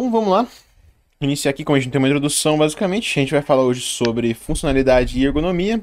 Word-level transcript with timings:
Então 0.00 0.10
vamos 0.10 0.30
lá. 0.30 0.48
Iniciar 1.20 1.50
aqui, 1.50 1.62
como 1.62 1.76
a 1.76 1.78
gente 1.78 1.92
tem 1.92 1.98
uma 1.98 2.08
introdução, 2.08 2.56
basicamente, 2.56 3.18
a 3.18 3.22
gente 3.22 3.32
vai 3.32 3.42
falar 3.42 3.64
hoje 3.64 3.82
sobre 3.82 4.32
funcionalidade 4.32 5.18
e 5.18 5.26
ergonomia, 5.26 5.78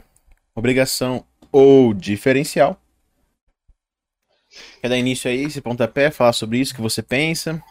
obrigação 0.56 1.24
ou 1.52 1.94
diferencial. 1.94 2.82
Quer 4.82 4.90
dar 4.90 4.98
início 4.98 5.30
aí, 5.30 5.44
esse 5.44 5.62
pontapé, 5.62 6.10
falar 6.10 6.34
sobre 6.34 6.58
isso, 6.58 6.74
o 6.74 6.75
que 6.75 6.82
você 6.82 7.04
pensa? 7.04 7.61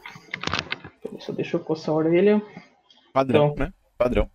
Só 1.18 1.32
deixa 1.32 1.56
eu 1.56 1.60
coçar 1.60 1.92
a 1.92 1.98
orelha. 1.98 2.40
Padrão, 3.12 3.48
Então. 3.48 3.66
né? 3.66 3.72
Padrão. 3.98 4.30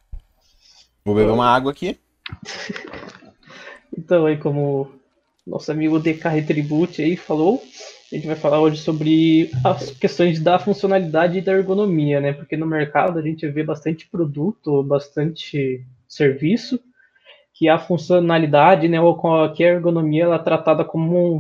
Vou 1.06 1.16
beber 1.16 1.32
uma 1.32 1.48
água 1.48 1.72
aqui. 1.72 1.98
Então, 3.98 4.26
aí 4.26 4.38
como 4.38 4.90
nosso 5.46 5.70
amigo 5.70 6.00
DK 6.00 6.28
Retribute 6.30 7.02
aí 7.02 7.18
falou, 7.18 7.62
a 8.12 8.16
gente 8.16 8.28
vai 8.28 8.36
falar 8.36 8.60
hoje 8.60 8.78
sobre 8.82 9.50
as 9.64 9.92
questões 9.92 10.40
da 10.42 10.60
funcionalidade 10.60 11.38
e 11.38 11.42
da 11.42 11.54
ergonomia, 11.54 12.20
né? 12.20 12.34
Porque 12.34 12.58
no 12.58 12.66
mercado 12.66 13.18
a 13.18 13.22
gente 13.22 13.48
vê 13.48 13.64
bastante 13.64 14.08
produto, 14.08 14.84
bastante 14.84 15.86
serviço, 16.08 16.80
que 17.54 17.70
a 17.70 17.80
funcionalidade, 17.80 18.88
né, 18.88 19.00
ou 19.02 19.20
que 19.54 19.64
a 19.64 19.70
ergonomia 19.74 20.24
ela 20.26 20.36
é 20.36 20.40
tratada 20.40 20.84
como 20.84 21.36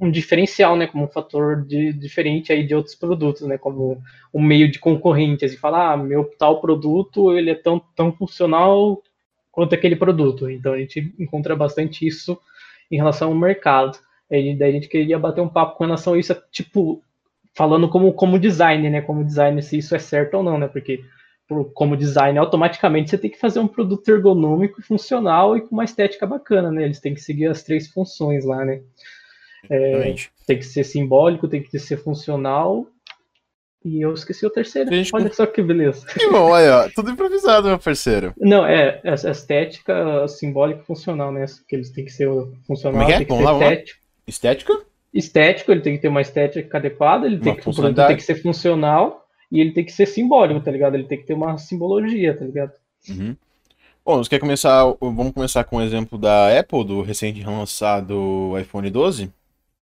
um, 0.00 0.06
um 0.06 0.10
diferencial, 0.10 0.76
né, 0.76 0.86
como 0.86 1.04
um 1.04 1.08
fator 1.08 1.64
de- 1.66 1.92
diferente 1.92 2.52
aí 2.52 2.66
de 2.66 2.74
outros 2.74 2.94
produtos, 2.94 3.42
né, 3.42 3.58
como 3.58 4.00
um 4.32 4.42
meio 4.42 4.70
de 4.70 4.78
concorrente, 4.78 5.44
assim, 5.44 5.56
falar, 5.56 5.92
ah, 5.92 5.96
meu 5.96 6.24
tal 6.38 6.60
produto, 6.60 7.32
ele 7.36 7.50
é 7.50 7.54
tão, 7.54 7.80
tão 7.96 8.12
funcional 8.12 9.02
quanto 9.52 9.74
aquele 9.74 9.96
produto. 9.96 10.50
Então 10.50 10.74
a 10.74 10.78
gente 10.78 11.14
encontra 11.18 11.56
bastante 11.56 12.06
isso 12.06 12.38
em 12.90 12.96
relação 12.96 13.28
ao 13.30 13.34
mercado. 13.34 13.98
E 14.30 14.56
daí 14.56 14.70
a 14.70 14.72
gente 14.72 14.88
queria 14.88 15.18
bater 15.18 15.40
um 15.40 15.48
papo 15.48 15.76
com 15.76 15.84
relação 15.84 16.14
a 16.14 16.18
isso, 16.18 16.34
tipo, 16.50 17.02
falando 17.54 17.88
como, 17.88 18.12
como 18.12 18.38
designer, 18.38 18.90
né? 18.90 19.00
Como 19.00 19.24
designer, 19.24 19.62
se 19.62 19.78
isso 19.78 19.94
é 19.94 19.98
certo 19.98 20.34
ou 20.34 20.42
não, 20.42 20.58
né? 20.58 20.66
Porque 20.68 21.00
por- 21.46 21.70
como 21.74 21.96
designer, 21.96 22.38
automaticamente 22.40 23.10
você 23.10 23.18
tem 23.18 23.30
que 23.30 23.38
fazer 23.38 23.60
um 23.60 23.68
produto 23.68 24.08
ergonômico, 24.08 24.82
funcional 24.82 25.56
e 25.56 25.60
com 25.60 25.74
uma 25.74 25.84
estética 25.84 26.26
bacana, 26.26 26.70
né? 26.72 26.84
Eles 26.84 27.00
têm 27.00 27.14
que 27.14 27.20
seguir 27.20 27.46
as 27.46 27.62
três 27.62 27.88
funções 27.88 28.44
lá, 28.44 28.64
né? 28.64 28.80
Exatamente. 29.70 30.30
Tem 30.46 30.58
que 30.58 30.64
ser 30.64 30.84
simbólico, 30.84 31.48
tem 31.48 31.62
que 31.62 31.78
ser 31.78 31.96
funcional. 31.96 32.86
E 33.84 34.00
eu 34.00 34.14
esqueci 34.14 34.46
o 34.46 34.50
terceiro. 34.50 34.90
Gente, 34.90 35.10
Olha 35.14 35.30
só 35.32 35.44
que 35.46 35.62
beleza. 35.62 36.06
Que 36.18 36.28
bom, 36.30 36.50
olha, 36.50 36.86
ó, 36.86 36.88
tudo 36.94 37.10
improvisado, 37.10 37.68
meu 37.68 37.78
parceiro. 37.78 38.32
Não, 38.38 38.64
é, 38.66 39.00
é 39.04 39.12
estética, 39.12 40.26
simbólica 40.26 40.80
e 40.82 40.86
funcional, 40.86 41.30
né? 41.30 41.44
Que 41.68 41.76
eles 41.76 41.90
têm 41.90 42.04
que 42.06 42.10
ser 42.12 42.28
funcional, 42.66 43.00
Como 43.02 43.12
é 43.12 43.14
é? 43.14 43.18
tem 43.18 43.26
que 43.26 43.32
Vamos 43.32 43.46
ser 43.46 43.52
lá. 43.52 43.64
estético. 43.72 44.03
Estética? 44.26 44.72
Estético, 45.12 45.70
ele 45.70 45.80
tem 45.80 45.94
que 45.94 46.02
ter 46.02 46.08
uma 46.08 46.20
estética 46.20 46.78
adequada, 46.78 47.26
ele 47.26 47.38
tem 47.38 47.54
que, 47.54 47.68
o 47.68 47.74
produto 47.74 48.06
tem 48.06 48.16
que 48.16 48.22
ser 48.22 48.42
funcional 48.42 49.26
e 49.50 49.60
ele 49.60 49.72
tem 49.72 49.84
que 49.84 49.92
ser 49.92 50.06
simbólico, 50.06 50.60
tá 50.60 50.70
ligado? 50.70 50.94
Ele 50.96 51.04
tem 51.04 51.18
que 51.18 51.26
ter 51.26 51.34
uma 51.34 51.56
simbologia, 51.56 52.36
tá 52.36 52.44
ligado? 52.44 52.72
Uhum. 53.08 53.36
Bom, 54.04 54.18
você 54.18 54.30
quer 54.30 54.40
começar? 54.40 54.84
Vamos 55.00 55.32
começar 55.32 55.64
com 55.64 55.76
o 55.76 55.82
exemplo 55.82 56.18
da 56.18 56.58
Apple, 56.58 56.84
do 56.84 57.00
recente 57.00 57.42
lançado 57.44 58.58
iPhone 58.60 58.90
12? 58.90 59.32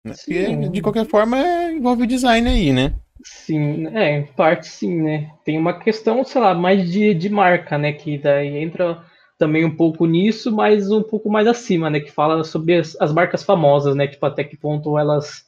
Né? 0.05 0.13
Sim. 0.13 0.69
de 0.69 0.81
qualquer 0.81 1.05
forma, 1.05 1.37
é- 1.37 1.73
envolve 1.73 2.03
o 2.03 2.07
design 2.07 2.47
aí, 2.47 2.71
né? 2.71 2.93
Sim, 3.23 3.87
é, 3.87 4.19
em 4.19 4.23
parte 4.23 4.67
sim, 4.67 5.01
né? 5.01 5.31
Tem 5.43 5.57
uma 5.57 5.79
questão, 5.79 6.23
sei 6.23 6.39
lá, 6.39 6.53
mais 6.53 6.91
de, 6.91 7.13
de 7.15 7.27
marca, 7.27 7.77
né? 7.77 7.91
Que 7.91 8.19
daí 8.19 8.55
entra 8.57 9.03
também 9.37 9.65
um 9.65 9.75
pouco 9.75 10.05
nisso, 10.05 10.51
mas 10.51 10.91
um 10.91 11.03
pouco 11.03 11.29
mais 11.29 11.47
acima, 11.47 11.89
né? 11.89 11.99
Que 11.99 12.11
fala 12.11 12.43
sobre 12.43 12.75
as, 12.75 12.99
as 12.99 13.13
marcas 13.13 13.43
famosas, 13.43 13.95
né? 13.95 14.07
Tipo, 14.07 14.25
até 14.25 14.43
que 14.43 14.57
ponto 14.57 14.97
elas 14.97 15.45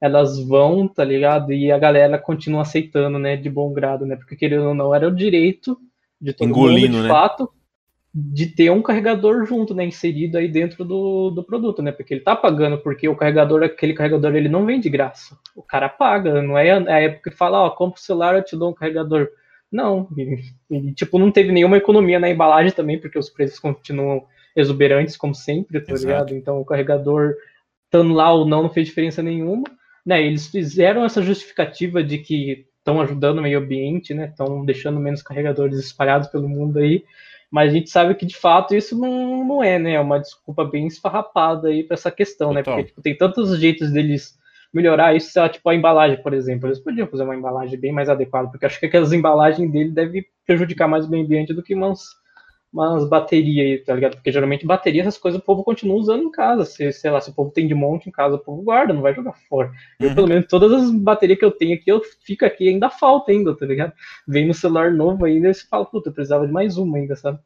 elas 0.00 0.38
vão, 0.38 0.86
tá 0.86 1.02
ligado? 1.02 1.52
E 1.52 1.72
a 1.72 1.78
galera 1.78 2.18
continua 2.18 2.62
aceitando, 2.62 3.18
né? 3.18 3.36
De 3.36 3.48
bom 3.48 3.72
grado, 3.72 4.04
né? 4.04 4.16
Porque 4.16 4.36
querendo 4.36 4.68
ou 4.68 4.74
não, 4.74 4.94
era 4.94 5.08
o 5.08 5.14
direito 5.14 5.78
de 6.20 6.32
todo 6.32 6.48
Engolindo, 6.48 6.88
mundo, 6.88 6.96
de 6.96 7.02
né? 7.02 7.08
fato, 7.08 7.50
de 8.14 8.46
ter 8.46 8.70
um 8.70 8.82
carregador 8.82 9.44
junto, 9.46 9.74
né? 9.74 9.84
Inserido 9.84 10.36
aí 10.36 10.48
dentro 10.48 10.84
do, 10.84 11.30
do 11.30 11.42
produto, 11.42 11.82
né? 11.82 11.92
Porque 11.92 12.14
ele 12.14 12.22
tá 12.22 12.36
pagando, 12.36 12.78
porque 12.78 13.08
o 13.08 13.16
carregador, 13.16 13.62
aquele 13.62 13.94
carregador, 13.94 14.34
ele 14.34 14.48
não 14.48 14.66
vem 14.66 14.80
de 14.80 14.88
graça. 14.88 15.36
O 15.54 15.62
cara 15.62 15.88
paga, 15.88 16.42
não 16.42 16.56
é 16.56 16.72
a 16.72 17.00
época 17.00 17.30
que 17.30 17.36
fala, 17.36 17.62
ó, 17.62 17.70
compra 17.70 17.98
o 17.98 18.02
celular, 18.02 18.34
eu 18.34 18.44
te 18.44 18.56
dou 18.56 18.70
um 18.70 18.74
carregador. 18.74 19.28
Não, 19.70 20.08
ele, 20.16 20.42
ele, 20.70 20.94
tipo, 20.94 21.18
não 21.18 21.30
teve 21.30 21.52
nenhuma 21.52 21.76
economia 21.76 22.18
na 22.18 22.30
embalagem 22.30 22.72
também, 22.72 22.98
porque 22.98 23.18
os 23.18 23.28
preços 23.28 23.58
continuam 23.58 24.24
exuberantes, 24.54 25.16
como 25.16 25.34
sempre, 25.34 25.80
tá 25.80 25.92
Exato. 25.92 26.06
ligado? 26.06 26.34
Então 26.34 26.60
o 26.60 26.64
carregador, 26.64 27.34
estando 27.84 28.14
lá 28.14 28.32
ou 28.32 28.46
não, 28.46 28.62
não 28.62 28.70
fez 28.70 28.86
diferença 28.86 29.22
nenhuma. 29.22 29.64
Né, 30.04 30.24
eles 30.24 30.46
fizeram 30.46 31.04
essa 31.04 31.20
justificativa 31.20 32.02
de 32.02 32.18
que 32.18 32.64
estão 32.78 33.00
ajudando 33.00 33.38
o 33.38 33.42
meio 33.42 33.58
ambiente, 33.58 34.14
né? 34.14 34.26
Estão 34.26 34.64
deixando 34.64 35.00
menos 35.00 35.20
carregadores 35.20 35.76
espalhados 35.80 36.28
pelo 36.28 36.48
mundo 36.48 36.78
aí. 36.78 37.04
Mas 37.50 37.70
a 37.70 37.74
gente 37.74 37.90
sabe 37.90 38.14
que 38.14 38.24
de 38.24 38.36
fato 38.36 38.74
isso 38.74 38.96
não, 38.96 39.44
não 39.44 39.62
é, 39.62 39.78
né? 39.78 39.94
É 39.94 40.00
uma 40.00 40.20
desculpa 40.20 40.64
bem 40.64 40.86
esfarrapada 40.86 41.68
aí 41.68 41.82
para 41.82 41.94
essa 41.94 42.10
questão, 42.10 42.52
né? 42.52 42.62
Total. 42.62 42.76
Porque 42.76 42.88
tipo, 42.88 43.02
tem 43.02 43.16
tantos 43.16 43.58
jeitos 43.58 43.90
deles 43.90 44.38
melhorar 44.76 45.16
isso, 45.16 45.30
sei 45.32 45.42
lá, 45.42 45.48
tipo 45.48 45.68
a 45.68 45.74
embalagem, 45.74 46.22
por 46.22 46.32
exemplo. 46.34 46.68
Eles 46.68 46.78
podiam 46.78 47.06
fazer 47.08 47.24
uma 47.24 47.34
embalagem 47.34 47.78
bem 47.78 47.92
mais 47.92 48.08
adequada, 48.08 48.48
porque 48.48 48.66
acho 48.66 48.78
que 48.78 48.86
aquelas 48.86 49.12
embalagens 49.12 49.70
dele 49.72 49.90
devem 49.90 50.24
prejudicar 50.46 50.86
mais 50.86 51.06
o 51.06 51.10
meio 51.10 51.24
ambiente 51.24 51.52
do 51.54 51.62
que 51.62 51.74
umas, 51.74 52.00
umas 52.72 53.08
baterias 53.08 53.66
aí, 53.66 53.78
tá 53.84 53.94
ligado? 53.94 54.16
Porque 54.16 54.30
geralmente 54.30 54.66
bateria, 54.66 55.00
essas 55.00 55.16
coisas 55.16 55.40
o 55.40 55.44
povo 55.44 55.64
continua 55.64 55.96
usando 55.96 56.24
em 56.24 56.30
casa. 56.30 56.64
Se, 56.64 56.92
sei 56.92 57.10
lá, 57.10 57.20
se 57.20 57.30
o 57.30 57.34
povo 57.34 57.50
tem 57.50 57.66
de 57.66 57.74
monte 57.74 58.08
em 58.08 58.12
casa, 58.12 58.36
o 58.36 58.38
povo 58.38 58.62
guarda, 58.62 58.92
não 58.92 59.00
vai 59.02 59.14
jogar 59.14 59.32
fora. 59.48 59.70
Eu, 59.98 60.10
Uhum. 60.10 60.14
pelo 60.14 60.28
menos, 60.28 60.46
todas 60.46 60.70
as 60.72 60.90
baterias 60.90 61.38
que 61.38 61.44
eu 61.44 61.50
tenho 61.50 61.74
aqui, 61.74 61.90
eu 61.90 62.02
fico 62.24 62.44
aqui, 62.44 62.68
ainda 62.68 62.90
falta 62.90 63.32
ainda, 63.32 63.56
tá 63.56 63.64
ligado? 63.64 63.92
Vem 64.28 64.46
no 64.46 64.54
celular 64.54 64.90
novo 64.92 65.24
ainda 65.24 65.48
e 65.48 65.54
você 65.54 65.66
fala, 65.66 65.86
puta, 65.86 66.10
eu 66.10 66.12
precisava 66.14 66.46
de 66.46 66.52
mais 66.52 66.76
uma 66.76 66.98
ainda, 66.98 67.16
sabe? 67.16 67.38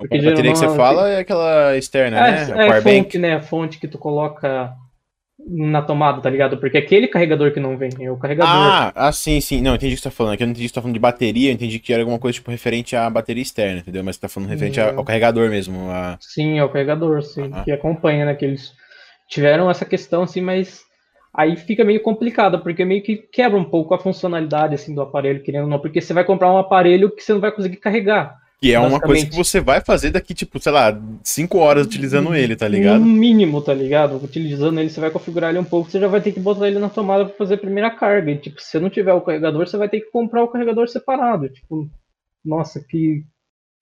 a 0.00 0.04
bateria 0.04 0.52
que 0.52 0.58
você 0.58 0.68
fala 0.74 1.08
é 1.08 1.20
aquela 1.20 1.76
externa, 1.76 2.20
né? 2.20 2.28
É, 2.28 2.52
A 2.52 2.64
é 2.64 2.66
Power 2.66 2.82
fonte, 2.82 3.18
né? 3.18 3.34
A 3.34 3.40
fonte 3.40 3.78
que 3.78 3.86
tu 3.86 3.98
coloca 3.98 4.74
na 5.46 5.82
tomada, 5.82 6.20
tá 6.20 6.30
ligado? 6.30 6.56
Porque 6.58 6.78
aquele 6.78 7.08
carregador 7.08 7.52
que 7.52 7.60
não 7.60 7.76
vem, 7.76 7.90
é 8.00 8.10
o 8.10 8.16
carregador. 8.16 8.52
Ah, 8.54 8.92
ah, 8.94 9.12
sim, 9.12 9.40
sim. 9.40 9.60
Não, 9.60 9.74
entendi 9.74 9.94
o 9.94 9.96
que 9.96 10.02
você 10.02 10.08
tá 10.08 10.14
falando. 10.14 10.34
Aqui 10.34 10.42
eu 10.42 10.46
não 10.46 10.52
entendi 10.52 10.66
que 10.66 10.70
você 10.70 10.74
tá 10.74 10.80
falando 10.82 10.94
de 10.94 11.00
bateria, 11.00 11.50
eu 11.50 11.54
entendi 11.54 11.78
que 11.78 11.92
era 11.92 12.02
alguma 12.02 12.18
coisa 12.18 12.34
tipo 12.34 12.50
referente 12.50 12.94
à 12.94 13.08
bateria 13.10 13.42
externa, 13.42 13.80
entendeu? 13.80 14.04
Mas 14.04 14.16
você 14.16 14.22
tá 14.22 14.28
falando 14.28 14.48
referente 14.50 14.78
Não. 14.80 14.98
ao 14.98 15.04
carregador 15.04 15.50
mesmo. 15.50 15.90
A... 15.90 16.16
Sim, 16.20 16.58
é 16.58 16.64
o 16.64 16.68
carregador, 16.68 17.22
sim, 17.22 17.50
Ah. 17.52 17.62
que 17.64 17.72
acompanha, 17.72 18.24
né? 18.24 18.34
Que 18.34 18.44
eles 18.44 18.72
tiveram 19.28 19.70
essa 19.70 19.84
questão, 19.84 20.22
assim, 20.22 20.40
mas 20.40 20.82
aí 21.34 21.56
fica 21.56 21.84
meio 21.84 22.00
complicado, 22.02 22.60
porque 22.60 22.84
meio 22.84 23.02
que 23.02 23.16
quebra 23.16 23.58
um 23.58 23.64
pouco 23.64 23.94
a 23.94 23.98
funcionalidade, 23.98 24.74
assim, 24.74 24.94
do 24.94 25.00
aparelho, 25.02 25.42
querendo 25.42 25.64
ou 25.64 25.70
não, 25.70 25.78
porque 25.80 26.00
você 26.00 26.12
vai 26.12 26.24
comprar 26.24 26.52
um 26.52 26.58
aparelho 26.58 27.10
que 27.10 27.22
você 27.22 27.32
não 27.32 27.40
vai 27.40 27.50
conseguir 27.50 27.76
carregar. 27.78 28.41
Que 28.62 28.72
é 28.72 28.78
uma 28.78 29.00
coisa 29.00 29.26
que 29.26 29.34
você 29.34 29.60
vai 29.60 29.80
fazer 29.80 30.10
daqui, 30.10 30.34
tipo, 30.34 30.60
sei 30.60 30.70
lá, 30.70 30.96
5 31.24 31.58
horas 31.58 31.84
utilizando 31.86 32.32
ele, 32.34 32.54
tá 32.54 32.68
No 32.68 32.74
ligado? 32.76 33.04
mínimo, 33.04 33.60
tá 33.60 33.74
ligado? 33.74 34.22
Utilizando 34.22 34.78
ele, 34.78 34.88
você 34.88 35.00
vai 35.00 35.10
configurar 35.10 35.50
ele 35.50 35.58
um 35.58 35.64
pouco, 35.64 35.90
você 35.90 35.98
já 35.98 36.06
vai 36.06 36.20
ter 36.20 36.30
que 36.32 36.38
botar 36.40 36.68
ele 36.68 36.78
na 36.78 36.88
tomada 36.88 37.26
para 37.26 37.36
fazer 37.36 37.54
a 37.54 37.58
primeira 37.58 37.90
carga. 37.90 38.30
E, 38.30 38.38
tipo, 38.38 38.60
se 38.60 38.70
você 38.70 38.78
não 38.80 38.88
tiver 38.88 39.12
o 39.14 39.20
carregador, 39.20 39.66
você 39.66 39.76
vai 39.76 39.88
ter 39.88 40.00
que 40.00 40.10
comprar 40.12 40.44
o 40.44 40.48
carregador 40.48 40.88
separado. 40.88 41.48
Tipo, 41.48 41.90
nossa, 42.44 42.80
que, 42.80 43.24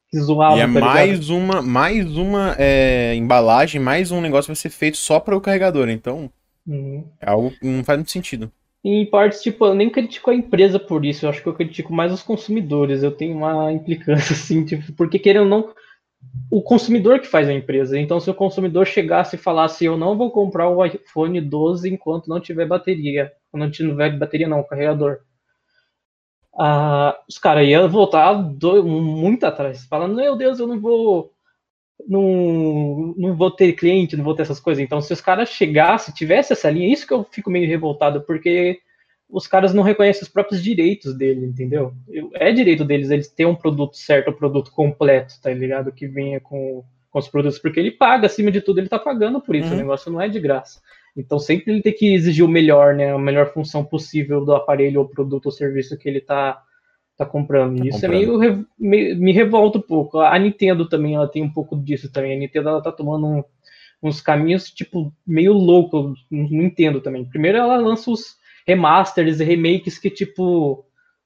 que 0.08 0.18
zoado, 0.18 0.56
E 0.56 0.60
é 0.60 0.64
tá 0.64 0.68
mais 0.68 1.28
uma, 1.28 1.60
mais 1.60 2.16
uma 2.16 2.56
é, 2.58 3.14
embalagem, 3.16 3.80
mais 3.80 4.10
um 4.10 4.20
negócio 4.22 4.48
vai 4.48 4.56
ser 4.56 4.70
feito 4.70 4.96
só 4.96 5.20
para 5.20 5.36
o 5.36 5.40
carregador. 5.42 5.90
Então, 5.90 6.30
Uhum. 6.66 7.04
é 7.20 7.28
algo 7.28 7.50
que 7.50 7.66
não 7.66 7.84
faz 7.84 7.98
muito 7.98 8.10
sentido. 8.12 8.50
Em 8.84 9.04
partes, 9.08 9.42
tipo, 9.42 9.64
eu 9.66 9.74
nem 9.74 9.90
critico 9.90 10.30
a 10.30 10.34
empresa 10.34 10.78
por 10.78 11.04
isso, 11.04 11.24
eu 11.26 11.30
acho 11.30 11.42
que 11.42 11.48
eu 11.48 11.54
critico 11.54 11.92
mais 11.92 12.12
os 12.12 12.22
consumidores. 12.22 13.02
Eu 13.02 13.12
tenho 13.12 13.36
uma 13.36 13.72
implicância, 13.72 14.34
assim, 14.34 14.64
tipo, 14.64 14.92
porque 14.94 15.18
querendo 15.18 15.42
ou 15.44 15.48
não, 15.48 15.74
o 16.50 16.62
consumidor 16.62 17.20
que 17.20 17.26
faz 17.28 17.48
a 17.48 17.54
empresa. 17.54 17.98
Então, 17.98 18.20
se 18.20 18.30
o 18.30 18.34
consumidor 18.34 18.86
chegasse 18.86 19.36
e 19.36 19.40
falasse, 19.40 19.84
eu 19.86 19.96
não 19.98 20.16
vou 20.18 20.30
comprar 20.32 20.68
o 20.70 20.84
iPhone 20.86 21.40
12 21.40 21.90
enquanto 21.92 22.28
não 22.28 22.40
tiver 22.40 22.66
bateria, 22.66 23.32
quando 23.50 23.64
não 23.64 23.70
tiver 23.72 24.18
bateria 24.18 24.48
não, 24.48 24.64
carregador. 24.64 25.20
Ah, 26.58 27.16
os 27.28 27.38
caras 27.38 27.66
iam 27.68 27.88
voltar 27.88 28.34
do- 28.34 28.84
muito 28.84 29.44
atrás, 29.44 29.84
falando, 29.86 30.16
meu 30.16 30.36
Deus, 30.36 30.58
eu 30.58 30.66
não 30.66 30.80
vou 30.80 31.32
não, 32.08 33.14
não 33.16 33.36
vou 33.36 33.50
ter 33.50 33.72
cliente, 33.72 34.16
não 34.16 34.24
vou 34.24 34.34
ter 34.34 34.42
essas 34.42 34.60
coisas. 34.60 34.82
Então, 34.82 35.00
se 35.00 35.12
os 35.12 35.20
caras 35.20 35.48
chegassem, 35.50 36.14
tivesse 36.14 36.52
essa 36.52 36.70
linha, 36.70 36.92
isso 36.92 37.06
que 37.06 37.12
eu 37.12 37.24
fico 37.30 37.50
meio 37.50 37.68
revoltado, 37.68 38.20
porque 38.22 38.78
os 39.28 39.46
caras 39.46 39.72
não 39.72 39.82
reconhecem 39.82 40.22
os 40.22 40.28
próprios 40.28 40.62
direitos 40.62 41.14
dele, 41.16 41.46
entendeu? 41.46 41.92
Eu- 42.08 42.30
É 42.34 42.52
direito 42.52 42.84
deles 42.84 43.10
eles 43.10 43.28
ter 43.28 43.46
um 43.46 43.54
produto 43.54 43.96
certo, 43.96 44.30
um 44.30 44.34
produto 44.34 44.72
completo, 44.72 45.34
tá 45.40 45.52
ligado? 45.52 45.92
Que 45.92 46.06
venha 46.08 46.40
com, 46.40 46.82
com 47.10 47.18
os 47.18 47.28
produtos, 47.28 47.58
porque 47.58 47.78
ele 47.78 47.92
paga, 47.92 48.26
acima 48.26 48.50
de 48.50 48.60
tudo, 48.60 48.80
ele 48.80 48.88
tá 48.88 48.98
pagando 48.98 49.40
por 49.40 49.54
isso, 49.54 49.68
Uhum. 49.68 49.74
o 49.74 49.78
negócio 49.78 50.10
não 50.12 50.20
é 50.20 50.28
de 50.28 50.40
graça. 50.40 50.80
Então, 51.16 51.38
sempre 51.38 51.72
ele 51.72 51.82
tem 51.82 51.92
que 51.92 52.12
exigir 52.14 52.44
o 52.44 52.48
melhor, 52.48 52.94
né? 52.94 53.12
A 53.12 53.18
melhor 53.18 53.52
função 53.52 53.84
possível 53.84 54.44
do 54.44 54.52
aparelho, 54.54 55.00
ou 55.00 55.08
produto 55.08 55.46
ou 55.46 55.52
serviço 55.52 55.96
que 55.98 56.08
ele 56.08 56.20
tá, 56.20 56.60
tá 57.24 57.26
comprando. 57.26 57.78
Tá 57.78 57.84
E 57.84 57.88
isso 57.88 58.00
comprando. 58.00 58.42
é 58.44 58.48
meio, 58.50 58.66
me, 58.78 59.14
me 59.14 59.32
revolta 59.32 59.78
um 59.78 59.82
pouco. 59.82 60.18
A 60.20 60.38
Nintendo 60.38 60.88
também, 60.88 61.14
ela 61.14 61.28
tem 61.28 61.42
um 61.42 61.50
pouco 61.52 61.76
disso 61.76 62.10
também. 62.12 62.34
A 62.36 62.38
Nintendo, 62.38 62.68
ela 62.70 62.82
tá 62.82 62.90
tomando 62.92 63.26
um- 63.26 63.44
uns 64.02 64.20
caminhos, 64.20 64.70
tipo, 64.70 65.12
meio 65.26 65.52
loucos. 65.52 66.18
Não 66.30 66.62
entendo 66.62 67.00
também. 67.00 67.24
Primeiro, 67.24 67.58
ela 67.58 67.76
lança 67.76 68.10
os 68.10 68.36
remasters 68.66 69.40
e 69.40 69.44
remakes 69.44 69.98
que, 69.98 70.10
tipo, 70.10 70.84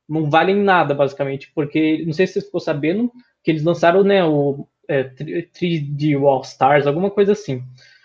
não 0.08 0.28
valem 0.28 0.56
nada, 0.56 0.94
basicamente, 0.94 1.50
porque 1.54 2.02
não 2.04 2.12
sei 2.12 2.26
se 2.26 2.34
você 2.34 2.40
ficou 2.42 2.60
sabendo 2.60 3.10
que 3.42 3.50
eles 3.50 3.62
lançaram 3.64 4.02
né, 4.02 4.24
o 4.24 4.66
é, 4.88 5.04
3D 5.04 6.14
All 6.14 6.42
Stars, 6.42 6.86
alguma 6.86 7.10
coisa 7.10 7.32
assim. 7.32 7.62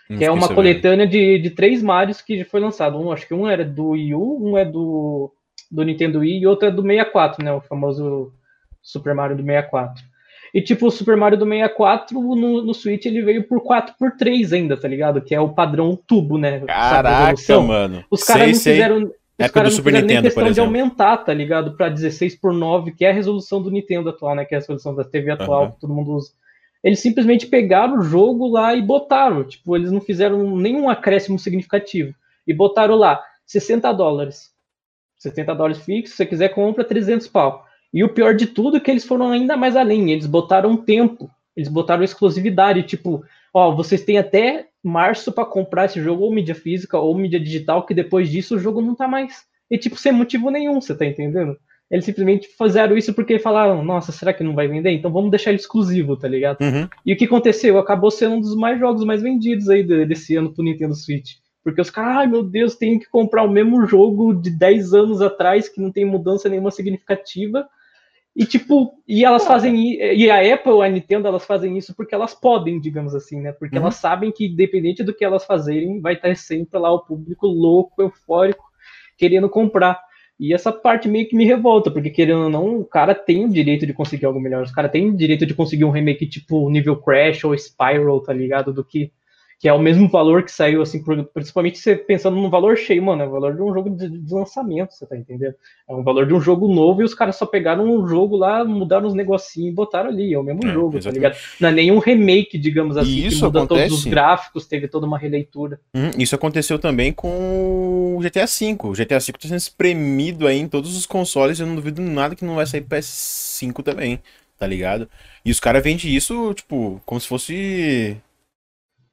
Não 0.08 0.18
que 0.18 0.24
é 0.24 0.30
uma 0.30 0.48
sabendo. 0.48 0.54
coletânea 0.56 1.06
de, 1.06 1.38
de 1.38 1.50
três 1.50 1.82
Marios 1.82 2.20
que 2.22 2.44
foi 2.44 2.60
lançado. 2.60 2.98
Um, 2.98 3.10
acho 3.12 3.26
que 3.26 3.34
um 3.34 3.46
era 3.48 3.64
do 3.64 3.88
Wii 3.90 4.14
U, 4.14 4.50
um 4.50 4.58
é 4.58 4.64
do, 4.64 5.32
do 5.70 5.84
Nintendo 5.84 6.20
Wii 6.20 6.40
e 6.40 6.46
outro 6.46 6.68
é 6.68 6.70
do 6.70 6.82
64, 6.82 7.44
né? 7.44 7.52
O 7.52 7.60
famoso 7.60 8.32
Super 8.82 9.14
Mario 9.14 9.36
do 9.36 9.44
64. 9.44 10.02
E 10.52 10.60
tipo, 10.60 10.86
o 10.86 10.90
Super 10.90 11.16
Mario 11.16 11.38
do 11.38 11.44
64 11.44 12.20
no, 12.20 12.62
no 12.62 12.74
Switch 12.74 13.06
ele 13.06 13.22
veio 13.22 13.44
por 13.44 13.62
4x3 13.62 14.52
ainda, 14.52 14.76
tá 14.76 14.88
ligado? 14.88 15.20
Que 15.20 15.34
é 15.34 15.40
o 15.40 15.50
padrão 15.50 15.96
tubo, 16.06 16.36
né? 16.36 16.60
Caraca, 16.60 17.60
mano. 17.60 18.04
Os 18.10 18.24
caras 18.24 18.48
não 18.48 18.54
fizeram. 18.54 19.12
Os 19.38 19.50
caras 19.50 19.76
não 19.76 19.84
fizeram 19.84 20.06
nem 20.06 20.22
questão 20.22 20.50
de 20.50 20.60
aumentar, 20.60 21.18
tá 21.18 21.32
ligado? 21.32 21.76
Pra 21.76 21.88
16 21.88 22.34
por 22.36 22.52
9, 22.52 22.92
que 22.92 23.04
é 23.04 23.10
a 23.10 23.14
resolução 23.14 23.62
do 23.62 23.70
Nintendo 23.70 24.10
atual, 24.10 24.34
né? 24.34 24.44
Que 24.44 24.54
é 24.54 24.58
a 24.58 24.60
resolução 24.60 24.94
da 24.94 25.04
TV 25.04 25.30
atual 25.30 25.64
uhum. 25.64 25.70
que 25.70 25.80
todo 25.80 25.94
mundo 25.94 26.12
usa. 26.12 26.32
Eles 26.82 27.00
simplesmente 27.00 27.46
pegaram 27.46 27.98
o 27.98 28.02
jogo 28.02 28.48
lá 28.48 28.74
e 28.74 28.82
botaram. 28.82 29.44
Tipo, 29.44 29.76
eles 29.76 29.92
não 29.92 30.00
fizeram 30.00 30.56
nenhum 30.56 30.90
acréscimo 30.90 31.38
significativo. 31.38 32.14
E 32.46 32.52
botaram 32.52 32.96
lá 32.96 33.22
60 33.46 33.92
dólares. 33.92 34.50
70 35.20 35.54
dólares 35.54 35.78
fixo, 35.84 36.12
se 36.12 36.16
você 36.16 36.26
quiser 36.26 36.48
compra 36.48 36.82
300 36.82 37.28
pau. 37.28 37.64
E 37.92 38.02
o 38.02 38.08
pior 38.08 38.34
de 38.34 38.46
tudo 38.46 38.78
é 38.78 38.80
que 38.80 38.90
eles 38.90 39.04
foram 39.04 39.30
ainda 39.30 39.56
mais 39.56 39.76
além. 39.76 40.10
Eles 40.10 40.26
botaram 40.26 40.76
tempo. 40.76 41.30
Eles 41.56 41.68
botaram 41.68 42.02
exclusividade. 42.02 42.84
Tipo, 42.84 43.22
ó, 43.52 43.74
vocês 43.74 44.02
têm 44.02 44.18
até 44.18 44.68
março 44.82 45.30
para 45.30 45.44
comprar 45.44 45.84
esse 45.84 46.00
jogo, 46.00 46.24
ou 46.24 46.32
mídia 46.32 46.54
física, 46.54 46.98
ou 46.98 47.16
mídia 47.16 47.38
digital, 47.38 47.84
que 47.84 47.92
depois 47.92 48.30
disso 48.30 48.56
o 48.56 48.58
jogo 48.58 48.80
não 48.80 48.94
tá 48.94 49.06
mais. 49.06 49.44
E, 49.70 49.76
tipo, 49.76 49.96
sem 49.96 50.12
motivo 50.12 50.50
nenhum, 50.50 50.80
você 50.80 50.94
tá 50.94 51.04
entendendo? 51.04 51.56
Eles 51.90 52.04
simplesmente 52.04 52.48
fizeram 52.56 52.96
isso 52.96 53.12
porque 53.12 53.38
falaram, 53.38 53.84
nossa, 53.84 54.12
será 54.12 54.32
que 54.32 54.44
não 54.44 54.54
vai 54.54 54.68
vender? 54.68 54.92
Então 54.92 55.12
vamos 55.12 55.30
deixar 55.30 55.50
ele 55.50 55.58
exclusivo, 55.58 56.16
tá 56.16 56.28
ligado? 56.28 56.60
Uhum. 56.60 56.88
E 57.04 57.12
o 57.12 57.16
que 57.16 57.24
aconteceu? 57.24 57.78
Acabou 57.78 58.12
sendo 58.12 58.36
um 58.36 58.40
dos 58.40 58.54
mais 58.54 58.78
jogos 58.78 59.04
mais 59.04 59.20
vendidos 59.20 59.68
aí 59.68 59.82
desse 60.06 60.36
ano 60.36 60.52
pro 60.54 60.62
Nintendo 60.62 60.94
Switch. 60.94 61.32
Porque 61.62 61.80
os 61.80 61.90
caras, 61.90 62.16
ai 62.18 62.26
meu 62.26 62.42
Deus, 62.42 62.74
tem 62.74 62.98
que 62.98 63.08
comprar 63.08 63.42
o 63.42 63.50
mesmo 63.50 63.86
jogo 63.86 64.32
de 64.32 64.50
10 64.50 64.94
anos 64.94 65.20
atrás, 65.20 65.68
que 65.68 65.80
não 65.80 65.92
tem 65.92 66.04
mudança 66.04 66.48
nenhuma 66.48 66.70
significativa, 66.70 67.68
e 68.34 68.46
tipo, 68.46 68.94
e 69.06 69.24
elas 69.24 69.44
fazem 69.44 69.98
e 70.00 70.30
a 70.30 70.54
Apple, 70.54 70.82
a 70.82 70.88
Nintendo, 70.88 71.26
elas 71.26 71.44
fazem 71.44 71.76
isso 71.76 71.94
porque 71.94 72.14
elas 72.14 72.32
podem, 72.32 72.80
digamos 72.80 73.14
assim, 73.14 73.40
né? 73.40 73.52
Porque 73.52 73.76
uhum. 73.76 73.82
elas 73.82 73.96
sabem 73.96 74.30
que 74.30 74.46
independente 74.46 75.02
do 75.02 75.12
que 75.12 75.24
elas 75.24 75.44
fazerem, 75.44 76.00
vai 76.00 76.14
estar 76.14 76.34
sempre 76.36 76.78
lá 76.78 76.92
o 76.92 77.04
público 77.04 77.46
louco, 77.46 78.00
eufórico, 78.00 78.64
querendo 79.18 79.48
comprar. 79.48 80.00
E 80.38 80.54
essa 80.54 80.72
parte 80.72 81.06
meio 81.06 81.28
que 81.28 81.36
me 81.36 81.44
revolta, 81.44 81.90
porque 81.90 82.08
querendo 82.08 82.44
ou 82.44 82.48
não, 82.48 82.78
o 82.78 82.84
cara 82.84 83.14
tem 83.14 83.44
o 83.44 83.50
direito 83.50 83.84
de 83.84 83.92
conseguir 83.92 84.24
algo 84.24 84.40
melhor. 84.40 84.62
Os 84.62 84.72
caras 84.72 84.90
têm 84.90 85.10
o 85.10 85.16
direito 85.16 85.44
de 85.44 85.52
conseguir 85.52 85.84
um 85.84 85.90
remake 85.90 86.26
tipo 86.26 86.70
nível 86.70 86.96
Crash 86.96 87.44
ou 87.44 87.58
Spiral, 87.58 88.22
tá 88.22 88.32
ligado? 88.32 88.72
Do 88.72 88.82
que 88.82 89.12
que 89.60 89.68
é 89.68 89.72
o 89.74 89.78
mesmo 89.78 90.08
valor 90.08 90.42
que 90.42 90.50
saiu, 90.50 90.80
assim, 90.80 91.04
principalmente 91.34 91.78
você 91.78 91.94
pensando 91.94 92.34
no 92.34 92.48
valor 92.48 92.78
cheio, 92.78 93.02
mano, 93.02 93.22
é 93.22 93.26
o 93.26 93.30
valor 93.30 93.54
de 93.54 93.60
um 93.60 93.74
jogo 93.74 93.90
de, 93.90 94.08
de, 94.08 94.34
lançamento, 94.34 94.94
você 94.94 95.04
tá 95.04 95.14
entendendo? 95.14 95.54
É 95.86 95.92
um 95.92 96.02
valor 96.02 96.26
de 96.26 96.32
um 96.32 96.40
jogo 96.40 96.66
novo 96.66 97.02
e 97.02 97.04
os 97.04 97.12
caras 97.12 97.36
só 97.36 97.44
pegaram 97.44 97.84
um 97.84 98.08
jogo 98.08 98.38
lá, 98.38 98.64
mudaram 98.64 99.06
os 99.06 99.12
negocinhos 99.12 99.70
e 99.70 99.74
botaram 99.74 100.08
ali, 100.08 100.32
é 100.32 100.38
o 100.38 100.42
mesmo 100.42 100.66
é, 100.66 100.72
jogo, 100.72 100.96
exatamente. 100.96 101.04
tá 101.04 101.28
ligado? 101.28 101.42
Não 101.60 101.68
é 101.68 101.72
nenhum 101.72 101.98
remake, 101.98 102.56
digamos 102.56 102.96
assim, 102.96 103.26
isso 103.26 103.36
que 103.36 103.44
muda 103.44 103.58
acontece... 103.58 103.88
todos 103.90 103.98
os 103.98 104.10
gráficos, 104.10 104.66
teve 104.66 104.88
toda 104.88 105.06
uma 105.06 105.18
releitura. 105.18 105.78
Hum, 105.94 106.10
isso 106.16 106.34
aconteceu 106.34 106.78
também 106.78 107.12
com 107.12 108.16
o 108.16 108.20
GTA 108.22 108.46
V. 108.46 108.78
O 108.84 108.92
GTA 108.92 109.18
V 109.18 109.32
tá 109.32 109.46
sendo 109.46 109.58
espremido 109.58 110.46
aí 110.46 110.58
em 110.58 110.68
todos 110.68 110.96
os 110.96 111.04
consoles, 111.04 111.60
eu 111.60 111.66
não 111.66 111.74
duvido 111.74 112.00
nada 112.00 112.34
que 112.34 112.46
não 112.46 112.54
vai 112.54 112.64
sair 112.64 112.80
PS5 112.80 113.82
também, 113.82 114.20
tá 114.58 114.66
ligado? 114.66 115.06
E 115.44 115.50
os 115.50 115.60
caras 115.60 115.84
vendem 115.84 116.16
isso, 116.16 116.54
tipo, 116.54 116.98
como 117.04 117.20
se 117.20 117.28
fosse 117.28 118.16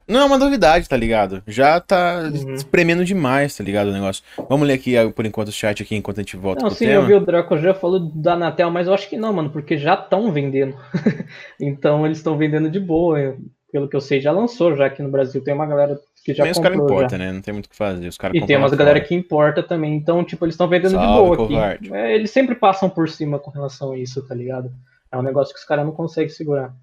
não 0.07 0.21
é 0.21 0.25
uma 0.25 0.37
novidade, 0.37 0.87
tá 0.87 0.95
ligado? 0.95 1.43
Já 1.45 1.79
tá 1.79 2.21
uhum. 2.23 2.53
espremendo 2.53 3.03
demais, 3.03 3.55
tá 3.55 3.63
ligado, 3.63 3.89
o 3.89 3.93
negócio. 3.93 4.23
Vamos 4.49 4.67
ler 4.67 4.73
aqui, 4.75 4.93
por 5.15 5.25
enquanto, 5.25 5.49
o 5.49 5.51
chat 5.51 5.83
aqui, 5.83 5.95
enquanto 5.95 6.19
a 6.19 6.21
gente 6.21 6.37
volta 6.37 6.63
Não, 6.63 6.69
sim, 6.69 6.85
tema. 6.85 7.01
eu 7.01 7.05
vi 7.05 7.13
o 7.13 7.19
Draco 7.19 7.57
já 7.57 7.73
falou 7.73 7.99
da 7.99 8.33
Anatel, 8.33 8.71
mas 8.71 8.87
eu 8.87 8.93
acho 8.93 9.09
que 9.09 9.17
não, 9.17 9.33
mano, 9.33 9.49
porque 9.49 9.77
já 9.77 9.95
estão 9.95 10.31
vendendo. 10.31 10.75
então, 11.59 12.05
eles 12.05 12.17
estão 12.17 12.37
vendendo 12.37 12.69
de 12.69 12.79
boa. 12.79 13.35
Pelo 13.69 13.89
que 13.89 13.95
eu 13.97 14.01
sei, 14.01 14.21
já 14.21 14.31
lançou, 14.31 14.75
já 14.77 14.85
aqui 14.85 15.03
no 15.03 15.09
Brasil. 15.09 15.43
Tem 15.43 15.53
uma 15.53 15.65
galera 15.65 15.99
que 16.23 16.33
já 16.33 16.45
Mas 16.45 16.57
comprou. 16.57 16.73
Os 16.73 16.79
caras 16.79 16.91
importam, 16.91 17.19
né? 17.19 17.31
Não 17.33 17.41
tem 17.41 17.53
muito 17.53 17.65
o 17.65 17.69
que 17.69 17.75
fazer. 17.75 18.07
Os 18.07 18.17
e 18.33 18.45
tem 18.45 18.55
umas 18.55 18.73
galera 18.73 19.01
que 19.01 19.13
importa 19.13 19.61
também. 19.61 19.95
Então, 19.95 20.23
tipo, 20.23 20.45
eles 20.45 20.53
estão 20.53 20.67
vendendo 20.69 20.91
Salve, 20.91 21.07
de 21.07 21.13
boa 21.13 21.37
covarde. 21.37 21.87
aqui. 21.89 21.97
É, 21.97 22.15
eles 22.15 22.31
sempre 22.31 22.55
passam 22.55 22.89
por 22.89 23.09
cima 23.09 23.39
com 23.39 23.51
relação 23.51 23.91
a 23.91 23.97
isso, 23.97 24.25
tá 24.25 24.33
ligado? 24.33 24.71
É 25.11 25.17
um 25.17 25.21
negócio 25.21 25.53
que 25.53 25.59
os 25.59 25.65
caras 25.65 25.85
não 25.85 25.91
conseguem 25.91 26.29
segurar. 26.29 26.73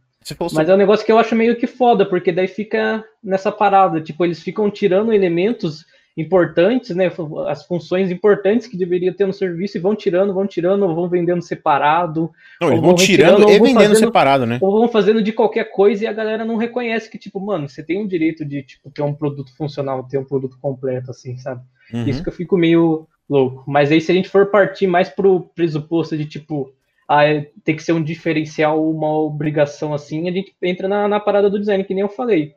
Mas 0.53 0.69
é 0.69 0.75
um 0.75 0.79
negócio 0.79 1.05
que 1.05 1.13
eu 1.13 1.19
acho 1.19 1.37
meio 1.37 1.57
que 1.57 1.67
foda, 1.67 2.07
porque 2.07 2.33
daí 2.33 2.49
fica 2.49 3.05
nessa 3.23 3.53
parada, 3.53 4.01
tipo, 4.01 4.25
eles 4.25 4.43
ficam 4.43 4.71
tirando 4.71 5.13
elementos 5.13 5.85
importantes, 6.17 6.95
né, 6.95 7.11
as 7.49 7.67
funções 7.67 8.11
importantes 8.11 8.69
que 8.69 8.77
deveria 8.77 9.13
ter 9.13 9.27
no 9.27 9.33
serviço 9.33 9.77
e 9.77 9.81
vão 9.81 9.97
tirando, 9.97 10.33
vão 10.33 10.47
tirando, 10.47 10.85
ou 10.85 10.95
vão 10.95 11.09
vendendo 11.09 11.43
separado. 11.43 12.31
Não, 12.61 12.69
eles 12.69 12.81
vão 12.81 12.95
tirando 12.95 13.51
e 13.51 13.59
vendendo 13.59 13.75
fazendo, 13.75 13.97
separado, 13.97 14.47
né? 14.47 14.59
Ou 14.61 14.79
vão 14.79 14.89
fazendo 14.89 15.21
de 15.21 15.33
qualquer 15.33 15.73
coisa 15.73 16.05
e 16.05 16.07
a 16.07 16.13
galera 16.13 16.45
não 16.45 16.57
reconhece 16.57 17.11
que, 17.11 17.19
tipo, 17.19 17.41
mano, 17.41 17.69
você 17.69 17.83
tem 17.83 18.01
o 18.01 18.07
direito 18.07 18.45
de, 18.45 18.63
tipo, 18.63 18.91
ter 18.91 19.03
um 19.03 19.13
produto 19.13 19.55
funcional, 19.57 20.05
ter 20.05 20.19
um 20.19 20.25
produto 20.25 20.57
completo, 20.61 21.11
assim, 21.11 21.37
sabe? 21.37 21.63
Uhum. 21.93 22.07
Isso 22.07 22.23
que 22.23 22.29
eu 22.29 22.33
fico 22.33 22.57
meio 22.57 23.09
louco. 23.29 23.65
Mas 23.67 23.91
aí 23.91 24.01
se 24.01 24.13
a 24.13 24.15
gente 24.15 24.29
for 24.29 24.47
partir 24.47 24.87
mais 24.87 25.09
pro 25.09 25.41
pressuposto 25.55 26.17
de, 26.17 26.27
tipo, 26.27 26.73
a 27.09 27.23
ter 27.63 27.75
que 27.75 27.83
ser 27.83 27.93
um 27.93 28.03
diferencial, 28.03 28.91
uma 28.91 29.11
obrigação 29.19 29.93
assim, 29.93 30.29
a 30.29 30.33
gente 30.33 30.55
entra 30.63 30.89
na, 30.89 31.07
na 31.07 31.21
parada 31.21 31.51
do 31.51 31.59
design, 31.59 31.85
que 31.85 31.95
nem 31.95 32.03
eu 32.03 32.09
falei. 32.09 32.53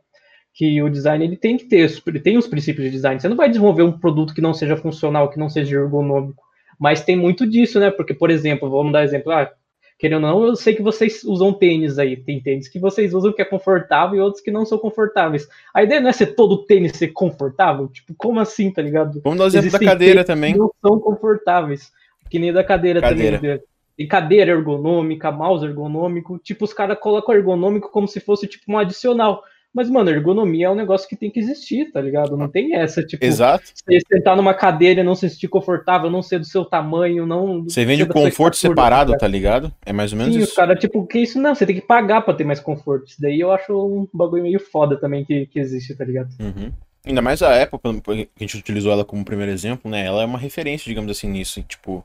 Que 0.54 0.82
o 0.82 0.90
design 0.90 1.24
ele 1.24 1.38
tem 1.38 1.58
que 1.58 1.66
ter, 1.66 1.92
ele 2.08 2.20
tem 2.20 2.38
os 2.38 2.48
princípios 2.48 2.86
de 2.86 2.92
design. 2.92 3.20
Você 3.20 3.30
não 3.30 3.36
vai 3.36 3.48
desenvolver 3.48 3.84
um 3.84 3.98
produto 3.98 4.34
que 4.34 4.42
não 4.42 4.54
seja 4.54 4.76
funcional, 4.76 5.30
que 5.30 5.38
não 5.38 5.50
seja 5.50 5.78
ergonômico. 5.78 6.44
Mas 6.80 7.02
tem 7.02 7.16
muito 7.16 7.46
disso, 7.46 7.80
né? 7.80 7.92
Porque, 7.92 8.14
por 8.14 8.32
exemplo, 8.32 8.70
vamos 8.70 8.92
dar 8.92 9.04
exemplo, 9.04 9.32
ah, 9.32 9.52
querendo 10.00 10.26
ou 10.26 10.32
não, 10.32 10.44
eu 10.46 10.56
sei 10.56 10.76
que 10.76 10.82
vocês 10.82 11.24
usam 11.24 11.54
tênis 11.54 12.00
aí. 12.00 12.16
Tem 12.16 12.42
tênis 12.42 12.68
que 12.68 12.80
vocês 12.80 13.14
usam 13.14 13.34
que 13.34 13.42
é 13.42 13.46
confortável 13.46 14.18
e 14.18 14.22
outros 14.22 14.42
que 14.42 14.52
não 14.52 14.66
são 14.66 14.78
confortáveis. 14.78 15.48
A 15.74 15.84
ideia 15.84 16.02
não 16.02 16.10
é 16.10 16.14
ser 16.14 16.28
todo 16.28 16.66
tênis 16.66 16.94
ser 16.94 17.10
confortável? 17.10 17.88
Tipo, 17.88 18.14
como 18.16 18.40
assim, 18.40 18.72
tá 18.72 18.82
ligado? 18.82 19.22
Vamos 19.24 19.40
dar 19.40 19.46
o 19.46 19.48
exemplo 19.48 19.68
Existem 19.68 19.88
da 19.88 19.94
cadeira 19.94 20.24
também. 20.24 20.56
não 20.56 20.72
são 20.82 21.00
confortáveis. 21.00 21.92
Que 22.30 22.40
nem 22.40 22.52
da 22.52 22.64
cadeira, 22.64 23.02
cadeira. 23.02 23.38
também. 23.38 23.62
Tem 23.98 24.08
cadeira 24.08 24.52
ergonômica, 24.52 25.32
mouse 25.32 25.66
ergonômico. 25.66 26.38
Tipo, 26.38 26.66
os 26.66 26.74
caras 26.74 27.00
colocam 27.00 27.34
ergonômico 27.34 27.90
como 27.92 28.08
se 28.08 28.20
fosse 28.20 28.48
tipo 28.48 28.72
um 28.72 28.78
adicional. 28.78 29.44
Mas, 29.74 29.90
mano, 29.90 30.10
ergonomia 30.10 30.68
é 30.68 30.70
um 30.70 30.76
negócio 30.76 31.08
que 31.08 31.16
tem 31.16 31.30
que 31.30 31.40
existir, 31.40 31.92
tá 31.92 32.02
ligado? 32.02 32.38
Não 32.38 32.48
tem 32.48 32.76
essa, 32.76 33.04
tipo, 33.04 33.24
Exato. 33.24 33.64
você 33.76 34.00
sentar 34.12 34.36
numa 34.36 34.54
cadeira, 34.54 35.04
não 35.04 35.14
se 35.14 35.30
sentir 35.30 35.48
confortável, 35.48 36.10
não 36.10 36.22
ser 36.22 36.40
do 36.40 36.46
seu 36.46 36.66
tamanho, 36.66 37.26
não. 37.26 37.64
Você 37.64 37.86
vende 37.86 38.04
o 38.04 38.08
conforto 38.08 38.56
separado, 38.56 39.16
tá 39.18 39.28
ligado? 39.28 39.72
É 39.86 39.94
mais 39.94 40.12
ou 40.12 40.18
menos 40.18 40.34
Sim, 40.34 40.42
isso. 40.42 40.56
Cara, 40.56 40.76
tipo, 40.76 41.06
que 41.06 41.20
isso 41.20 41.40
não, 41.40 41.54
você 41.54 41.66
tem 41.66 41.76
que 41.76 41.82
pagar 41.82 42.22
pra 42.22 42.34
ter 42.34 42.44
mais 42.44 42.60
conforto. 42.60 43.08
Isso 43.08 43.22
daí 43.22 43.40
eu 43.40 43.52
acho 43.52 43.74
um 43.74 44.08
bagulho 44.14 44.44
meio 44.44 44.60
foda 44.60 44.98
também 44.98 45.26
que, 45.26 45.46
que 45.48 45.60
existe, 45.60 45.96
tá 45.96 46.06
ligado? 46.06 46.30
Uhum. 46.40 46.72
Ainda 47.06 47.22
mais 47.22 47.42
a 47.42 47.62
Apple, 47.62 47.80
que 47.80 48.30
a 48.36 48.40
gente 48.40 48.58
utilizou 48.58 48.92
ela 48.92 49.06
como 49.06 49.24
primeiro 49.24 49.52
exemplo, 49.52 49.92
né? 49.92 50.06
Ela 50.06 50.24
é 50.24 50.26
uma 50.26 50.40
referência, 50.40 50.90
digamos 50.90 51.12
assim, 51.12 51.30
nisso. 51.30 51.62
Tipo, 51.62 52.04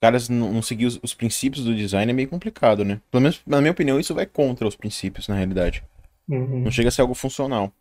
caras 0.00 0.28
não, 0.28 0.52
não 0.52 0.62
seguir 0.62 0.86
os, 0.86 0.98
os, 1.02 1.12
princípios 1.12 1.64
do 1.64 1.74
design 1.74 2.10
é 2.10 2.14
meio 2.14 2.28
complicado, 2.28 2.84
né? 2.84 3.00
Pelo 3.10 3.22
menos, 3.22 3.40
na 3.46 3.60
minha 3.60 3.72
opinião, 3.72 4.00
isso 4.00 4.14
vai 4.14 4.26
contra 4.26 4.66
os 4.66 4.74
princípios, 4.74 5.28
na 5.28 5.34
realidade. 5.34 5.84
Uhum. 6.28 6.60
Não 6.64 6.70
chega 6.70 6.88
a 6.88 6.92
ser 6.92 7.02
algo 7.02 7.14
funcional. 7.14 7.72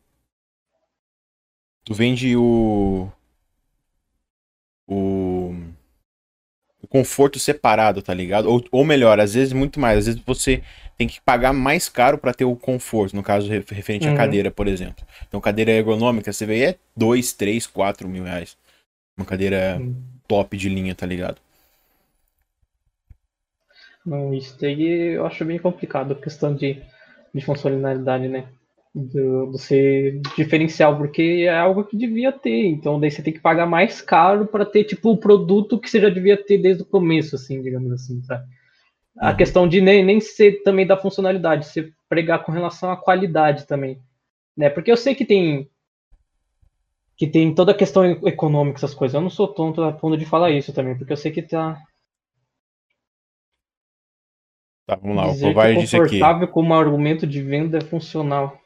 Tu 1.85 1.93
vende 1.93 2.35
o. 2.35 3.09
O. 4.87 5.55
O 6.81 6.87
conforto 6.87 7.37
separado, 7.37 8.01
tá 8.01 8.13
ligado? 8.13 8.49
Ou, 8.49 8.63
ou 8.71 8.85
melhor, 8.85 9.19
às 9.19 9.33
vezes 9.33 9.53
muito 9.53 9.79
mais. 9.79 9.99
Às 9.99 10.05
vezes 10.05 10.21
você 10.25 10.63
tem 10.97 11.07
que 11.07 11.21
pagar 11.21 11.53
mais 11.53 11.87
caro 11.87 12.17
para 12.17 12.33
ter 12.33 12.45
o 12.45 12.55
conforto, 12.55 13.15
no 13.15 13.23
caso 13.23 13.49
referente 13.49 14.07
uhum. 14.07 14.13
à 14.13 14.17
cadeira, 14.17 14.49
por 14.49 14.67
exemplo. 14.67 15.05
Então, 15.27 15.39
cadeira 15.39 15.71
ergonômica, 15.71 16.31
você 16.31 16.45
vê, 16.45 16.63
é 16.63 16.75
2, 16.95 17.33
3, 17.33 17.67
4 17.67 18.07
mil 18.07 18.23
reais. 18.23 18.57
Uma 19.15 19.25
cadeira 19.25 19.77
uhum. 19.79 19.95
top 20.27 20.57
de 20.57 20.69
linha, 20.69 20.95
tá 20.95 21.05
ligado? 21.05 21.41
Não, 24.09 24.33
isso 24.33 24.57
daí 24.59 25.13
eu 25.13 25.25
acho 25.25 25.45
bem 25.45 25.59
complicado, 25.59 26.13
a 26.13 26.15
questão 26.15 26.55
de, 26.55 26.81
de 27.31 27.45
funcionalidade, 27.45 28.27
né? 28.27 28.47
Do, 28.93 29.51
do 29.51 29.57
ser 29.59 30.19
diferencial, 30.35 30.97
porque 30.97 31.45
é 31.45 31.55
algo 31.55 31.83
que 31.83 31.95
devia 31.95 32.31
ter, 32.31 32.65
então 32.65 32.99
daí 32.99 33.11
você 33.11 33.21
tem 33.21 33.31
que 33.31 33.39
pagar 33.39 33.67
mais 33.67 34.01
caro 34.01 34.47
para 34.47 34.65
ter 34.65 34.83
tipo 34.83 35.11
o 35.11 35.17
produto 35.17 35.79
que 35.79 35.87
você 35.87 36.01
já 36.01 36.09
devia 36.09 36.35
ter 36.35 36.57
desde 36.57 36.81
o 36.81 36.87
começo, 36.87 37.35
assim, 37.35 37.61
digamos 37.61 37.91
assim, 37.91 38.19
sabe? 38.23 38.47
A 39.19 39.29
uhum. 39.29 39.37
questão 39.37 39.67
de 39.67 39.79
nem, 39.79 40.03
nem 40.03 40.19
ser 40.19 40.63
também 40.63 40.87
da 40.87 40.97
funcionalidade, 40.97 41.67
você 41.67 41.91
pregar 42.09 42.43
com 42.43 42.51
relação 42.51 42.89
à 42.89 42.97
qualidade 42.97 43.67
também, 43.67 43.99
né? 44.57 44.71
Porque 44.71 44.91
eu 44.91 44.97
sei 44.97 45.13
que 45.13 45.23
tem 45.23 45.69
que 47.15 47.27
tem 47.27 47.53
toda 47.53 47.73
a 47.73 47.75
questão 47.75 48.05
econômica, 48.25 48.77
essas 48.77 48.95
coisas. 48.95 49.13
Eu 49.13 49.21
não 49.21 49.29
sou 49.29 49.49
tonto 49.49 49.83
a 49.83 49.91
ponto 49.91 50.17
de 50.17 50.25
falar 50.25 50.51
isso 50.51 50.73
também, 50.73 50.97
porque 50.97 51.11
eu 51.11 51.17
sei 51.17 51.31
que 51.31 51.41
tá, 51.41 51.77
Tá, 54.89 54.95
vamos 54.99 55.15
lá. 55.17 55.27
O 55.27 55.31
Dizer 55.33 55.47
que 55.47 55.53
Kovar 55.53 55.69
é 55.69 55.73
disse 55.75 55.95
aqui. 55.95 56.05
confortável 56.05 56.47
como 56.47 56.73
argumento 56.73 57.27
de 57.27 57.41
venda 57.43 57.77
é 57.77 57.81
funcional. 57.81 58.57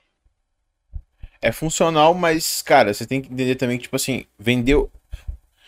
É 1.41 1.51
funcional, 1.51 2.13
mas, 2.13 2.61
cara, 2.61 2.93
você 2.93 3.05
tem 3.05 3.21
que 3.21 3.27
entender 3.31 3.55
também 3.55 3.77
que, 3.77 3.83
tipo 3.83 3.95
assim, 3.97 4.25
vendeu. 4.39 4.89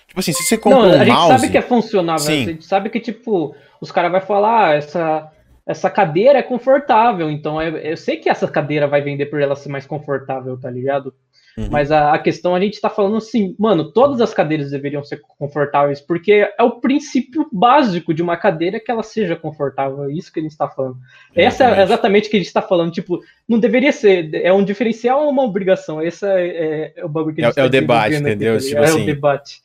Tipo 0.08 0.22
assim, 0.22 0.32
se 0.32 0.44
você 0.44 0.56
Não, 0.56 0.62
comprou 0.64 0.84
a 0.86 0.88
um 0.88 1.00
gente 1.00 1.08
mouse. 1.10 1.28
sabe 1.42 1.52
que 1.52 1.58
é 1.58 1.62
funcional, 1.62 2.20
Sim. 2.20 2.44
a 2.44 2.46
gente 2.46 2.66
sabe 2.66 2.90
que, 2.90 3.02
tipo, 3.02 3.54
os 3.82 3.92
caras 3.92 4.10
vão 4.12 4.22
falar, 4.22 4.70
ah, 4.70 4.74
essa, 4.76 5.30
essa 5.68 5.90
cadeira 5.90 6.40
é 6.40 6.44
confortável, 6.44 7.30
então 7.30 7.60
é- 7.60 7.92
eu 7.92 7.98
sei 7.98 8.16
que 8.16 8.30
essa 8.30 8.48
cadeira 8.48 8.88
vai 8.88 9.02
vender 9.02 9.26
por 9.26 9.42
ela 9.42 9.58
ser 9.58 9.68
mais 9.68 9.86
confortável, 9.86 10.58
tá 10.58 10.70
ligado? 10.72 11.14
Uhum. 11.58 11.70
Mas 11.72 11.90
a, 11.90 12.14
a 12.14 12.20
questão, 12.20 12.54
a 12.54 12.60
gente 12.60 12.82
tá 12.82 12.90
falando 12.90 13.16
assim, 13.16 13.56
mano, 13.58 13.92
todas 13.92 14.20
as 14.20 14.34
cadeiras 14.34 14.72
deveriam 14.72 15.04
ser 15.04 15.22
confortáveis, 15.38 16.02
porque 16.02 16.52
é 16.58 16.64
o 16.64 16.82
princípio 16.82 17.48
básico 17.52 18.14
de 18.14 18.22
uma 18.22 18.36
cadeira 18.36 18.78
que 18.80 18.92
ela 18.92 19.04
seja 19.04 19.38
confortável, 19.38 20.04
é 20.04 20.14
isso 20.14 20.32
que 20.34 20.40
a 20.42 20.44
gente 20.44 20.58
tá 20.58 20.68
falando. 20.68 20.98
Essa 21.34 21.64
é 21.64 21.84
Exatamente. 21.84 22.28
o 22.28 22.32
que 22.32 22.36
a 22.38 22.40
gente 22.42 22.52
tá 22.52 22.62
falando, 22.62 22.92
tipo, 22.92 23.22
não 23.48 23.58
deveria 23.58 23.94
ser, 23.94 24.34
é 24.36 24.52
um 24.52 24.66
diferencial 24.66 25.24
ou 25.24 25.30
uma 25.30 25.44
obrigação? 25.44 26.02
Esse 26.02 26.26
é, 26.28 26.48
é- 26.48 26.94
é 26.98 27.06
o 27.06 27.10
bagulho 27.10 27.34
que 27.36 27.42
a 27.42 27.46
É- 27.46 27.48
gente 27.48 27.60
é 27.60 27.64
o 27.64 27.66
tá 27.66 27.70
debate, 27.70 28.10
desenvolvendo 28.10 28.36
entendeu? 28.36 28.58
tá 28.58 28.68
Tipo 28.68 28.82
é 28.82 28.84
assim, 28.84 29.02
o 29.04 29.06
debate. 29.06 29.62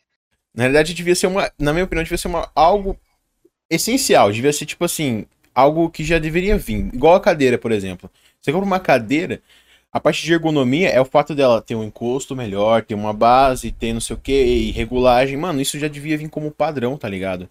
Na 0.54 0.62
realidade, 0.64 0.94
devia 0.94 1.14
ser 1.14 1.26
uma. 1.26 1.50
Na 1.58 1.72
minha 1.72 1.84
opinião, 1.84 2.02
devia 2.02 2.18
ser 2.18 2.28
uma, 2.28 2.48
algo 2.54 2.96
essencial. 3.68 4.32
Devia 4.32 4.52
ser, 4.52 4.66
tipo 4.66 4.84
assim, 4.84 5.26
algo 5.54 5.88
que 5.90 6.04
já 6.04 6.18
deveria 6.18 6.56
vir. 6.56 6.88
Igual 6.92 7.14
a 7.14 7.20
cadeira, 7.20 7.58
por 7.58 7.72
exemplo. 7.72 8.10
Você 8.40 8.52
compra 8.52 8.66
uma 8.66 8.80
cadeira, 8.80 9.40
a 9.92 9.98
parte 10.00 10.22
de 10.22 10.32
ergonomia 10.32 10.88
é 10.88 11.00
o 11.00 11.04
fato 11.04 11.34
dela 11.34 11.60
ter 11.60 11.74
um 11.74 11.84
encosto 11.84 12.36
melhor, 12.36 12.84
ter 12.84 12.94
uma 12.94 13.12
base, 13.12 13.72
ter 13.72 13.92
não 13.92 14.00
sei 14.00 14.16
o 14.16 14.20
que, 14.20 14.32
e 14.32 14.70
regulagem. 14.70 15.36
Mano, 15.36 15.60
isso 15.60 15.78
já 15.78 15.88
devia 15.88 16.16
vir 16.16 16.28
como 16.28 16.50
padrão, 16.50 16.96
tá 16.96 17.08
ligado? 17.08 17.48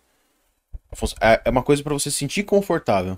É 1.22 1.42
é 1.46 1.50
uma 1.50 1.64
coisa 1.64 1.84
pra 1.84 1.94
você 1.94 2.10
se 2.10 2.18
sentir 2.18 2.44
confortável. 2.44 3.18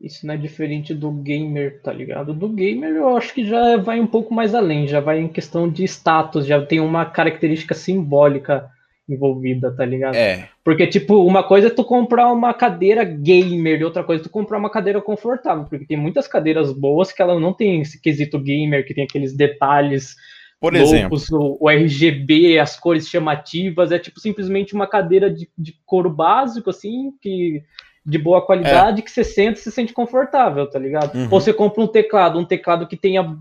Isso 0.00 0.26
não 0.26 0.34
é 0.34 0.36
diferente 0.36 0.92
do 0.92 1.10
gamer, 1.10 1.80
tá 1.82 1.92
ligado? 1.92 2.34
Do 2.34 2.48
gamer 2.48 2.90
eu 2.90 3.16
acho 3.16 3.32
que 3.32 3.46
já 3.46 3.76
vai 3.76 4.00
um 4.00 4.06
pouco 4.06 4.34
mais 4.34 4.54
além, 4.54 4.86
já 4.86 5.00
vai 5.00 5.20
em 5.20 5.28
questão 5.28 5.68
de 5.70 5.84
status, 5.84 6.46
já 6.46 6.64
tem 6.64 6.80
uma 6.80 7.06
característica 7.06 7.74
simbólica 7.74 8.70
envolvida, 9.08 9.70
tá 9.70 9.84
ligado? 9.84 10.14
É. 10.14 10.48
Porque, 10.62 10.86
tipo, 10.86 11.24
uma 11.24 11.42
coisa 11.42 11.66
é 11.66 11.70
tu 11.70 11.84
comprar 11.84 12.32
uma 12.32 12.54
cadeira 12.54 13.04
gamer 13.04 13.80
e 13.80 13.84
outra 13.84 14.02
coisa 14.02 14.22
é 14.22 14.24
tu 14.24 14.30
comprar 14.30 14.58
uma 14.58 14.70
cadeira 14.70 15.00
confortável, 15.00 15.64
porque 15.64 15.86
tem 15.86 15.96
muitas 15.96 16.26
cadeiras 16.26 16.72
boas 16.72 17.12
que 17.12 17.20
ela 17.20 17.38
não 17.38 17.52
tem 17.52 17.80
esse 17.80 18.00
quesito 18.00 18.38
gamer, 18.38 18.86
que 18.86 18.94
tem 18.94 19.04
aqueles 19.04 19.36
detalhes 19.36 20.16
Por 20.58 20.74
exemplo. 20.74 21.18
loucos, 21.18 21.28
o, 21.30 21.68
RGB, 21.68 22.58
as 22.58 22.78
cores 22.78 23.08
chamativas, 23.08 23.92
é 23.92 23.98
tipo 23.98 24.18
simplesmente 24.18 24.74
uma 24.74 24.86
cadeira 24.86 25.30
de, 25.30 25.48
de 25.56 25.74
couro 25.84 26.08
básico, 26.08 26.70
assim, 26.70 27.12
que 27.20 27.62
de 28.06 28.18
boa 28.18 28.44
qualidade, 28.44 29.00
que 29.00 29.10
você 29.10 29.24
senta 29.24 29.58
e 29.58 29.62
se 29.62 29.72
sente 29.72 29.92
confortável, 29.92 30.68
tá 30.68 30.78
ligado? 30.78 31.14
Uhum. 31.14 31.28
Ou 31.30 31.40
você 31.40 31.54
compra 31.54 31.82
um 31.82 31.86
teclado, 31.86 32.38
um 32.38 32.44
teclado 32.44 32.86
que 32.86 32.96
tenha 32.96 33.38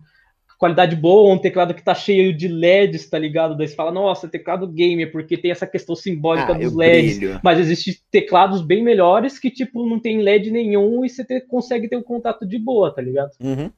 qualidade 0.63 0.95
boa, 0.95 1.33
um 1.33 1.37
teclado 1.37 1.73
que 1.73 1.83
tá 1.83 1.93
cheio 1.93 2.33
de 2.33 2.47
LEDs, 2.47 3.09
tá 3.09 3.19
ligado? 3.19 3.57
Daí 3.57 3.67
você 3.67 3.75
fala, 3.75 3.91
nossa, 3.91 4.29
teclado 4.29 4.65
gamer, 4.65 5.11
porque 5.11 5.35
tem 5.35 5.51
essa 5.51 5.67
questão 5.67 5.93
simbólica 5.93 6.53
Ah, 6.53 6.57
dos 6.57 6.73
LEDs. 6.73 7.17
brilho. 7.19 7.39
Mas 7.43 7.59
existem 7.59 7.95
teclados 8.09 8.61
bem 8.61 8.81
melhores 8.81 9.37
que, 9.37 9.51
tipo, 9.51 9.85
não 9.85 9.99
tem 9.99 10.21
LED 10.21 10.51
nenhum 10.51 11.03
e 11.03 11.09
você 11.09 11.25
te- 11.25 11.41
consegue 11.41 11.89
ter 11.89 11.97
um 11.97 12.01
contato 12.01 12.45
de 12.47 12.57
boa, 12.57 12.95
tá 12.95 13.01
ligado? 13.01 13.31
Uhum. 13.41 13.69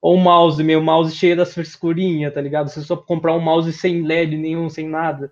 Ou 0.00 0.16
um 0.16 0.20
mouse, 0.20 0.64
meu 0.64 0.80
mouse 0.80 1.14
cheio 1.14 1.36
das 1.36 1.52
frescurinhas, 1.52 2.32
tá 2.32 2.40
ligado? 2.40 2.70
Você 2.70 2.80
só 2.80 2.96
comprar 2.96 3.34
um 3.34 3.40
mouse 3.40 3.70
sem 3.74 4.02
LED 4.06 4.34
nenhum, 4.38 4.70
sem 4.70 4.88
nada. 4.88 5.30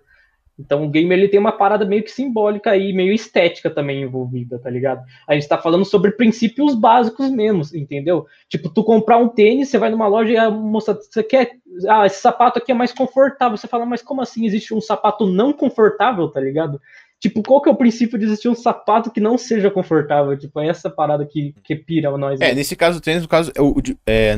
Então 0.59 0.83
o 0.83 0.89
gamer 0.89 1.17
ele 1.17 1.27
tem 1.27 1.39
uma 1.39 1.51
parada 1.51 1.85
meio 1.85 2.03
que 2.03 2.09
simbólica 2.09 2.71
aí, 2.71 2.91
meio 2.91 3.13
estética 3.13 3.69
também 3.69 4.01
envolvida, 4.01 4.57
tá 4.57 4.69
ligado? 4.69 5.03
A 5.27 5.33
gente 5.35 5.47
tá 5.47 5.57
falando 5.57 5.85
sobre 5.85 6.11
princípios 6.11 6.73
básicos 6.73 7.29
mesmo, 7.29 7.61
entendeu? 7.75 8.25
Tipo, 8.49 8.69
tu 8.69 8.83
comprar 8.83 9.17
um 9.17 9.29
tênis, 9.29 9.69
você 9.69 9.77
vai 9.77 9.89
numa 9.89 10.07
loja 10.07 10.33
e 10.33 10.37
a 10.37 10.49
moça, 10.49 10.93
você 10.95 11.23
quer. 11.23 11.51
Ah, 11.87 12.05
esse 12.07 12.19
sapato 12.21 12.57
aqui 12.57 12.71
é 12.71 12.75
mais 12.75 12.91
confortável. 12.91 13.55
Você 13.55 13.67
fala, 13.67 13.85
mas 13.85 14.01
como 14.01 14.21
assim 14.21 14.45
existe 14.45 14.73
um 14.73 14.81
sapato 14.81 15.27
não 15.27 15.53
confortável, 15.53 16.27
tá 16.29 16.39
ligado? 16.39 16.81
Tipo, 17.19 17.41
qual 17.43 17.61
que 17.61 17.69
é 17.69 17.71
o 17.71 17.75
princípio 17.75 18.17
de 18.17 18.25
existir 18.25 18.49
um 18.49 18.55
sapato 18.55 19.11
que 19.11 19.19
não 19.19 19.37
seja 19.37 19.69
confortável? 19.69 20.37
Tipo, 20.37 20.59
é 20.59 20.67
essa 20.67 20.89
parada 20.89 21.25
que, 21.25 21.53
que 21.63 21.75
pira 21.75 22.15
nós. 22.17 22.39
É, 22.41 22.49
né? 22.49 22.55
nesse 22.55 22.75
caso, 22.75 22.97
o 22.99 23.01
tênis, 23.01 23.21
no 23.23 23.27
caso, 23.27 23.51
é 23.55 23.61
é, 24.07 24.35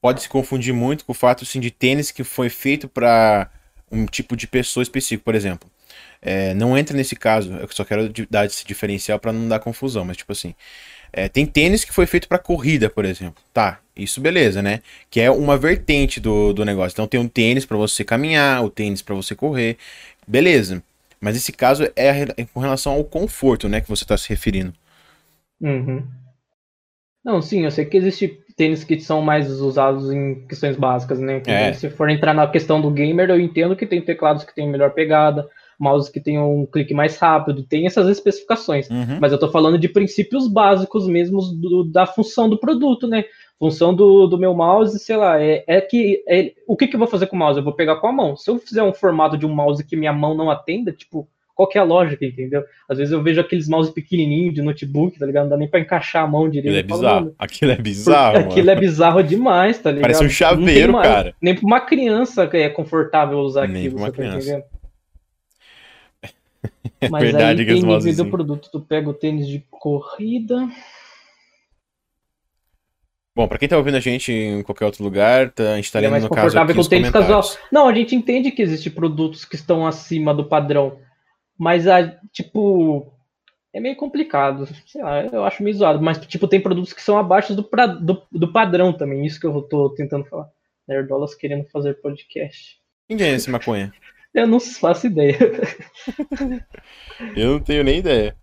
pode 0.00 0.22
se 0.22 0.28
confundir 0.28 0.72
muito 0.72 1.04
com 1.04 1.12
o 1.12 1.14
fato 1.14 1.44
assim, 1.44 1.60
de 1.60 1.70
tênis 1.70 2.10
que 2.10 2.24
foi 2.24 2.48
feito 2.48 2.88
para 2.88 3.50
um 3.90 4.06
tipo 4.06 4.36
de 4.36 4.46
pessoa 4.46 4.82
específico, 4.82 5.24
por 5.24 5.34
exemplo. 5.34 5.70
É, 6.20 6.52
não 6.54 6.76
entra 6.76 6.96
nesse 6.96 7.14
caso, 7.14 7.52
eu 7.52 7.68
só 7.70 7.84
quero 7.84 8.12
dar 8.28 8.44
esse 8.46 8.66
diferencial 8.66 9.18
para 9.18 9.32
não 9.32 9.48
dar 9.48 9.60
confusão, 9.60 10.04
mas 10.04 10.16
tipo 10.16 10.32
assim, 10.32 10.54
é, 11.12 11.28
tem 11.28 11.46
tênis 11.46 11.84
que 11.84 11.92
foi 11.92 12.06
feito 12.06 12.28
para 12.28 12.38
corrida, 12.38 12.90
por 12.90 13.04
exemplo. 13.04 13.42
Tá, 13.52 13.80
isso 13.96 14.20
beleza, 14.20 14.60
né? 14.60 14.82
Que 15.10 15.20
é 15.20 15.30
uma 15.30 15.56
vertente 15.56 16.20
do, 16.20 16.52
do 16.52 16.64
negócio. 16.64 16.94
Então 16.94 17.06
tem 17.06 17.20
um 17.20 17.28
tênis 17.28 17.64
para 17.64 17.76
você 17.76 18.04
caminhar, 18.04 18.64
o 18.64 18.70
tênis 18.70 19.02
para 19.02 19.14
você 19.14 19.34
correr, 19.34 19.76
beleza. 20.26 20.82
Mas 21.20 21.36
esse 21.36 21.52
caso 21.52 21.84
é 21.96 22.10
a 22.10 22.14
é 22.36 22.44
com 22.52 22.60
relação 22.60 22.92
ao 22.92 23.04
conforto, 23.04 23.68
né, 23.68 23.80
que 23.80 23.88
você 23.88 24.04
está 24.04 24.16
se 24.16 24.28
referindo. 24.28 24.72
Uhum. 25.60 26.06
Não, 27.24 27.42
sim, 27.42 27.64
eu 27.64 27.70
sei 27.70 27.84
que 27.84 27.96
existe 27.96 28.40
tênis 28.58 28.82
que 28.84 28.98
são 29.00 29.22
mais 29.22 29.48
usados 29.60 30.10
em 30.12 30.44
questões 30.46 30.76
básicas, 30.76 31.18
né? 31.20 31.40
É. 31.46 31.72
Se 31.72 31.88
for 31.88 32.10
entrar 32.10 32.34
na 32.34 32.46
questão 32.46 32.80
do 32.80 32.90
gamer, 32.90 33.30
eu 33.30 33.40
entendo 33.40 33.76
que 33.76 33.86
tem 33.86 34.02
teclados 34.02 34.42
que 34.44 34.54
têm 34.54 34.68
melhor 34.68 34.90
pegada, 34.92 35.48
mouse 35.78 36.10
que 36.12 36.20
tem 36.20 36.38
um 36.40 36.66
clique 36.66 36.92
mais 36.92 37.16
rápido, 37.16 37.62
tem 37.62 37.86
essas 37.86 38.08
especificações. 38.08 38.90
Uhum. 38.90 39.18
Mas 39.20 39.30
eu 39.30 39.38
tô 39.38 39.48
falando 39.48 39.78
de 39.78 39.88
princípios 39.88 40.48
básicos 40.48 41.06
mesmo 41.06 41.40
do- 41.40 41.84
da 41.84 42.04
função 42.04 42.50
do 42.50 42.58
produto, 42.58 43.06
né? 43.06 43.24
Função 43.60 43.94
do, 43.94 44.26
do 44.26 44.36
meu 44.38 44.52
mouse, 44.54 44.98
sei 44.98 45.16
lá, 45.16 45.40
é, 45.40 45.64
é 45.66 45.80
que. 45.80 46.22
é- 46.28 46.52
o 46.66 46.76
que, 46.76 46.88
que 46.88 46.96
eu 46.96 46.98
vou 46.98 47.08
fazer 47.08 47.26
com 47.28 47.36
o 47.36 47.38
mouse? 47.38 47.58
Eu 47.58 47.64
vou 47.64 47.72
pegar 47.74 47.96
com 47.96 48.08
a 48.08 48.12
mão. 48.12 48.36
Se 48.36 48.50
eu 48.50 48.58
fizer 48.58 48.82
um 48.82 48.92
formato 48.92 49.38
de 49.38 49.46
um 49.46 49.54
mouse 49.54 49.84
que 49.84 49.96
minha 49.96 50.12
mão 50.12 50.34
não 50.36 50.50
atenda, 50.50 50.92
tipo, 50.92 51.28
qual 51.58 51.68
que 51.68 51.76
é 51.76 51.80
a 51.80 51.84
lógica, 51.84 52.24
entendeu? 52.24 52.62
Às 52.88 52.98
vezes 52.98 53.12
eu 53.12 53.20
vejo 53.20 53.40
aqueles 53.40 53.66
mouse 53.68 53.92
pequenininhos 53.92 54.54
de 54.54 54.62
notebook, 54.62 55.18
tá 55.18 55.26
ligado? 55.26 55.42
Não 55.42 55.50
dá 55.50 55.56
nem 55.56 55.66
pra 55.66 55.80
encaixar 55.80 56.22
a 56.22 56.26
mão 56.28 56.48
direito. 56.48 56.78
Aquilo 56.78 56.78
é 56.78 56.88
falo, 56.88 57.00
bizarro. 57.00 57.34
Aquilo 57.36 57.72
é 57.72 57.76
bizarro, 57.76 58.38
Aquilo 58.38 58.70
é 58.70 58.76
bizarro 58.76 59.22
demais, 59.24 59.76
tá 59.76 59.90
ligado? 59.90 60.02
Parece 60.02 60.24
um 60.24 60.28
chaveiro, 60.30 60.92
uma- 60.92 61.02
cara. 61.02 61.34
Nem 61.42 61.56
pra 61.56 61.66
uma 61.66 61.80
criança 61.80 62.46
que 62.46 62.56
é 62.58 62.68
confortável 62.68 63.38
usar 63.40 63.66
Nem 63.66 63.78
aquilo, 63.86 63.96
pra 63.96 64.04
uma 64.04 64.06
você 64.06 64.12
tá 64.12 64.16
criança. 64.22 64.48
entendendo? 64.50 64.64
É 67.00 67.08
Mas 67.08 67.22
verdade 67.24 67.60
aí 67.62 67.66
tem 67.66 67.82
nível 67.82 68.14
do 68.24 68.30
produto, 68.30 68.68
tu 68.72 68.80
pega 68.80 69.10
o 69.10 69.14
tênis 69.14 69.46
de 69.48 69.64
corrida. 69.68 70.68
Bom, 73.36 73.46
pra 73.48 73.58
quem 73.58 73.68
tá 73.68 73.76
ouvindo 73.76 73.96
a 73.96 74.00
gente 74.00 74.32
em 74.32 74.62
qualquer 74.62 74.84
outro 74.84 75.02
lugar, 75.02 75.50
tá, 75.50 75.72
a 75.72 75.76
gente 75.76 75.90
tá 75.92 75.98
é 75.98 76.02
lendo 76.02 76.10
mais 76.12 76.22
no 76.24 76.30
caso 76.30 76.58
aqui 76.58 76.78
os 76.78 76.88
tênis 76.88 77.10
casual. 77.10 77.42
Não, 77.70 77.88
a 77.88 77.94
gente 77.94 78.14
entende 78.14 78.50
que 78.52 78.62
existem 78.62 78.92
produtos 78.92 79.44
que 79.44 79.54
estão 79.56 79.86
acima 79.86 80.32
do 80.34 80.44
padrão. 80.44 80.98
Mas, 81.58 81.86
a, 81.88 82.08
tipo, 82.32 83.12
é 83.72 83.80
meio 83.80 83.96
complicado. 83.96 84.66
Sei 84.86 85.02
lá, 85.02 85.22
eu 85.24 85.44
acho 85.44 85.62
meio 85.62 85.76
zoado. 85.76 86.00
Mas, 86.00 86.18
tipo, 86.26 86.46
tem 86.46 86.60
produtos 86.60 86.92
que 86.92 87.02
são 87.02 87.18
abaixo 87.18 87.54
do, 87.54 87.64
pra- 87.64 87.86
do, 87.86 88.22
do 88.30 88.52
padrão 88.52 88.92
também. 88.92 89.26
Isso 89.26 89.40
que 89.40 89.46
eu 89.46 89.60
tô 89.62 89.90
tentando 89.90 90.24
falar. 90.26 90.48
Nerdolas 90.86 91.34
querendo 91.34 91.68
fazer 91.68 91.94
podcast. 92.00 92.80
Quem 93.08 93.20
é 93.22 93.30
esse 93.34 93.50
maconha? 93.50 93.92
Eu 94.32 94.46
não 94.46 94.60
faço 94.60 95.06
ideia. 95.06 95.36
Eu 97.36 97.52
não 97.54 97.60
tenho 97.60 97.82
nem 97.82 97.98
ideia. 97.98 98.36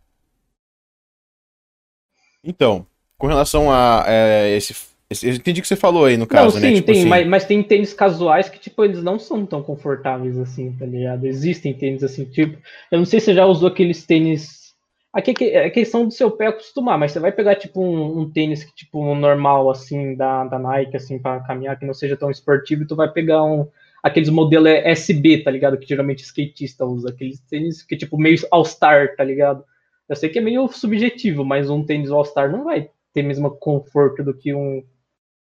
Então, 2.44 2.86
com 3.18 3.28
relação 3.28 3.72
a 3.72 4.04
é, 4.08 4.56
esse, 4.56 4.72
esse- 4.74 4.95
Eu 5.24 5.34
entendi 5.34 5.60
o 5.60 5.62
que 5.62 5.68
você 5.68 5.76
falou 5.76 6.06
aí 6.06 6.18
no 6.18 6.26
caso, 6.28 6.56
não, 6.56 6.62
né? 6.62 6.70
sim, 6.70 6.76
Tipo 6.76 6.88
tem, 6.88 7.00
assim, 7.02 7.10
mas, 7.10 7.28
mas 7.28 7.46
tem 7.46 7.62
tênis 7.64 7.94
casuais 7.94 8.50
que, 8.50 8.60
tipo, 8.60 8.84
eles 8.84 9.02
não 9.04 9.18
são 9.20 9.46
tão 9.46 9.62
confortáveis 9.64 10.38
assim, 10.38 10.72
tá 10.74 10.86
ligado? 10.86 11.26
Existem 11.26 11.74
tênis 11.74 12.04
assim, 12.04 12.26
tipo, 12.26 12.58
eu 12.92 12.98
não 12.98 13.06
sei 13.06 13.20
se 13.20 13.28
você 13.28 13.34
já 13.34 13.46
usou 13.46 13.70
aqueles 13.70 14.06
tênis. 14.06 14.66
Aqui 15.14 15.32
é 15.32 15.34
que- 15.34 15.46
é 15.46 15.70
questão 15.70 16.06
do 16.06 16.12
seu 16.14 16.30
pé 16.30 16.48
acostumar, 16.48 16.98
mas 17.00 17.12
você 17.14 17.20
vai 17.20 17.32
pegar, 17.32 17.56
tipo, 17.56 17.82
um, 17.82 18.20
um 18.22 18.30
tênis 18.30 18.64
que, 18.64 18.76
tipo, 18.76 19.02
um 19.04 19.16
normal, 19.16 19.70
assim, 19.70 20.14
da, 20.16 20.44
da 20.46 20.60
Nike, 20.60 20.98
assim, 20.98 21.18
pra 21.20 21.40
caminhar, 21.40 21.80
que 21.80 21.86
não 21.86 21.94
seja 21.94 22.18
tão 22.18 22.30
esportivo, 22.30 22.84
e 22.84 22.88
tu 22.88 22.96
vai 22.96 23.10
pegar 23.12 23.44
um. 23.44 23.68
Aqueles 24.04 24.30
modelos 24.30 24.70
SB, 24.70 25.40
tá 25.44 25.50
ligado? 25.50 25.78
Que 25.80 25.88
geralmente 25.88 26.20
skatista 26.24 26.86
usa. 26.86 27.10
Aqueles 27.10 27.40
tênis 27.42 27.82
que, 27.82 27.96
tipo, 27.98 28.18
meio 28.18 28.38
All-Star, 28.52 29.16
tá 29.16 29.24
ligado? 29.24 29.64
Eu 30.08 30.16
sei 30.16 30.30
que 30.30 30.38
é 30.38 30.42
meio 30.42 30.68
subjetivo, 30.68 31.44
mas 31.44 31.70
um 31.70 31.84
tênis 31.84 32.12
All-Star 32.12 32.52
não 32.52 32.66
vai 32.66 32.90
ter 33.14 33.24
mesmo 33.24 33.50
conforto 33.50 34.22
do 34.24 34.34
que 34.34 34.54
um 34.54 34.84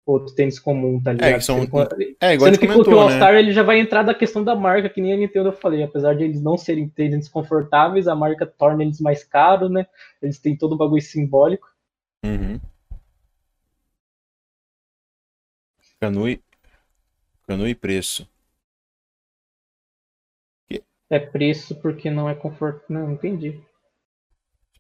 outro 0.06 0.36
tênis 0.36 0.60
comum, 0.60 1.02
tá 1.02 1.12
ligado? 1.14 1.34
que 1.40 1.42
são- 1.42 1.60
Sendo 1.62 1.90
que- 1.90 2.18
É, 2.22 2.34
igual 2.34 2.50
Sendo 2.52 2.60
que, 2.60 2.66
o 2.66 2.70
comentou, 2.70 2.94
né? 2.96 3.02
All-Star 3.02 3.34
ele 3.36 3.52
já 3.52 3.64
vai 3.64 3.80
entrar 3.80 4.04
da 4.04 4.14
questão 4.14 4.44
da 4.44 4.56
marca, 4.56 4.88
que 4.90 5.02
nem 5.02 5.14
a 5.14 5.18
Nintendo 5.18 5.50
eu 5.50 5.54
falei. 5.54 5.82
Apesar 5.84 6.14
de 6.16 6.24
eles 6.24 6.42
não 6.42 6.58
serem 6.58 6.88
tênis 6.88 7.28
confortáveis, 7.28 8.08
a 8.08 8.16
marca 8.16 8.46
torna 8.46 8.84
eles 8.84 9.00
mais 9.02 9.24
caros, 9.24 9.72
né? 9.72 9.88
Eles 10.22 10.38
têm 10.40 10.56
todo 10.56 10.74
o 10.74 10.78
bagulho 10.78 11.02
simbólico. 11.02 11.68
Uhum. 12.24 12.60
Canui. 16.00 16.42
Canui 17.48 17.70
e 17.72 17.76
preço. 17.76 18.28
É 21.08 21.20
preço 21.20 21.76
porque 21.76 22.10
não 22.10 22.28
é 22.28 22.34
conforto. 22.34 22.84
Não, 22.90 23.12
entendi. 23.12 23.62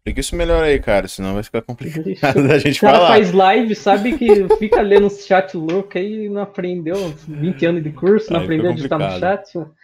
Explica 0.05 0.19
isso 0.19 0.35
melhor 0.35 0.63
aí, 0.63 0.79
cara, 0.79 1.07
senão 1.07 1.33
vai 1.33 1.41
ficar 1.41 1.63
complicado 1.63 2.05
da 2.47 2.59
gente 2.59 2.77
O 2.77 2.81
cara 2.81 2.97
falar. 2.97 3.07
faz 3.07 3.31
live, 3.31 3.73
sabe 3.73 4.15
que 4.17 4.47
fica 4.59 4.79
lendo 4.81 5.07
uns 5.07 5.25
chat 5.25 5.57
louco 5.57 5.97
aí 5.97 6.25
e 6.25 6.29
não 6.29 6.43
aprendeu 6.43 6.95
20 7.27 7.65
anos 7.65 7.83
de 7.83 7.91
curso, 7.91 8.31
não 8.31 8.39
Aí 8.39 8.45
aprendeu 8.45 8.69
a 8.71 8.73
fica 8.73 8.75
digitar 8.75 8.99
no 8.99 9.19
chat. 9.19 9.51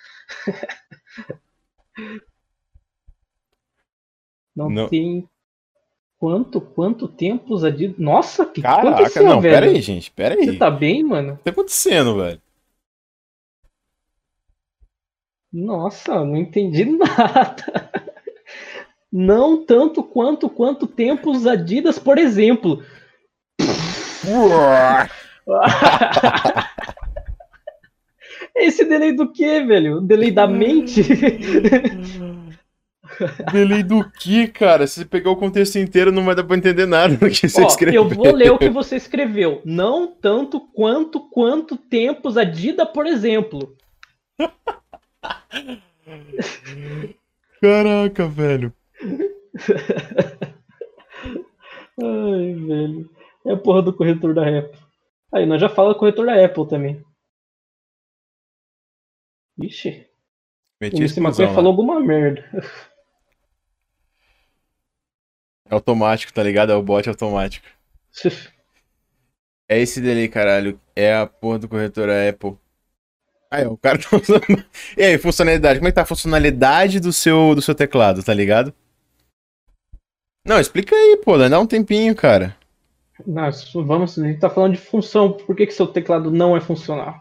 Não, 4.56 4.70
Não. 4.70 4.88
tem 4.90 5.28
quanto, 6.20 6.62
quanto 6.62 7.08
tempo 7.08 7.54
os 7.54 7.64
Adidas. 7.64 7.98
Nossa, 7.98 8.46
que 8.46 8.56
que 8.56 8.62
Caraca, 8.62 8.90
aconteceu, 8.90 9.24
não, 9.24 9.42
velho? 9.42 9.54
pera 9.56 9.66
aí, 9.68 9.82
gente, 9.82 10.12
pera 10.12 10.36
aí. 10.36 10.46
Você 10.46 10.58
tá 10.58 10.70
bem, 10.70 11.04
mano? 11.04 11.34
O 11.34 11.38
que 11.38 11.44
tá 11.46 11.52
acontecendo, 11.52 12.16
velho? 12.18 12.42
Nossa, 15.54 16.24
não 16.26 16.36
entendi 16.38 16.86
nada. 16.86 18.01
Não 19.12 19.66
tanto 19.66 20.04
quanto 20.04 20.50
quanto 20.50 20.88
tempo 20.88 21.32
os 21.32 21.46
Adidas, 21.46 22.00
por 22.00 22.18
exemplo. 22.18 22.82
Esse 28.56 28.86
delay 28.86 29.14
do 29.14 29.32
quê, 29.32 29.62
velho? 29.62 30.02
Delay 30.02 30.32
da 30.32 30.48
mente? 30.48 31.04
Delay 33.52 33.84
do 33.84 34.10
que, 34.10 34.48
cara? 34.48 34.88
Se 34.88 34.96
você 34.96 35.06
pegar 35.06 35.32
o 35.32 35.36
contexto 35.36 35.78
inteiro, 35.78 36.12
não 36.12 36.24
vai 36.24 36.34
dar 36.34 36.44
pra 36.44 36.58
entender 36.58 36.86
nada 36.86 37.16
do 37.16 37.30
que 37.30 37.48
você 37.48 37.62
Ó, 37.62 37.68
escreveu. 37.68 38.04
eu 38.04 38.10
vou 38.10 38.34
ler 38.34 38.52
o 38.52 38.58
que 38.58 38.70
você 38.70 38.96
escreveu. 38.96 39.62
Não 39.66 40.08
tanto 40.08 40.60
quanto 40.60 41.20
quanto 41.30 41.78
tempos 41.78 42.38
Adidas, 42.38 42.88
por 42.90 43.06
exemplo. 43.06 43.76
Caraca, 47.62 48.28
velho. 48.28 48.74
Ai, 52.02 52.54
velho. 52.56 53.10
É 53.46 53.52
a 53.54 53.58
porra 53.58 53.82
do 53.82 53.94
corretor 53.96 54.34
da 54.34 54.44
Apple. 54.60 54.80
Aí, 55.34 55.46
nós 55.46 55.62
já 55.62 55.70
falamos 55.70 55.98
corretor 55.98 56.26
da 56.26 56.44
Apple 56.46 56.68
também. 56.68 57.06
Ixi, 59.58 59.92
Meti 60.82 61.02
o 61.02 61.04
a 61.04 61.06
Mr. 61.06 61.20
McQueen 61.22 61.26
explosão 61.26 61.48
lá. 61.48 61.54
falou 61.56 61.72
alguma 61.72 62.00
merda. 62.00 62.44
É 65.70 65.74
automático, 65.74 66.34
tá 66.34 66.44
ligado? 66.44 66.72
É 66.72 66.76
o 66.76 66.84
bot 66.84 67.08
automático. 67.10 67.66
É 69.70 69.80
esse 69.80 70.02
delay, 70.02 70.28
caralho. 70.28 70.80
É 70.96 71.16
a 71.16 71.26
porra 71.26 71.60
do 71.60 71.70
corretor 71.70 72.08
da 72.08 72.30
Apple. 72.30 72.58
Aí, 73.50 73.66
o 73.66 73.78
cara 73.78 73.98
tá 74.00 74.16
usando. 74.18 74.66
E 74.98 75.04
aí, 75.04 75.18
funcionalidade? 75.18 75.80
Como 75.80 75.88
é 75.88 75.92
que 75.92 75.96
tá 75.96 76.04
a 76.04 76.06
funcionalidade 76.06 77.00
do 77.00 77.14
seu, 77.14 77.56
do 77.56 77.62
seu 77.62 77.76
teclado, 77.76 78.24
tá 78.24 78.34
ligado? 78.34 78.74
Não, 80.46 80.60
explica 80.60 80.96
aí, 80.96 81.18
pô, 81.24 81.36
dá 81.38 81.60
um 81.60 81.66
tempinho, 81.66 82.16
cara. 82.16 82.56
Isso- 83.50 83.84
vamos, 83.84 84.18
a 84.20 84.28
gente 84.28 84.40
tá 84.40 84.48
falando 84.50 84.74
de 84.74 84.80
função. 84.80 85.34
Por 85.34 85.56
que, 85.56 85.66
que 85.66 85.74
seu 85.74 85.88
teclado 85.88 86.30
não 86.30 86.56
é 86.56 86.62
funcional? 86.62 87.20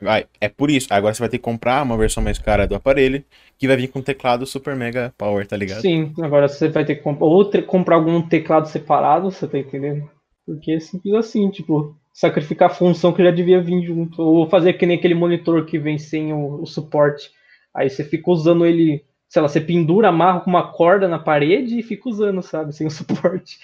Vai, 0.00 0.28
é 0.40 0.48
por 0.48 0.70
isso. 0.70 0.86
Agora 0.92 1.12
você 1.14 1.20
vai 1.20 1.28
ter 1.28 1.38
que 1.38 1.42
comprar 1.44 1.82
uma 1.82 1.96
versão 1.96 2.22
mais 2.22 2.38
cara 2.38 2.64
do 2.66 2.74
aparelho, 2.76 3.24
que 3.58 3.66
vai 3.66 3.76
vir 3.76 3.88
com 3.88 4.00
teclado 4.02 4.46
super 4.46 4.76
mega 4.76 5.12
power, 5.18 5.46
tá 5.46 5.56
ligado? 5.56 5.82
Sim, 5.82 6.12
agora 6.22 6.48
você 6.48 6.68
vai 6.68 6.84
ter 6.84 6.96
que 6.96 7.02
comprar 7.02 7.26
ou 7.26 7.48
te- 7.48 7.62
comprar 7.62 7.96
algum 7.96 8.20
teclado 8.22 8.68
separado, 8.68 9.30
você 9.30 9.46
tá 9.48 9.58
entendendo? 9.58 10.08
Porque 10.46 10.72
é 10.72 10.80
simples 10.80 11.14
assim, 11.14 11.50
tipo, 11.50 11.96
sacrificar 12.12 12.70
a 12.70 12.74
função 12.74 13.12
que 13.12 13.22
já 13.24 13.30
devia 13.30 13.62
vir 13.62 13.82
junto. 13.84 14.20
Ou 14.22 14.48
fazer 14.48 14.74
que 14.74 14.86
nem 14.86 14.98
aquele 14.98 15.14
monitor 15.14 15.64
que 15.64 15.78
vem 15.78 15.98
sem 15.98 16.32
o, 16.32 16.60
o 16.62 16.66
suporte. 16.66 17.30
Aí 17.74 17.88
você 17.88 18.04
fica 18.04 18.30
usando 18.30 18.66
ele, 18.66 19.02
sei 19.34 19.42
lá, 19.42 19.48
você 19.48 19.60
pendura, 19.60 20.10
amarra 20.10 20.38
com 20.42 20.48
uma 20.48 20.70
corda 20.70 21.08
na 21.08 21.18
parede 21.18 21.80
e 21.80 21.82
fica 21.82 22.08
usando, 22.08 22.40
sabe, 22.40 22.72
sem 22.72 22.86
o 22.86 22.90
suporte. 22.90 23.58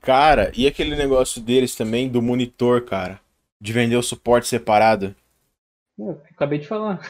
Cara, 0.00 0.52
e 0.56 0.64
aquele 0.64 0.94
negócio 0.94 1.42
deles 1.42 1.74
também, 1.74 2.08
do 2.08 2.22
monitor, 2.22 2.82
cara? 2.82 3.18
De 3.60 3.72
vender 3.72 3.96
o 3.96 4.02
suporte 4.02 4.46
separado? 4.46 5.12
Eu 5.98 6.22
acabei 6.30 6.60
de 6.60 6.68
falar. 6.68 7.00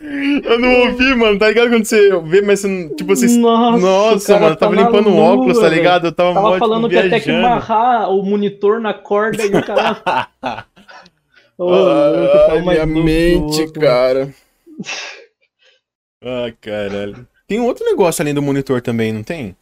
Eu 0.00 0.58
não 0.58 0.80
ouvi, 0.88 1.14
mano, 1.14 1.38
tá 1.38 1.48
ligado? 1.48 1.68
Quando 1.68 1.84
você 1.84 2.20
vê, 2.22 2.42
mas 2.42 2.60
você. 2.60 2.88
Tipo 2.96 3.12
assim. 3.12 3.38
Nossa, 3.38 3.78
Nossa, 3.78 4.34
mano, 4.40 4.46
eu 4.54 4.56
tava 4.56 4.74
tá 4.74 4.82
limpando 4.82 5.06
o 5.08 5.14
lua, 5.14 5.34
óculos, 5.34 5.58
tá 5.60 5.68
ligado? 5.68 6.06
Eu 6.08 6.12
tava, 6.12 6.34
Tava 6.34 6.48
tipo, 6.48 6.58
falando 6.58 6.88
que 6.88 6.98
até 6.98 7.20
que 7.20 7.30
amarrar 7.30 8.10
o 8.10 8.22
monitor 8.24 8.80
na 8.80 8.92
corda 8.92 9.44
e 9.44 9.48
o 9.48 9.64
cara. 9.64 10.02
Louco, 11.62 11.90
Ah, 11.90 12.46
tá 12.48 12.60
minha 12.60 12.86
mente, 12.86 13.60
outro, 13.60 13.80
cara. 13.80 14.34
Ah, 16.22 16.52
caralho. 16.60 17.26
Tem 17.46 17.60
outro 17.60 17.84
negócio 17.84 18.22
além 18.22 18.34
do 18.34 18.42
monitor 18.42 18.80
também, 18.80 19.12
não 19.12 19.22
tem? 19.22 19.56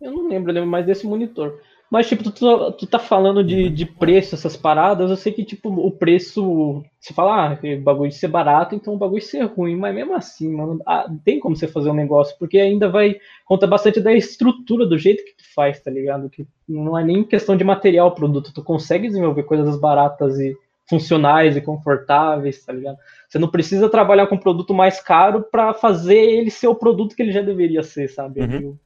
Eu 0.00 0.10
não 0.10 0.28
lembro, 0.28 0.50
eu 0.50 0.54
lembro 0.54 0.70
mais 0.70 0.84
desse 0.84 1.06
monitor. 1.06 1.60
Mas, 1.92 2.08
tipo, 2.08 2.24
tu, 2.24 2.30
tu, 2.32 2.72
tu 2.72 2.86
tá 2.86 2.98
falando 2.98 3.44
de, 3.44 3.68
de 3.68 3.84
preço, 3.84 4.34
essas 4.34 4.56
paradas, 4.56 5.10
eu 5.10 5.16
sei 5.18 5.30
que, 5.30 5.44
tipo, 5.44 5.68
o 5.68 5.90
preço. 5.90 6.82
Você 6.98 7.12
fala, 7.12 7.52
ah, 7.52 7.56
que 7.56 7.76
bagulho 7.76 8.08
de 8.08 8.16
ser 8.16 8.28
barato, 8.28 8.74
então 8.74 8.94
o 8.94 8.96
bagulho 8.96 9.20
de 9.20 9.26
ser 9.26 9.42
ruim. 9.42 9.76
Mas 9.76 9.94
mesmo 9.94 10.14
assim, 10.14 10.50
mano, 10.50 10.80
ah, 10.86 11.06
tem 11.22 11.38
como 11.38 11.54
você 11.54 11.68
fazer 11.68 11.90
um 11.90 11.94
negócio, 11.94 12.34
porque 12.38 12.58
ainda 12.58 12.88
vai. 12.88 13.16
Conta 13.44 13.66
bastante 13.66 14.00
da 14.00 14.10
estrutura, 14.10 14.86
do 14.86 14.96
jeito 14.96 15.22
que 15.22 15.36
tu 15.36 15.44
faz, 15.54 15.82
tá 15.82 15.90
ligado? 15.90 16.30
Que 16.30 16.46
não 16.66 16.98
é 16.98 17.04
nem 17.04 17.22
questão 17.24 17.58
de 17.58 17.62
material 17.62 18.08
o 18.08 18.14
produto, 18.14 18.54
tu 18.54 18.64
consegue 18.64 19.08
desenvolver 19.08 19.42
coisas 19.42 19.78
baratas 19.78 20.40
e 20.40 20.56
funcionais 20.88 21.58
e 21.58 21.60
confortáveis, 21.60 22.64
tá 22.64 22.72
ligado? 22.72 22.96
Você 23.28 23.38
não 23.38 23.48
precisa 23.48 23.90
trabalhar 23.90 24.28
com 24.28 24.36
um 24.36 24.40
produto 24.40 24.72
mais 24.72 24.98
caro 24.98 25.42
pra 25.42 25.74
fazer 25.74 26.16
ele 26.16 26.50
ser 26.50 26.68
o 26.68 26.74
produto 26.74 27.14
que 27.14 27.20
ele 27.20 27.32
já 27.32 27.42
deveria 27.42 27.82
ser, 27.82 28.08
sabe? 28.08 28.40
É 28.40 28.44
Uhum. 28.44 28.50
meio, 28.50 28.80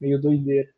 meio 0.00 0.20
doideira. 0.20 0.68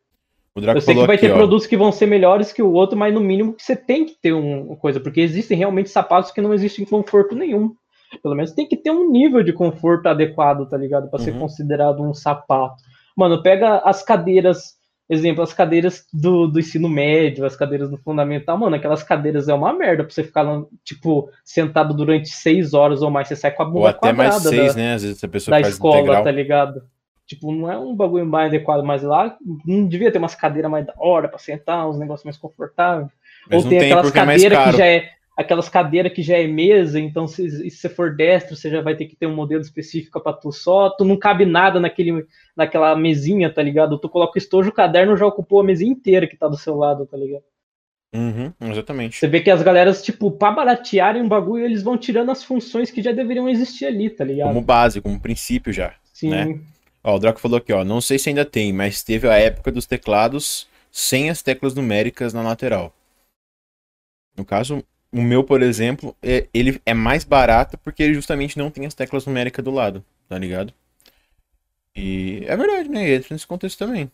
O 0.55 0.61
Draco 0.61 0.77
Eu 0.77 0.81
sei 0.81 0.93
que 0.95 1.05
vai 1.07 1.15
aqui, 1.15 1.25
ter 1.25 1.31
ó. 1.31 1.35
produtos 1.35 1.65
que 1.65 1.75
vão 1.75 1.91
ser 1.91 2.05
melhores 2.05 2.51
que 2.53 2.61
o 2.61 2.71
outro, 2.71 2.97
mas 2.97 3.13
no 3.13 3.19
mínimo 3.19 3.53
que 3.53 3.63
você 3.63 3.75
tem 3.75 4.05
que 4.05 4.13
ter 4.21 4.33
um- 4.33 4.67
uma 4.67 4.75
coisa, 4.75 4.99
porque 4.99 5.19
existem 5.19 5.57
realmente 5.57 5.89
sapatos 5.89 6.31
que 6.31 6.41
não 6.41 6.53
existem 6.53 6.85
conforto 6.85 7.35
nenhum. 7.35 7.73
Pelo 8.21 8.35
menos 8.35 8.51
tem 8.51 8.67
que 8.67 8.77
ter 8.77 8.91
um 8.91 9.09
nível 9.09 9.41
de 9.41 9.51
conforto 9.51 10.05
adequado, 10.07 10.69
tá 10.69 10.77
ligado? 10.77 11.09
Pra 11.09 11.17
ser 11.19 11.31
Uhum. 11.31 11.39
considerado 11.39 12.03
um 12.03 12.13
sapato. 12.13 12.75
Mano, 13.17 13.41
pega 13.41 13.77
as 13.79 14.03
cadeiras, 14.03 14.75
exemplo, 15.09 15.41
as 15.41 15.51
cadeiras 15.53 16.05
do, 16.13 16.45
do 16.45 16.59
ensino 16.59 16.87
médio, 16.87 17.43
as 17.45 17.55
cadeiras 17.55 17.89
do 17.89 17.97
fundamental, 17.97 18.55
mano, 18.55 18.75
aquelas 18.75 19.01
cadeiras 19.01 19.49
é 19.49 19.53
uma 19.55 19.73
merda 19.73 20.03
pra 20.03 20.13
você 20.13 20.23
ficar, 20.23 20.45
tipo, 20.83 21.27
sentado 21.43 21.95
durante 21.95 22.29
seis 22.29 22.75
horas 22.75 23.01
ou 23.01 23.09
mais, 23.09 23.27
você 23.27 23.35
sai 23.35 23.49
com 23.49 23.63
a 23.63 23.65
bunda 23.65 23.79
Ou 23.79 23.87
até 23.87 24.13
mais 24.13 24.35
seis, 24.35 24.75
da- 24.75 24.81
né? 24.81 24.93
Às 24.93 25.01
vezes 25.03 25.23
a 25.23 25.27
pessoa 25.27 25.57
da 25.57 25.63
faz 25.63 25.73
escola, 25.73 25.97
integral. 25.97 26.23
tá 26.23 26.31
ligado? 26.31 26.83
Tipo, 27.25 27.53
não 27.53 27.71
é 27.71 27.77
um 27.77 27.95
bagulho 27.95 28.25
mais 28.25 28.47
adequado, 28.47 28.83
mas 28.83 29.01
lá 29.01 29.37
não 29.65 29.87
devia 29.87 30.11
ter 30.11 30.17
umas 30.17 30.35
cadeiras 30.35 30.69
mais 30.69 30.85
da 30.85 30.93
hora 30.97 31.27
pra 31.27 31.39
sentar, 31.39 31.89
uns 31.89 31.97
negócios 31.97 32.25
mais 32.25 32.37
confortáveis. 32.37 33.09
Ou 33.51 33.61
tem, 33.61 33.79
tem 33.79 33.91
aquelas 33.91 34.09
é 34.09 34.13
cadeiras 34.13 34.57
que 34.57 34.63
caro. 34.63 34.77
já 34.77 34.85
é 34.85 35.09
aquelas 35.35 35.69
cadeiras 35.69 36.13
que 36.13 36.21
já 36.21 36.37
é 36.37 36.45
mesa, 36.47 36.99
então 36.99 37.27
se, 37.27 37.49
se 37.49 37.71
você 37.71 37.89
for 37.89 38.15
destro, 38.15 38.55
você 38.55 38.69
já 38.69 38.81
vai 38.81 38.95
ter 38.95 39.05
que 39.05 39.15
ter 39.15 39.25
um 39.25 39.35
modelo 39.35 39.61
específico 39.61 40.21
pra 40.21 40.33
tu 40.33 40.51
só, 40.51 40.89
tu 40.91 41.03
não 41.03 41.17
cabe 41.17 41.45
nada 41.45 41.79
naquele, 41.79 42.25
naquela 42.55 42.95
mesinha, 42.95 43.51
tá 43.51 43.61
ligado? 43.61 43.97
Tu 43.97 44.09
coloca 44.09 44.33
o 44.35 44.37
estojo, 44.37 44.69
o 44.69 44.73
caderno 44.73 45.17
já 45.17 45.25
ocupou 45.25 45.59
a 45.59 45.63
mesinha 45.63 45.91
inteira 45.91 46.27
que 46.27 46.37
tá 46.37 46.47
do 46.47 46.57
seu 46.57 46.75
lado, 46.75 47.05
tá 47.05 47.17
ligado? 47.17 47.43
Uhum, 48.15 48.53
exatamente. 48.69 49.17
Você 49.17 49.27
vê 49.27 49.41
que 49.41 49.49
as 49.49 49.63
galeras, 49.63 50.03
tipo, 50.03 50.29
pra 50.29 50.51
baratearem 50.51 51.23
um 51.23 51.27
bagulho, 51.27 51.65
eles 51.65 51.81
vão 51.81 51.97
tirando 51.97 52.29
as 52.29 52.43
funções 52.43 52.91
que 52.91 53.01
já 53.01 53.11
deveriam 53.11 53.49
existir 53.49 53.85
ali, 53.85 54.07
tá 54.11 54.23
ligado? 54.23 54.49
Como 54.49 54.61
base, 54.61 55.01
como 55.01 55.19
princípio 55.19 55.73
já. 55.73 55.95
Sim. 56.13 56.29
né? 56.29 56.59
Ó, 57.03 57.15
o 57.15 57.19
Draco 57.19 57.39
falou 57.39 57.57
aqui, 57.57 57.73
ó. 57.73 57.83
Não 57.83 58.01
sei 58.01 58.17
se 58.17 58.29
ainda 58.29 58.45
tem, 58.45 58.71
mas 58.73 59.03
teve 59.03 59.27
a 59.27 59.35
época 59.35 59.71
dos 59.71 59.85
teclados 59.85 60.67
sem 60.91 61.29
as 61.29 61.41
teclas 61.41 61.73
numéricas 61.73 62.33
na 62.33 62.41
lateral. 62.41 62.93
No 64.37 64.45
caso, 64.45 64.83
o 65.11 65.21
meu, 65.21 65.43
por 65.43 65.61
exemplo, 65.61 66.15
é- 66.21 66.47
ele 66.53 66.81
é 66.85 66.93
mais 66.93 67.23
barato 67.23 67.77
porque 67.79 68.01
ele 68.03 68.13
justamente 68.13 68.57
não 68.57 68.71
tem 68.71 68.85
as 68.85 68.93
teclas 68.93 69.25
numéricas 69.25 69.63
do 69.63 69.71
lado, 69.71 70.03
tá 70.27 70.37
ligado? 70.37 70.73
E 71.95 72.43
é 72.47 72.55
verdade, 72.57 72.89
né? 72.89 73.07
E 73.09 73.13
entra 73.15 73.33
nesse 73.33 73.47
contexto 73.47 73.77
também. 73.77 74.11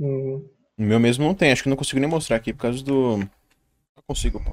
Hum. 0.00 0.48
O 0.78 0.82
meu 0.82 0.98
mesmo 1.00 1.24
não 1.24 1.34
tem, 1.34 1.52
acho 1.52 1.62
que 1.62 1.68
não 1.68 1.76
consigo 1.76 2.00
nem 2.00 2.08
mostrar 2.08 2.36
aqui 2.36 2.52
por 2.52 2.60
causa 2.62 2.82
do. 2.82 3.18
Não 3.18 4.02
consigo, 4.06 4.42
pô. 4.42 4.52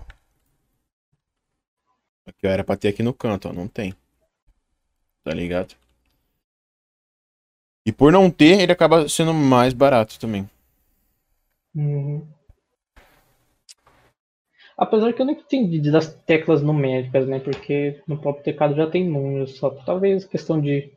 Aqui, 2.26 2.48
ó, 2.48 2.50
era 2.50 2.64
pra 2.64 2.76
ter 2.76 2.88
aqui 2.88 3.04
no 3.04 3.14
canto, 3.14 3.48
ó, 3.48 3.54
não 3.54 3.68
tem. 3.68 3.94
Tá 5.24 5.34
ligado? 5.34 5.76
E 7.86 7.92
por 7.92 8.12
não 8.12 8.30
ter, 8.30 8.62
ele 8.62 8.72
acaba 8.72 9.08
sendo 9.10 9.34
mais 9.34 9.74
barato 9.74 10.20
também. 10.20 10.48
Uhum. 11.76 12.28
Apesar 14.78 15.14
que 15.14 15.22
eu 15.22 15.26
não 15.26 15.34
entendi 15.34 15.92
das 15.92 16.14
teclas 16.26 16.62
numéricas, 16.62 17.28
né? 17.28 17.40
Porque 17.40 18.02
no 18.08 18.18
próprio 18.18 18.44
teclado 18.44 18.76
já 18.76 18.88
tem 18.88 19.08
números, 19.08 19.58
só 19.58 19.70
talvez 19.70 20.26
questão 20.26 20.60
de. 20.60 20.92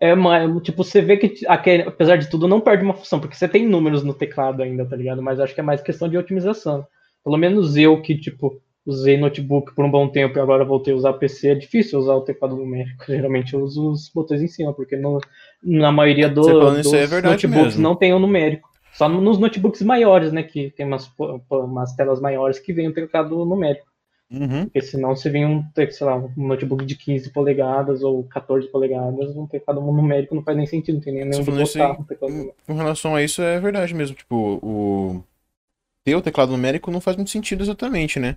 É 0.00 0.14
mais, 0.14 0.50
tipo, 0.62 0.82
você 0.84 1.02
vê 1.02 1.16
que 1.16 1.46
apesar 1.46 2.16
de 2.16 2.30
tudo 2.30 2.48
não 2.48 2.60
perde 2.60 2.84
uma 2.84 2.94
função, 2.94 3.20
porque 3.20 3.34
você 3.34 3.48
tem 3.48 3.66
números 3.66 4.02
no 4.02 4.14
teclado 4.14 4.62
ainda, 4.62 4.86
tá 4.86 4.96
ligado? 4.96 5.20
Mas 5.22 5.40
acho 5.40 5.52
que 5.54 5.60
é 5.60 5.64
mais 5.64 5.82
questão 5.82 6.08
de 6.08 6.16
otimização. 6.16 6.86
Pelo 7.24 7.36
menos 7.36 7.76
eu 7.76 8.00
que, 8.00 8.16
tipo, 8.16 8.62
usei 8.86 9.16
notebook 9.16 9.74
por 9.74 9.84
um 9.84 9.90
bom 9.90 10.08
tempo 10.08 10.38
e 10.38 10.40
agora 10.40 10.64
voltei 10.64 10.92
a 10.92 10.96
usar 10.96 11.12
PC, 11.14 11.48
é 11.48 11.54
difícil 11.54 11.98
usar 11.98 12.14
o 12.14 12.22
teclado 12.22 12.56
numérico. 12.56 13.04
Geralmente 13.08 13.54
eu 13.54 13.60
uso 13.60 13.90
os 13.90 14.08
botões 14.08 14.42
em 14.42 14.48
cima, 14.48 14.72
porque 14.72 14.96
no, 14.96 15.20
na 15.62 15.92
maioria 15.92 16.28
do, 16.28 16.42
dos 16.42 16.92
é 16.92 17.20
notebooks 17.20 17.44
mesmo. 17.44 17.82
não 17.82 17.94
tem 17.94 18.12
o 18.12 18.18
numérico. 18.18 18.68
Só 18.92 19.08
nos 19.08 19.38
notebooks 19.38 19.82
maiores, 19.82 20.32
né? 20.32 20.42
Que 20.42 20.70
tem 20.70 20.84
umas, 20.84 21.10
umas 21.48 21.94
telas 21.94 22.20
maiores 22.20 22.58
que 22.58 22.72
vem 22.72 22.88
o 22.88 22.92
teclado 22.92 23.44
numérico. 23.44 23.88
Uhum. 24.30 24.64
Porque 24.64 24.80
senão 24.82 25.16
se 25.16 25.28
vem 25.28 25.44
um, 25.44 25.64
sei 25.74 26.06
lá, 26.06 26.16
um 26.16 26.30
notebook 26.36 26.84
de 26.84 26.94
15 26.96 27.30
polegadas 27.30 28.02
ou 28.02 28.22
14 28.24 28.68
polegadas, 28.68 29.36
um 29.36 29.46
teclado 29.46 29.80
numérico 29.80 30.34
não 30.34 30.42
faz 30.42 30.56
nem 30.56 30.66
sentido, 30.66 30.96
não 30.96 31.02
tem 31.02 31.12
nem 31.12 31.26
onde 31.26 31.50
botar 31.50 31.92
um 31.92 32.04
teclado 32.04 32.52
Com 32.64 32.74
relação 32.74 33.16
a 33.16 33.22
isso, 33.22 33.42
é 33.42 33.58
verdade 33.58 33.92
mesmo. 33.92 34.14
Tipo, 34.14 34.60
o 34.62 35.24
ter 36.04 36.14
o 36.14 36.22
teclado 36.22 36.52
numérico 36.52 36.90
não 36.90 37.00
faz 37.00 37.16
muito 37.16 37.30
sentido 37.30 37.62
exatamente, 37.62 38.20
né? 38.20 38.36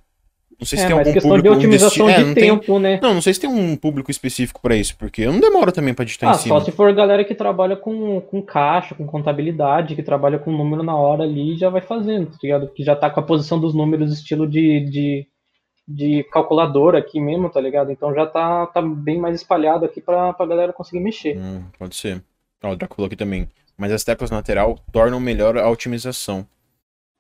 Não 0.64 0.66
sei 0.66 0.78
se 0.78 0.86
é, 0.86 0.88
tem 0.88 0.98
algum 0.98 1.12
questão 1.12 1.30
público 1.30 1.50
de 1.50 1.58
otimização 1.58 2.10
é, 2.10 2.24
de 2.24 2.34
tempo, 2.36 2.66
tem... 2.66 2.80
né? 2.80 3.00
Não, 3.02 3.14
não 3.16 3.22
sei 3.22 3.34
se 3.34 3.42
tem 3.42 3.50
um 3.50 3.76
público 3.76 4.10
específico 4.10 4.62
para 4.62 4.78
isso, 4.78 4.96
porque 4.98 5.24
eu 5.24 5.34
não 5.34 5.42
demoro 5.42 5.74
também 5.74 5.94
para 5.94 6.06
digitar 6.06 6.30
ah, 6.30 6.36
em 6.36 6.38
cima. 6.38 6.58
só 6.58 6.64
se 6.64 6.72
for 6.72 6.94
galera 6.94 7.26
que 7.26 7.36
trabalha 7.36 7.76
com, 7.76 8.22
com 8.22 8.42
caixa, 8.42 8.96
com 8.96 9.06
contabilidade, 9.06 9.94
que 9.94 10.02
trabalha 10.02 10.40
com 10.40 10.54
número 10.54 10.82
na 10.82 10.96
hora 10.96 11.24
ali 11.24 11.54
e 11.54 11.58
já 11.58 11.70
vai 11.70 11.82
fazendo, 11.82 12.28
tá 12.28 12.38
ligado? 12.42 12.70
Que 12.70 12.82
já 12.82 12.96
tá 12.96 13.10
com 13.10 13.20
a 13.20 13.24
posição 13.24 13.60
dos 13.60 13.74
números 13.74 14.14
estilo 14.14 14.48
de, 14.48 14.80
de, 14.90 15.28
de 15.86 16.24
calculadora 16.32 16.98
aqui 16.98 17.20
mesmo, 17.20 17.50
tá 17.50 17.60
ligado? 17.60 17.92
Então 17.92 18.14
já 18.14 18.26
tá, 18.26 18.66
tá 18.68 18.82
bem 18.82 19.20
mais 19.20 19.36
espalhado 19.36 19.84
aqui 19.84 20.00
pra, 20.00 20.32
pra 20.32 20.46
galera 20.46 20.72
conseguir 20.72 21.02
mexer. 21.02 21.38
Hum, 21.38 21.64
pode 21.78 21.98
ser. 21.98 22.24
Ó, 22.64 22.74
o 22.74 22.78
falou 22.96 23.08
aqui 23.08 23.18
também. 23.18 23.50
Mas 23.78 23.92
as 23.92 24.04
teclas 24.06 24.32
na 24.32 24.38
lateral 24.38 24.80
tornam 24.94 25.20
melhor 25.20 25.58
a 25.58 25.70
otimização. 25.70 26.48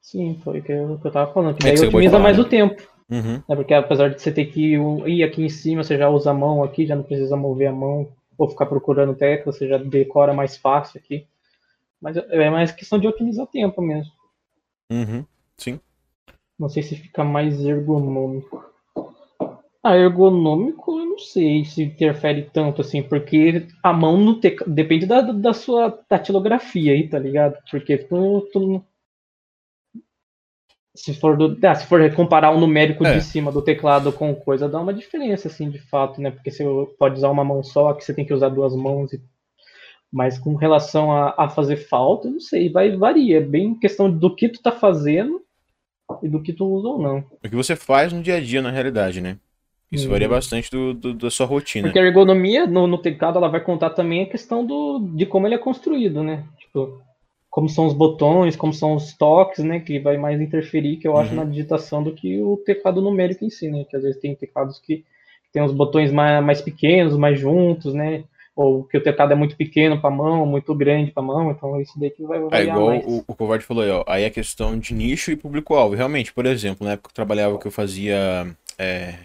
Sim, 0.03 0.37
foi 0.43 0.59
o 0.59 0.61
que 0.61 0.71
eu, 0.71 0.99
que 1.01 1.07
eu 1.07 1.11
tava 1.11 1.31
falando. 1.31 1.55
Que 1.55 1.67
É 1.67 1.73
daí 1.73 1.87
otimiza 1.87 2.19
mais 2.19 2.37
né? 2.37 2.43
o 2.43 2.45
tempo. 2.45 2.83
Uhum. 3.13 3.43
né? 3.47 3.55
Porque 3.55 3.75
apesar 3.75 4.09
de 4.09 4.19
você 4.19 4.31
ter 4.31 4.45
que 4.45 4.75
ir 5.05 5.23
aqui 5.23 5.43
em 5.43 5.49
cima, 5.49 5.83
você 5.83 5.97
já 5.97 6.09
usa 6.09 6.31
a 6.31 6.33
mão 6.33 6.63
aqui, 6.63 6.87
já 6.87 6.95
não 6.95 7.03
precisa 7.03 7.37
mover 7.37 7.67
a 7.67 7.71
mão 7.71 8.11
ou 8.35 8.49
ficar 8.49 8.65
procurando 8.65 9.13
tecla, 9.13 9.51
você 9.51 9.67
já 9.67 9.77
decora 9.77 10.33
mais 10.33 10.57
fácil 10.57 10.99
aqui. 10.99 11.27
Mas 12.01 12.17
é 12.17 12.49
mais 12.49 12.71
questão 12.71 12.97
de 12.97 13.07
otimizar 13.07 13.45
tempo 13.45 13.81
mesmo. 13.81 14.11
Uhum. 14.91 15.23
Sim. 15.57 15.79
Não 16.59 16.67
sei 16.67 16.81
se 16.81 16.95
fica 16.95 17.23
mais 17.23 17.63
ergonômico. 17.63 18.65
Ah, 19.83 19.97
ergonômico 19.97 20.97
eu 20.97 21.05
não 21.05 21.19
sei 21.19 21.65
se 21.65 21.83
interfere 21.83 22.49
tanto 22.51 22.81
assim, 22.81 23.03
porque 23.03 23.67
a 23.83 23.93
mão 23.93 24.39
depende 24.65 25.05
da, 25.05 25.21
da 25.21 25.53
sua 25.53 25.99
datilografia 26.09 26.93
aí, 26.93 27.07
tá 27.07 27.19
ligado? 27.19 27.57
Porque 27.69 27.97
tu, 27.97 28.47
tu... 28.51 28.83
se 30.95 31.13
for 31.13 31.35
do... 31.37 31.57
ah, 31.67 31.75
se 31.75 31.85
for 31.87 32.13
comparar 32.15 32.51
o 32.51 32.59
numérico 32.59 33.03
É. 33.05 33.13
de 33.13 33.21
cima 33.21 33.51
do 33.51 33.61
teclado 33.61 34.11
com 34.11 34.33
coisa, 34.35 34.69
dá 34.69 34.79
uma 34.79 34.93
diferença 34.93 35.47
assim, 35.47 35.69
de 35.69 35.79
fato, 35.79 36.21
né? 36.21 36.31
Porque 36.31 36.51
você 36.51 36.63
pode 36.97 37.15
usar 37.15 37.29
uma 37.29 37.43
mão 37.43 37.63
só, 37.63 37.93
que 37.93 38.03
você 38.03 38.13
tem 38.13 38.25
que 38.25 38.33
usar 38.33 38.49
duas 38.49 38.75
mãos 38.75 39.11
e 39.13 39.21
mas 40.11 40.37
com 40.37 40.53
relação 40.55 41.11
a, 41.11 41.33
a 41.37 41.49
fazer 41.49 41.77
falta, 41.77 42.29
não 42.29 42.39
sei, 42.39 42.69
vai 42.71 42.95
varia, 42.95 43.37
é 43.37 43.41
bem 43.41 43.73
questão 43.79 44.11
do 44.11 44.35
que 44.35 44.47
tu 44.47 44.61
tá 44.61 44.71
fazendo 44.71 45.41
e 46.21 46.29
do 46.29 46.41
que 46.41 46.53
tu 46.53 46.65
usa 46.65 46.87
ou 46.87 47.01
não. 47.01 47.17
O 47.43 47.49
que 47.49 47.55
você 47.55 47.75
faz 47.75 48.13
no 48.13 48.21
dia 48.21 48.35
a 48.35 48.39
dia, 48.39 48.61
na 48.61 48.71
realidade, 48.71 49.21
né? 49.21 49.37
Isso 49.91 50.05
Uhum. 50.05 50.11
varia 50.11 50.29
bastante 50.29 50.69
do, 50.71 50.93
do- 50.93 51.13
da 51.13 51.29
sua 51.31 51.45
rotina. 51.45 51.87
Porque 51.87 51.99
a 51.99 52.03
ergonomia 52.03 52.65
no, 52.65 52.87
no 52.87 52.97
teclado 52.97 53.37
ela 53.37 53.49
vai 53.49 53.61
contar 53.63 53.91
também 53.91 54.23
a 54.23 54.29
questão 54.29 54.65
do, 54.65 54.99
de 55.15 55.25
como 55.25 55.47
ele 55.47 55.55
é 55.55 55.57
construído, 55.59 56.23
né? 56.23 56.43
Tipo, 56.57 57.01
como 57.53 57.69
são 57.69 57.85
os 57.85 57.93
botões, 57.93 58.55
como 58.55 58.73
são 58.73 58.95
os 58.95 59.13
toques, 59.15 59.63
né? 59.63 59.79
Que 59.79 59.99
vai 59.99 60.17
mais 60.17 60.41
interferir, 60.41 60.97
que 60.97 61.07
eu 61.07 61.17
acho, 61.17 61.31
Uhum. 61.31 61.37
na 61.37 61.45
digitação 61.45 62.03
do 62.03 62.13
que 62.13 62.41
o 62.41 62.57
teclado 62.57 63.01
numérico 63.01 63.45
em 63.45 63.49
si, 63.51 63.69
né? 63.69 63.85
Que 63.89 63.95
às 63.95 64.03
vezes 64.03 64.19
tem 64.19 64.35
teclados 64.35 64.79
que 64.79 65.05
tem 65.51 65.61
os 65.63 65.71
botões 65.71 66.11
mais, 66.11 66.43
mais 66.43 66.61
pequenos, 66.61 67.15
mais 67.17 67.39
juntos, 67.39 67.93
né? 67.93 68.23
Ou 68.55 68.83
que 68.85 68.97
o 68.97 69.03
teclado 69.03 69.33
é 69.33 69.35
muito 69.35 69.55
pequeno 69.55 70.01
para 70.01 70.09
mão, 70.09 70.45
muito 70.47 70.73
grande 70.75 71.11
para 71.11 71.23
mão, 71.23 71.51
então 71.51 71.79
isso 71.81 71.99
daí 71.99 72.09
que 72.11 72.23
vai 72.23 72.39
É 72.51 72.61
variar 72.61 72.63
igual 72.63 72.85
mais. 72.85 73.05
o, 73.05 73.23
o 73.27 73.35
Covarde 73.35 73.65
falou 73.65 73.83
aí, 73.83 73.89
ó. 73.89 74.03
Aí 74.07 74.23
é 74.23 74.29
questão 74.29 74.77
de 74.77 74.93
nicho 74.93 75.31
e 75.31 75.35
público-alvo. 75.35 75.95
Realmente, 75.95 76.31
por 76.33 76.45
exemplo, 76.45 76.85
na 76.85 76.93
época 76.93 77.09
que 77.09 77.11
eu 77.11 77.15
trabalhava, 77.15 77.57
que 77.59 77.67
eu 77.67 77.71
fazia. 77.71 78.55
é, 78.77 79.15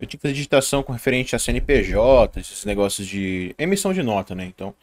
Eu 0.00 0.06
tinha 0.06 0.18
que 0.18 0.22
fazer 0.22 0.34
digitação 0.34 0.82
com 0.82 0.92
referente 0.92 1.36
a 1.36 1.38
CNPJ, 1.38 2.40
esses 2.40 2.64
negócios 2.64 3.06
de 3.06 3.54
emissão 3.58 3.92
de 3.92 4.02
nota, 4.02 4.34
né? 4.34 4.44
Então, 4.44 4.74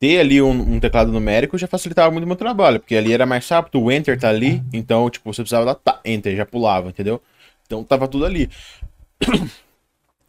ter 0.00 0.18
ali 0.18 0.40
um, 0.40 0.50
um 0.50 0.80
teclado 0.80 1.12
numérico 1.12 1.58
já 1.58 1.66
facilitava 1.66 2.10
muito 2.10 2.24
o 2.24 2.26
meu 2.26 2.36
trabalho, 2.36 2.80
porque 2.80 2.96
ali 2.96 3.12
era 3.12 3.26
mais 3.26 3.46
rápido, 3.48 3.80
o 3.80 3.92
Enter 3.92 4.18
tá 4.18 4.30
ali, 4.30 4.62
então, 4.72 5.08
tipo, 5.10 5.32
você 5.32 5.42
precisava 5.42 5.66
dar 5.66 5.74
tá, 5.74 6.00
Enter, 6.04 6.34
já 6.34 6.46
pulava, 6.46 6.88
entendeu? 6.88 7.22
Então 7.66 7.84
tava 7.84 8.08
tudo 8.08 8.24
ali. 8.24 8.50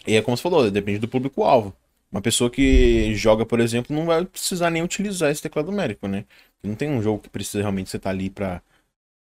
E 0.08 0.16
é 0.16 0.22
como 0.24 0.36
você 0.36 0.42
falou, 0.42 0.72
depende 0.72 0.98
do 0.98 1.08
público-alvo. 1.08 1.76
Uma 2.12 2.22
pessoa 2.24 2.50
que 2.50 3.14
joga, 3.14 3.46
por 3.46 3.60
exemplo, 3.60 3.96
não 3.96 4.06
vai 4.06 4.26
precisar 4.26 4.72
nem 4.72 4.82
utilizar 4.82 5.30
esse 5.32 5.44
teclado 5.44 5.68
numérico, 5.72 6.08
né? 6.08 6.26
Não 6.64 6.76
tem 6.76 6.90
um 6.90 7.04
jogo 7.04 7.22
que 7.22 7.30
precisa 7.30 7.60
realmente 7.60 7.92
você 7.92 7.98
estar 7.98 8.10
ali 8.10 8.28
pra, 8.28 8.64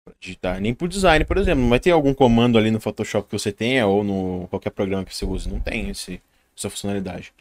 pra 0.05 0.15
digitar. 0.21 0.61
Nem 0.61 0.73
pro 0.73 0.89
design, 0.89 1.25
por 1.25 1.39
exemplo. 1.39 1.63
Não 1.63 1.71
vai 1.71 1.81
ter 1.81 1.91
algum 1.91 2.15
comando 2.15 2.57
ali 2.57 2.71
no 2.71 2.81
Photoshop 2.81 3.29
que 3.29 3.39
você 3.39 3.51
tenha 3.51 3.87
ou 3.87 4.05
no 4.05 4.47
qualquer 4.49 4.71
programa 4.71 5.05
que 5.05 5.15
você 5.15 5.25
use. 5.25 5.49
Não 5.49 5.61
tem 5.61 5.91
esse, 5.91 6.23
essa 6.57 6.71
funcionalidade. 6.71 7.33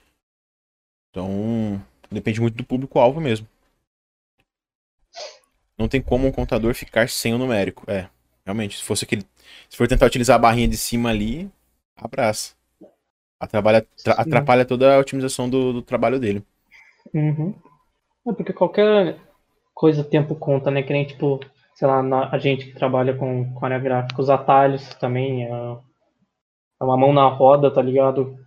Então, 1.12 1.80
depende 2.12 2.42
muito 2.42 2.56
do 2.56 2.66
público-alvo 2.66 3.22
mesmo. 3.22 3.48
Não 5.78 5.88
tem 5.88 6.02
como 6.02 6.28
um 6.28 6.32
contador 6.32 6.74
ficar 6.74 7.10
sem 7.10 7.34
o 7.34 7.38
numérico. 7.38 7.90
É, 7.90 8.10
realmente. 8.46 8.78
Se 8.78 8.84
fosse 8.84 9.06
aquele. 9.06 9.24
Se 9.70 9.78
for 9.78 9.88
tentar 9.88 10.06
utilizar 10.06 10.36
a 10.36 10.40
barrinha 10.40 10.68
de 10.68 10.78
cima 10.78 11.10
ali, 11.10 11.50
abraça. 11.96 12.54
Atrapalha, 13.40 13.88
atrapalha 14.18 14.66
toda 14.66 14.96
a 14.96 15.00
otimização 15.00 15.50
do, 15.50 15.74
do 15.74 15.82
trabalho 15.82 16.20
dele. 16.20 16.44
Uhum. 17.14 17.54
É 18.28 18.34
porque 18.34 18.54
qualquer 18.54 19.20
coisa 19.74 20.04
tempo 20.04 20.36
conta, 20.36 20.72
né? 20.72 20.84
Que 20.84 20.94
nem 20.94 21.06
tipo, 21.06 21.40
sei 21.76 21.88
lá, 21.88 22.04
na- 22.04 22.30
a 22.32 22.38
gente 22.38 22.66
que 22.68 22.74
trabalha 22.74 23.16
com, 23.16 23.54
com 23.54 23.66
área 23.66 23.80
gráfica, 23.80 24.22
os 24.22 24.30
atalhos 24.30 24.94
também, 24.96 25.46
é, 25.46 25.50
é 26.82 26.84
uma 26.84 26.98
mão 26.98 27.14
na 27.14 27.28
roda, 27.28 27.74
tá 27.74 27.82
ligado? 27.82 28.38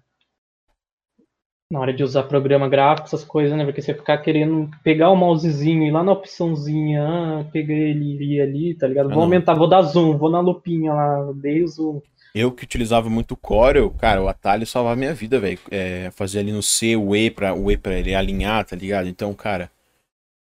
Na 1.73 1.81
hora 1.81 1.93
de 1.93 2.05
usar 2.05 2.25
programa 2.25 2.69
gráfico, 2.69 3.07
essas 3.09 3.25
coisas, 3.25 3.57
né? 3.57 3.65
Porque 3.65 3.81
você 3.81 3.95
ficar 3.95 4.19
querendo 4.19 4.69
pegar 4.85 5.09
o 5.11 5.17
mousezinho 5.17 5.83
e 5.83 5.89
ir 5.89 5.91
lá 5.91 6.05
na 6.05 6.13
opçãozinha, 6.13 7.03
ah, 7.03 7.45
peguei 7.51 7.91
ele 7.93 8.35
e 8.35 8.41
ali, 8.43 8.75
tá 8.75 8.87
ligado? 8.87 9.07
Ah, 9.07 9.09
Vou 9.09 9.17
não. 9.17 9.23
aumentar, 9.23 9.55
vou 9.55 9.67
dar 9.67 9.81
zoom, 9.81 10.19
vou 10.19 10.31
na 10.31 10.41
lupinha 10.41 10.93
lá, 10.93 11.33
dei 11.35 11.63
o 11.63 11.67
zoom. 11.69 12.03
Eu 12.35 12.53
que 12.53 12.65
utilizava 12.65 13.09
muito 13.09 13.33
o 13.33 13.37
Corel, 13.37 13.91
cara, 13.91 14.23
o 14.23 14.29
atalho 14.29 14.67
salvava 14.67 14.97
minha 14.97 15.15
vida, 15.15 15.41
velho. 15.41 15.59
É, 15.71 16.11
fazer 16.13 16.41
ali 16.41 16.53
no 16.53 16.63
C 16.63 16.95
o 16.95 17.17
E 17.17 17.31
pra, 17.31 17.55
o 17.55 17.71
e 17.71 17.77
pra 17.77 17.99
ele 17.99 18.15
alinhar, 18.15 18.65
tá 18.67 18.77
ligado? 18.77 19.09
Então, 19.09 19.33
cara, 19.33 19.71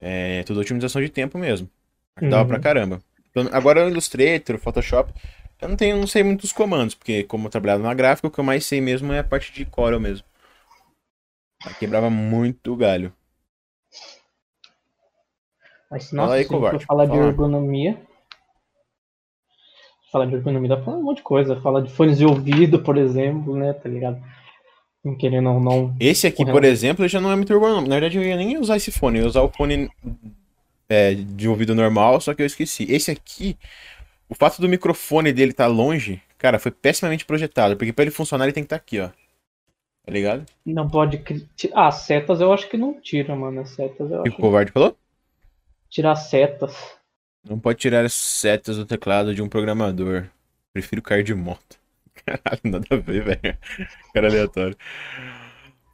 é 0.01 0.43
tudo 0.43 0.59
otimização 0.59 1.01
de 1.01 1.09
tempo 1.09 1.37
mesmo. 1.37 1.69
Dava 2.21 2.43
Uhum. 2.43 2.47
pra 2.47 2.59
caramba. 2.59 3.01
Então, 3.31 3.49
Agora 3.51 3.85
o 3.85 3.89
Illustrator, 3.89 4.55
o 4.55 4.59
Photoshop, 4.59 5.11
eu 5.61 5.69
não 5.69 5.75
tenho, 5.75 5.97
não 5.97 6.07
sei 6.07 6.23
muitos 6.23 6.51
comandos, 6.53 6.95
porque 6.95 7.23
como 7.23 7.47
eu 7.47 7.51
trabalhava 7.51 7.83
na 7.83 7.93
gráfica, 7.93 8.27
o 8.27 8.31
que 8.31 8.39
eu 8.39 8.43
mais 8.43 8.65
sei 8.65 8.79
mesmo 8.81 9.11
é 9.13 9.19
a 9.19 9.23
parte 9.23 9.51
de 9.53 9.65
Corel 9.65 9.99
mesmo. 9.99 10.25
Quebrava 11.79 12.09
muito 12.09 12.73
o 12.73 12.75
galho. 12.75 13.13
Mas, 15.89 16.09
Fala 16.09 16.21
nossa, 16.23 16.33
aí, 16.35 16.43
se 16.43 16.49
covarde, 16.49 16.79
for 16.79 16.85
falar 16.85 17.05
de 17.05 17.11
fala. 17.11 17.27
ergonomia. 17.27 18.01
Falar 20.11 20.25
de 20.25 20.35
ergonomia 20.35 20.69
dá 20.69 20.75
pra 20.77 20.85
falar 20.85 20.97
um 20.97 21.03
monte 21.03 21.17
de 21.17 21.23
coisa. 21.23 21.61
Falar 21.61 21.81
de 21.81 21.91
fones 21.91 22.17
de 22.17 22.25
ouvido, 22.25 22.81
por 22.81 22.97
exemplo, 22.97 23.55
né? 23.55 23.73
Tá 23.73 23.89
ligado? 23.89 24.21
Não 25.03 25.15
querendo 25.15 25.49
ou 25.49 25.59
não. 25.59 25.95
Esse 25.99 26.25
aqui, 26.25 26.43
por 26.45 26.63
exemplo, 26.63 27.07
já 27.07 27.21
não 27.21 27.31
é 27.31 27.35
muito 27.35 27.53
ergonômico. 27.53 27.89
Na 27.89 27.95
verdade, 27.95 28.17
eu 28.17 28.23
ia 28.23 28.35
nem 28.35 28.57
usar 28.57 28.77
esse 28.77 28.91
fone, 28.91 29.19
eu 29.19 29.23
ia 29.23 29.27
usar 29.27 29.41
o 29.41 29.49
fone 29.49 29.89
é, 30.89 31.13
de 31.13 31.47
ouvido 31.47 31.75
normal, 31.75 32.19
só 32.21 32.33
que 32.33 32.41
eu 32.41 32.45
esqueci. 32.45 32.87
Esse 32.89 33.11
aqui, 33.11 33.55
o 34.27 34.33
fato 34.33 34.59
do 34.59 34.67
microfone 34.67 35.31
dele 35.31 35.51
estar 35.51 35.67
longe, 35.67 36.21
cara, 36.37 36.57
foi 36.57 36.71
pessimamente 36.71 37.25
projetado, 37.25 37.77
porque 37.77 37.93
pra 37.93 38.03
ele 38.03 38.11
funcionar 38.11 38.45
ele 38.45 38.53
tem 38.53 38.63
que 38.63 38.67
estar 38.67 38.77
aqui, 38.77 38.99
ó. 38.99 39.09
Tá 40.05 40.11
ligado? 40.11 40.45
Não 40.65 40.87
pode. 40.89 41.23
Ah, 41.73 41.91
setas 41.91 42.39
eu 42.41 42.53
acho 42.53 42.69
que 42.69 42.77
não 42.77 42.99
tira, 43.01 43.35
mano. 43.35 43.61
As 43.61 43.69
Setas 43.69 44.11
eu 44.11 44.19
O 44.19 44.23
que 44.23 44.29
acho 44.29 44.37
o 44.37 44.41
covarde 44.41 44.71
falou? 44.71 44.97
tirar 45.89 46.15
setas. 46.15 46.95
Não 47.47 47.59
pode 47.59 47.79
tirar 47.79 48.03
as 48.05 48.13
setas 48.13 48.77
do 48.77 48.85
teclado 48.85 49.33
de 49.33 49.41
um 49.41 49.49
programador. 49.49 50.27
Prefiro 50.73 51.01
cair 51.01 51.23
de 51.23 51.33
moto. 51.33 51.79
Caralho, 52.25 52.61
nada 52.63 52.87
a 52.91 52.95
ver, 52.97 53.23
velho. 53.23 53.57
Cara 54.13 54.27
aleatório. 54.27 54.77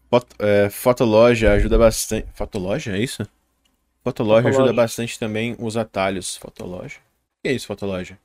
Foto, 0.09 0.35
é, 0.39 0.69
Fotologia 0.69 1.53
ajuda 1.53 1.77
bastante. 1.77 2.27
Fotologia, 2.33 2.95
é 2.95 2.99
isso? 2.99 3.23
Fotologia 4.03 4.49
ajuda 4.49 4.73
Fotologia. 4.73 4.73
bastante 4.73 5.19
também 5.19 5.55
os 5.59 5.77
atalhos. 5.77 6.37
Fotologia? 6.37 6.99
O 6.99 7.43
que 7.43 7.49
é 7.49 7.53
isso, 7.53 7.67
Fotologia? 7.67 8.19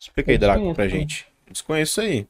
Explica 0.00 0.30
aí, 0.32 0.38
Draco, 0.38 0.74
pra 0.74 0.88
gente. 0.88 1.26
Desconheço 1.50 2.00
isso 2.00 2.00
aí. 2.00 2.28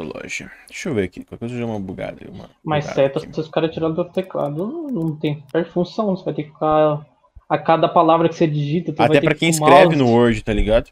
Fotologia. 0.00 0.50
Deixa 0.68 0.88
eu 0.88 0.94
ver 0.94 1.04
aqui. 1.04 1.24
Qualquer 1.24 1.38
coisa 1.38 1.58
já 1.58 1.66
uma 1.66 1.78
bugada. 1.78 2.18
Uma 2.32 2.48
Mas 2.64 2.84
bugada 2.84 3.02
setas, 3.02 3.22
aqui. 3.22 3.34
se 3.34 3.40
os 3.40 3.48
caras 3.48 3.70
tirarem 3.70 3.94
do 3.94 4.04
teclado, 4.06 4.88
não 4.90 5.16
tem 5.16 5.44
função. 5.72 6.16
Você 6.16 6.24
vai 6.24 6.34
ter 6.34 6.44
que 6.44 6.50
ficar 6.50 7.06
a 7.48 7.58
cada 7.58 7.88
palavra 7.88 8.28
que 8.28 8.34
você 8.34 8.46
digita. 8.46 8.94
Até 9.02 9.20
para 9.20 9.34
quem 9.34 9.50
escreve 9.50 9.96
mouse, 9.96 9.96
no 9.96 10.08
Word, 10.08 10.42
tá 10.42 10.52
ligado? 10.52 10.90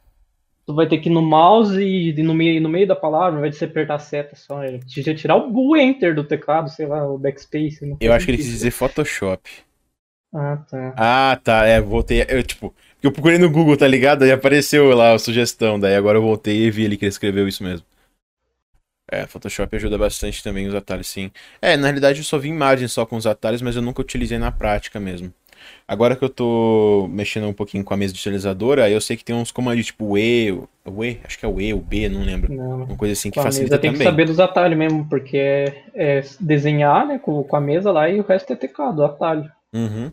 Tu 0.66 0.74
vai 0.74 0.86
ter 0.86 0.98
que 0.98 1.08
ir 1.08 1.12
no 1.12 1.22
mouse 1.22 1.80
e 1.80 2.12
no 2.22 2.34
meio, 2.34 2.60
no 2.60 2.68
meio 2.68 2.86
da 2.86 2.94
palavra, 2.94 3.32
ao 3.32 3.38
invés 3.38 3.54
de 3.54 3.58
você 3.58 3.64
apertar 3.64 3.94
a 3.94 3.98
seta 3.98 4.36
só. 4.36 4.60
Tinha 4.86 5.14
tirar 5.14 5.36
o 5.36 5.76
Enter 5.76 6.14
do 6.14 6.24
teclado, 6.24 6.68
sei 6.68 6.86
lá, 6.86 7.08
o 7.08 7.16
backspace. 7.16 7.96
Eu 8.00 8.12
acho 8.12 8.26
que 8.26 8.32
ele 8.32 8.38
quis 8.38 8.46
dizer 8.46 8.70
Photoshop. 8.70 9.48
Ah, 10.34 10.58
tá. 10.70 10.94
Ah, 10.96 11.40
tá. 11.42 11.64
É, 11.64 11.80
voltei. 11.80 12.22
Eu, 12.28 12.42
tipo, 12.42 12.74
eu 13.02 13.10
procurei 13.10 13.38
no 13.38 13.50
Google, 13.50 13.78
tá 13.78 13.88
ligado? 13.88 14.24
Aí 14.24 14.30
apareceu 14.30 14.94
lá 14.94 15.14
a 15.14 15.18
sugestão. 15.18 15.80
Daí 15.80 15.94
agora 15.94 16.18
eu 16.18 16.22
voltei 16.22 16.66
e 16.66 16.70
vi 16.70 16.84
ele 16.84 16.98
que 16.98 17.06
ele 17.06 17.10
escreveu 17.10 17.48
isso 17.48 17.62
mesmo. 17.64 17.86
É, 19.10 19.26
Photoshop 19.26 19.74
ajuda 19.74 19.96
bastante 19.96 20.42
também 20.42 20.66
os 20.66 20.74
atalhos, 20.74 21.06
sim. 21.06 21.30
É, 21.62 21.76
na 21.76 21.86
realidade 21.86 22.18
eu 22.18 22.24
só 22.24 22.38
vi 22.38 22.48
imagens 22.48 22.92
só 22.92 23.06
com 23.06 23.16
os 23.16 23.26
atalhos, 23.26 23.62
mas 23.62 23.74
eu 23.74 23.82
nunca 23.82 24.02
utilizei 24.02 24.38
na 24.38 24.52
prática 24.52 25.00
mesmo. 25.00 25.32
Agora 25.86 26.14
que 26.14 26.24
eu 26.24 26.28
tô 26.28 27.08
mexendo 27.10 27.48
um 27.48 27.52
pouquinho 27.52 27.82
com 27.82 27.94
a 27.94 27.96
mesa 27.96 28.12
digitalizadora, 28.12 28.88
eu 28.88 29.00
sei 29.00 29.16
que 29.16 29.24
tem 29.24 29.34
uns 29.34 29.50
comandos 29.50 29.86
tipo 29.86 30.04
o 30.04 30.18
E, 30.18 30.52
o 30.84 31.04
E, 31.04 31.18
acho 31.24 31.38
que 31.38 31.44
é 31.44 31.48
o 31.48 31.60
E, 31.60 31.72
o 31.72 31.80
B, 31.80 32.08
não 32.08 32.22
lembro. 32.22 32.52
Não, 32.52 32.84
uma 32.84 32.96
coisa 32.96 33.12
assim 33.12 33.30
que 33.30 33.40
facilita 33.40 33.74
mesa 33.74 33.80
tem 33.80 33.90
também. 33.90 34.06
que 34.06 34.10
saber 34.10 34.26
dos 34.26 34.38
atalhos 34.38 34.78
mesmo, 34.78 35.08
porque 35.08 35.36
é, 35.36 35.82
é, 35.94 36.24
desenhar, 36.38 37.06
né, 37.06 37.18
com, 37.18 37.42
com 37.42 37.56
a 37.56 37.60
mesa 37.60 37.90
lá 37.90 38.08
e 38.08 38.20
o 38.20 38.26
resto 38.26 38.52
é 38.52 38.56
teclado, 38.56 39.04
atalho. 39.04 39.50
Uhum. 39.72 40.12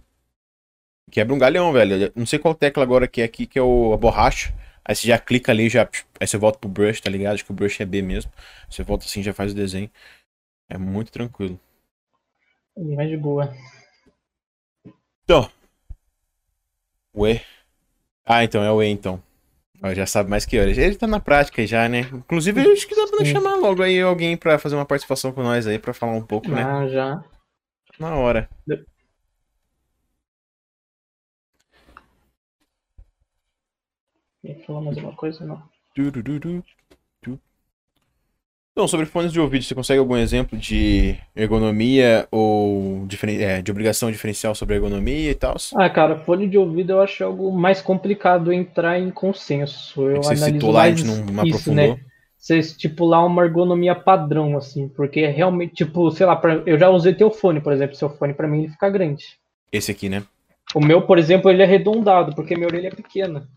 Quebra 1.11 1.35
um 1.35 1.39
galhão, 1.39 1.71
velho. 1.71 2.11
Não 2.15 2.25
sei 2.25 2.39
qual 2.39 2.55
tecla 2.55 2.83
agora 2.83 3.07
que 3.07 3.21
é 3.21 3.25
aqui, 3.25 3.45
que 3.45 3.59
é 3.59 3.61
o, 3.61 3.93
a 3.93 3.97
borracha. 3.97 4.53
Aí 4.87 4.95
você 4.95 5.07
já 5.07 5.17
clica 5.17 5.51
ali, 5.51 5.67
já. 5.67 5.89
Aí 6.19 6.27
você 6.27 6.37
volta 6.37 6.59
pro 6.59 6.69
brush, 6.69 7.01
tá 7.01 7.09
ligado? 7.09 7.33
Acho 7.33 7.43
que 7.45 7.51
o 7.51 7.55
brush 7.55 7.81
é 7.81 7.85
B 7.85 8.01
mesmo. 8.01 8.31
Você 8.69 8.83
volta 8.83 9.05
assim 9.05 9.23
já 9.23 9.33
faz 9.33 9.51
o 9.51 9.55
desenho. 9.55 9.89
É 10.69 10.77
muito 10.77 11.11
tranquilo. 11.11 11.59
Mais 12.77 13.09
de 13.09 13.17
boa. 13.17 13.51
Então. 15.23 15.49
O 17.13 17.27
E. 17.27 17.41
Ah, 18.25 18.43
então 18.43 18.63
é 18.63 18.71
o 18.71 18.83
E 18.83 18.87
então. 18.87 19.21
Já 19.93 20.05
sabe 20.05 20.29
mais 20.29 20.45
que 20.45 20.59
horas. 20.59 20.77
Ele 20.77 20.95
tá 20.95 21.05
na 21.05 21.19
prática 21.19 21.65
já, 21.65 21.87
né? 21.89 22.01
Inclusive, 22.01 22.63
eu 22.63 22.73
acho 22.73 22.87
que 22.87 22.95
dá 22.95 23.07
pra 23.07 23.25
Sim. 23.25 23.33
chamar 23.33 23.55
logo 23.55 23.83
aí 23.83 24.01
alguém 24.01 24.35
pra 24.37 24.57
fazer 24.57 24.75
uma 24.75 24.85
participação 24.85 25.31
com 25.31 25.43
nós 25.43 25.67
aí, 25.67 25.77
pra 25.77 25.93
falar 25.93 26.13
um 26.13 26.25
pouco, 26.25 26.49
né? 26.49 26.63
Ah, 26.63 26.87
já. 26.87 27.23
Na 27.99 28.15
hora. 28.15 28.49
Falar 34.65 34.81
mais 34.81 34.97
alguma 34.97 35.15
coisa? 35.15 35.45
Não. 35.45 35.61
Então, 38.75 38.89
sobre 38.89 39.05
fones 39.05 39.31
de 39.31 39.39
ouvido, 39.39 39.63
você 39.63 39.73
consegue 39.73 39.99
algum 39.99 40.17
exemplo 40.17 40.59
de 40.59 41.15
ergonomia 41.33 42.27
ou 42.29 43.07
é, 43.39 43.61
de 43.61 43.71
obrigação 43.71 44.11
diferencial 44.11 44.53
sobre 44.53 44.75
ergonomia 44.75 45.31
e 45.31 45.33
tal? 45.33 45.55
Ah, 45.77 45.89
cara, 45.89 46.19
fone 46.19 46.45
de 46.45 46.57
ouvido 46.57 46.91
eu 46.91 46.99
acho 46.99 47.23
algo 47.23 47.53
mais 47.53 47.81
complicado 47.81 48.51
entrar 48.51 48.99
em 48.99 49.09
consenso. 49.11 50.09
Eu 50.09 50.17
você 50.17 50.35
citou 50.35 50.71
lá, 50.71 50.81
a 50.83 50.89
gente 50.89 51.05
não, 51.05 51.15
não 51.23 51.45
isso, 51.45 51.55
aprofundou. 51.55 51.95
Né? 51.95 51.99
Você 52.37 52.59
estipular 52.59 53.25
uma 53.25 53.45
ergonomia 53.45 53.95
padrão, 53.95 54.57
assim, 54.57 54.89
porque 54.89 55.21
é 55.21 55.29
realmente, 55.29 55.75
tipo, 55.75 56.11
sei 56.11 56.25
lá, 56.25 56.35
pra, 56.35 56.61
eu 56.65 56.77
já 56.77 56.89
usei 56.89 57.13
teu 57.13 57.31
fone, 57.31 57.61
por 57.61 57.71
exemplo, 57.71 57.95
seu 57.95 58.09
fone 58.09 58.33
para 58.33 58.45
mim 58.45 58.63
ele 58.63 58.73
fica 58.73 58.89
grande. 58.89 59.23
Esse 59.71 59.89
aqui, 59.89 60.09
né? 60.09 60.21
O 60.73 60.81
meu, 60.81 61.01
por 61.01 61.17
exemplo, 61.17 61.49
ele 61.49 61.61
é 61.61 61.65
arredondado, 61.65 62.35
porque 62.35 62.55
minha 62.55 62.67
orelha 62.67 62.89
é 62.89 62.91
pequena. 62.91 63.47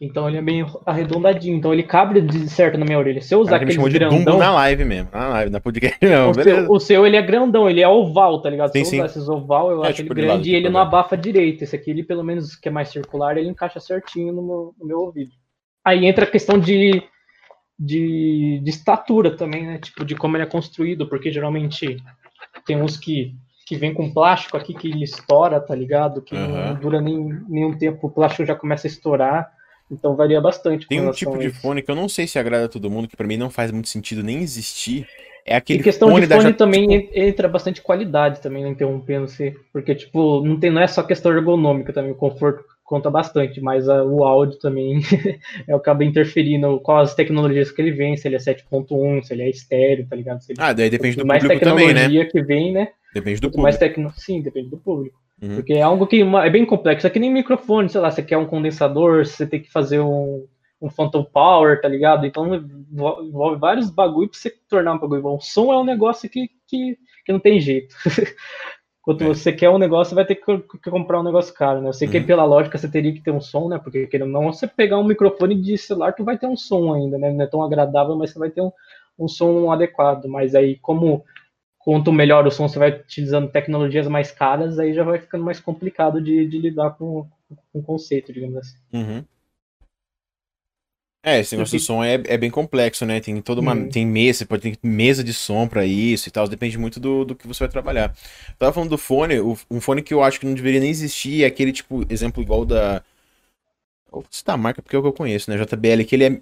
Então 0.00 0.28
ele 0.28 0.38
é 0.38 0.42
bem 0.42 0.64
arredondadinho. 0.86 1.56
Então 1.56 1.72
ele 1.72 1.82
cabe 1.82 2.20
de 2.20 2.48
certo 2.48 2.78
na 2.78 2.84
minha 2.84 2.98
orelha. 2.98 3.20
Se 3.20 3.34
eu 3.34 3.40
usar 3.40 3.56
aquele 3.56 3.76
grandão... 3.76 4.18
Dumbo 4.18 4.38
na 4.38 4.52
live 4.52 4.84
mesmo. 4.84 5.08
Na 5.12 5.28
live, 5.28 5.50
na 5.50 5.60
podcast 5.60 5.98
não, 6.00 6.30
o 6.30 6.34
beleza. 6.34 6.60
Seu, 6.60 6.70
o 6.70 6.80
seu, 6.80 7.06
ele 7.06 7.16
é 7.16 7.22
grandão, 7.22 7.68
ele 7.68 7.80
é 7.80 7.88
oval, 7.88 8.40
tá 8.40 8.48
ligado? 8.48 8.70
Sim, 8.70 8.84
Se 8.84 8.96
eu 8.96 9.04
usar 9.04 9.10
esses 9.10 9.28
oval, 9.28 9.72
eu 9.72 9.84
é, 9.84 9.88
acho 9.88 10.02
tipo 10.02 10.12
ele 10.12 10.22
grande 10.22 10.50
e 10.50 10.54
ele 10.54 10.68
não 10.68 10.80
abafa 10.80 11.16
direito. 11.16 11.64
Esse 11.64 11.74
aqui, 11.74 11.90
ele 11.90 12.04
pelo 12.04 12.22
menos, 12.22 12.54
que 12.54 12.68
é 12.68 12.70
mais 12.70 12.90
circular, 12.90 13.36
ele 13.36 13.48
encaixa 13.48 13.80
certinho 13.80 14.32
no 14.32 14.42
meu, 14.42 14.74
no 14.78 14.86
meu 14.86 14.98
ouvido. 15.00 15.32
Aí 15.84 16.06
entra 16.06 16.24
a 16.24 16.30
questão 16.30 16.60
de, 16.60 17.02
de, 17.76 18.60
de 18.62 18.70
estatura 18.70 19.36
também, 19.36 19.66
né? 19.66 19.78
Tipo, 19.78 20.04
de 20.04 20.14
como 20.14 20.36
ele 20.36 20.44
é 20.44 20.46
construído, 20.46 21.08
porque 21.08 21.32
geralmente 21.32 21.96
tem 22.64 22.80
uns 22.80 22.96
que 22.96 23.34
que 23.66 23.76
vem 23.76 23.92
com 23.92 24.10
plástico 24.10 24.56
aqui 24.56 24.72
que 24.72 24.88
ele 24.88 25.04
estoura, 25.04 25.60
tá 25.60 25.74
ligado? 25.74 26.22
Que 26.22 26.34
uhum. 26.34 26.68
não 26.68 26.74
dura 26.76 27.02
nem, 27.02 27.18
nenhum 27.46 27.76
tempo, 27.76 28.06
o 28.06 28.10
plástico 28.10 28.46
já 28.46 28.54
começa 28.54 28.86
a 28.86 28.90
estourar. 28.90 29.52
Então 29.90 30.14
varia 30.14 30.40
bastante. 30.40 30.86
Tem 30.86 31.00
um 31.00 31.10
tipo 31.10 31.38
de 31.38 31.50
fone 31.50 31.82
que 31.82 31.90
eu 31.90 31.94
não 31.94 32.08
sei 32.08 32.26
se 32.26 32.38
agrada 32.38 32.66
a 32.66 32.68
todo 32.68 32.90
mundo, 32.90 33.08
que 33.08 33.16
para 33.16 33.26
mim 33.26 33.36
não 33.36 33.50
faz 33.50 33.70
muito 33.70 33.88
sentido 33.88 34.22
nem 34.22 34.42
existir. 34.42 35.06
É 35.46 35.56
aquele 35.56 35.78
em 35.78 35.82
questão 35.82 36.10
fone 36.10 36.26
de 36.26 36.34
fone 36.34 36.50
da... 36.50 36.56
também 36.56 36.86
tipo... 36.86 37.18
entra 37.18 37.48
bastante 37.48 37.80
qualidade 37.80 38.40
também, 38.40 38.62
não 38.62 38.70
interrompendo 38.70 39.26
você. 39.26 39.54
Porque, 39.72 39.94
tipo, 39.94 40.44
não, 40.44 40.60
tem, 40.60 40.70
não 40.70 40.82
é 40.82 40.86
só 40.86 41.02
questão 41.02 41.32
ergonômica 41.32 41.92
também, 41.92 42.12
o 42.12 42.14
conforto 42.14 42.62
conta 42.84 43.10
bastante, 43.10 43.60
mas 43.60 43.88
a, 43.88 44.02
o 44.04 44.24
áudio 44.24 44.58
também 44.58 45.00
é, 45.66 45.74
acaba 45.74 46.04
interferindo 46.04 46.80
com 46.80 46.96
as 46.96 47.14
tecnologias 47.14 47.70
que 47.70 47.80
ele 47.80 47.92
vem, 47.92 48.16
se 48.16 48.28
ele 48.28 48.36
é 48.36 48.38
7.1, 48.38 49.22
se 49.22 49.32
ele 49.32 49.42
é 49.42 49.50
estéreo, 49.50 50.06
tá 50.06 50.16
ligado? 50.16 50.40
Ele, 50.48 50.58
ah, 50.58 50.72
daí 50.72 50.90
depende 50.90 51.16
do 51.16 51.26
público 51.26 51.60
também, 51.60 51.94
né? 51.94 52.24
que 52.26 52.42
vem, 52.42 52.72
né? 52.72 52.88
Depende 53.14 53.40
do 53.40 53.48
público. 53.48 53.62
Mais 53.62 53.78
tecno... 53.78 54.12
Sim, 54.16 54.42
depende 54.42 54.68
do 54.68 54.78
público. 54.78 55.18
Uhum. 55.40 55.56
Porque 55.56 55.74
é 55.74 55.82
algo 55.82 56.06
que 56.06 56.20
é 56.22 56.50
bem 56.50 56.66
complexo. 56.66 57.06
É 57.06 57.10
que 57.10 57.18
nem 57.18 57.32
microfone, 57.32 57.88
sei 57.88 58.00
lá, 58.00 58.10
você 58.10 58.22
quer 58.22 58.38
um 58.38 58.46
condensador, 58.46 59.24
você 59.24 59.46
tem 59.46 59.60
que 59.60 59.70
fazer 59.70 60.00
um, 60.00 60.46
um 60.80 60.90
Phantom 60.90 61.24
Power, 61.24 61.80
tá 61.80 61.88
ligado? 61.88 62.26
Então 62.26 62.54
envolve 62.54 63.58
vários 63.58 63.90
bagulho 63.90 64.28
pra 64.28 64.38
você 64.38 64.52
tornar 64.68 64.94
um 64.94 64.98
bagulho 64.98 65.22
bom. 65.22 65.36
O 65.36 65.40
som 65.40 65.72
é 65.72 65.78
um 65.78 65.84
negócio 65.84 66.28
que, 66.28 66.48
que, 66.66 66.98
que 67.24 67.32
não 67.32 67.40
tem 67.40 67.60
jeito. 67.60 67.94
Quando 69.08 69.24
é. 69.24 69.28
você 69.28 69.52
quer 69.52 69.70
um 69.70 69.78
negócio, 69.78 70.10
você 70.10 70.14
vai 70.14 70.26
ter 70.26 70.34
que, 70.34 70.58
que, 70.58 70.90
comprar 70.90 71.20
um 71.20 71.24
negócio 71.24 71.54
caro, 71.54 71.80
né? 71.80 71.88
Eu 71.88 71.94
sei 71.94 72.06
uhum. 72.06 72.12
que 72.12 72.20
pela 72.20 72.44
lógica 72.44 72.76
você 72.76 72.90
teria 72.90 73.12
que 73.12 73.22
ter 73.22 73.30
um 73.30 73.40
som, 73.40 73.68
né? 73.68 73.80
Porque 73.82 74.06
querendo 74.06 74.30
não, 74.30 74.52
você 74.52 74.66
pegar 74.66 74.98
um 74.98 75.04
microfone 75.04 75.54
de 75.54 75.78
celular, 75.78 76.12
tu 76.12 76.24
vai 76.24 76.36
ter 76.36 76.46
um 76.46 76.56
som 76.56 76.92
ainda, 76.92 77.16
né? 77.16 77.32
Não 77.32 77.42
é 77.42 77.46
tão 77.46 77.62
agradável, 77.62 78.16
mas 78.16 78.32
você 78.32 78.38
vai 78.38 78.50
ter 78.50 78.60
um, 78.60 78.70
um 79.18 79.26
som 79.26 79.72
adequado. 79.72 80.26
Mas 80.26 80.54
aí, 80.54 80.76
como 80.76 81.24
quanto 81.78 82.12
melhor 82.12 82.46
o 82.46 82.50
som 82.50 82.68
você 82.68 82.78
vai 82.78 82.90
utilizando 82.90 83.50
tecnologias 83.50 84.06
mais 84.08 84.30
caras, 84.30 84.78
aí 84.78 84.92
já 84.92 85.04
vai 85.04 85.18
ficando 85.18 85.44
mais 85.44 85.60
complicado 85.60 86.20
de, 86.20 86.46
de 86.46 86.58
lidar 86.58 86.90
com, 86.90 87.26
com 87.72 87.78
o 87.78 87.82
conceito, 87.82 88.32
digamos 88.32 88.56
assim. 88.56 88.76
Uhum. 88.92 89.24
É, 91.24 91.40
esse 91.40 91.56
negócio 91.56 91.78
do 91.78 91.82
som 91.82 92.02
é, 92.02 92.14
é 92.26 92.38
bem 92.38 92.50
complexo, 92.50 93.04
né? 93.04 93.20
Tem 93.20 93.40
toda 93.42 93.60
uma. 93.60 93.74
Uhum. 93.74 93.88
Tem 93.88 94.06
mesa, 94.06 94.38
você 94.38 94.44
pode 94.46 94.62
ter 94.62 94.78
mesa 94.82 95.22
de 95.24 95.34
som 95.34 95.66
para 95.66 95.84
isso 95.84 96.28
e 96.28 96.30
tal. 96.32 96.48
Depende 96.48 96.78
muito 96.78 97.00
do, 97.00 97.24
do 97.24 97.34
que 97.34 97.46
você 97.46 97.60
vai 97.60 97.68
trabalhar. 97.68 98.14
Eu 98.48 98.54
tava 98.58 98.72
falando 98.72 98.90
do 98.90 98.98
fone, 98.98 99.38
o, 99.40 99.58
um 99.70 99.80
fone 99.80 100.00
que 100.00 100.14
eu 100.14 100.22
acho 100.22 100.38
que 100.38 100.46
não 100.46 100.54
deveria 100.54 100.80
nem 100.80 100.90
existir 100.90 101.42
é 101.42 101.46
aquele 101.46 101.72
tipo, 101.72 102.04
exemplo 102.08 102.42
igual 102.42 102.64
da. 102.64 103.02
Vou 104.10 104.24
citar 104.30 104.54
a 104.54 104.58
marca 104.58 104.80
porque 104.80 104.96
é 104.96 104.98
o 104.98 105.02
que 105.02 105.08
eu 105.08 105.12
conheço, 105.12 105.50
né? 105.50 105.56
JBL, 105.56 106.04
que 106.06 106.14
ele 106.14 106.24
é. 106.24 106.40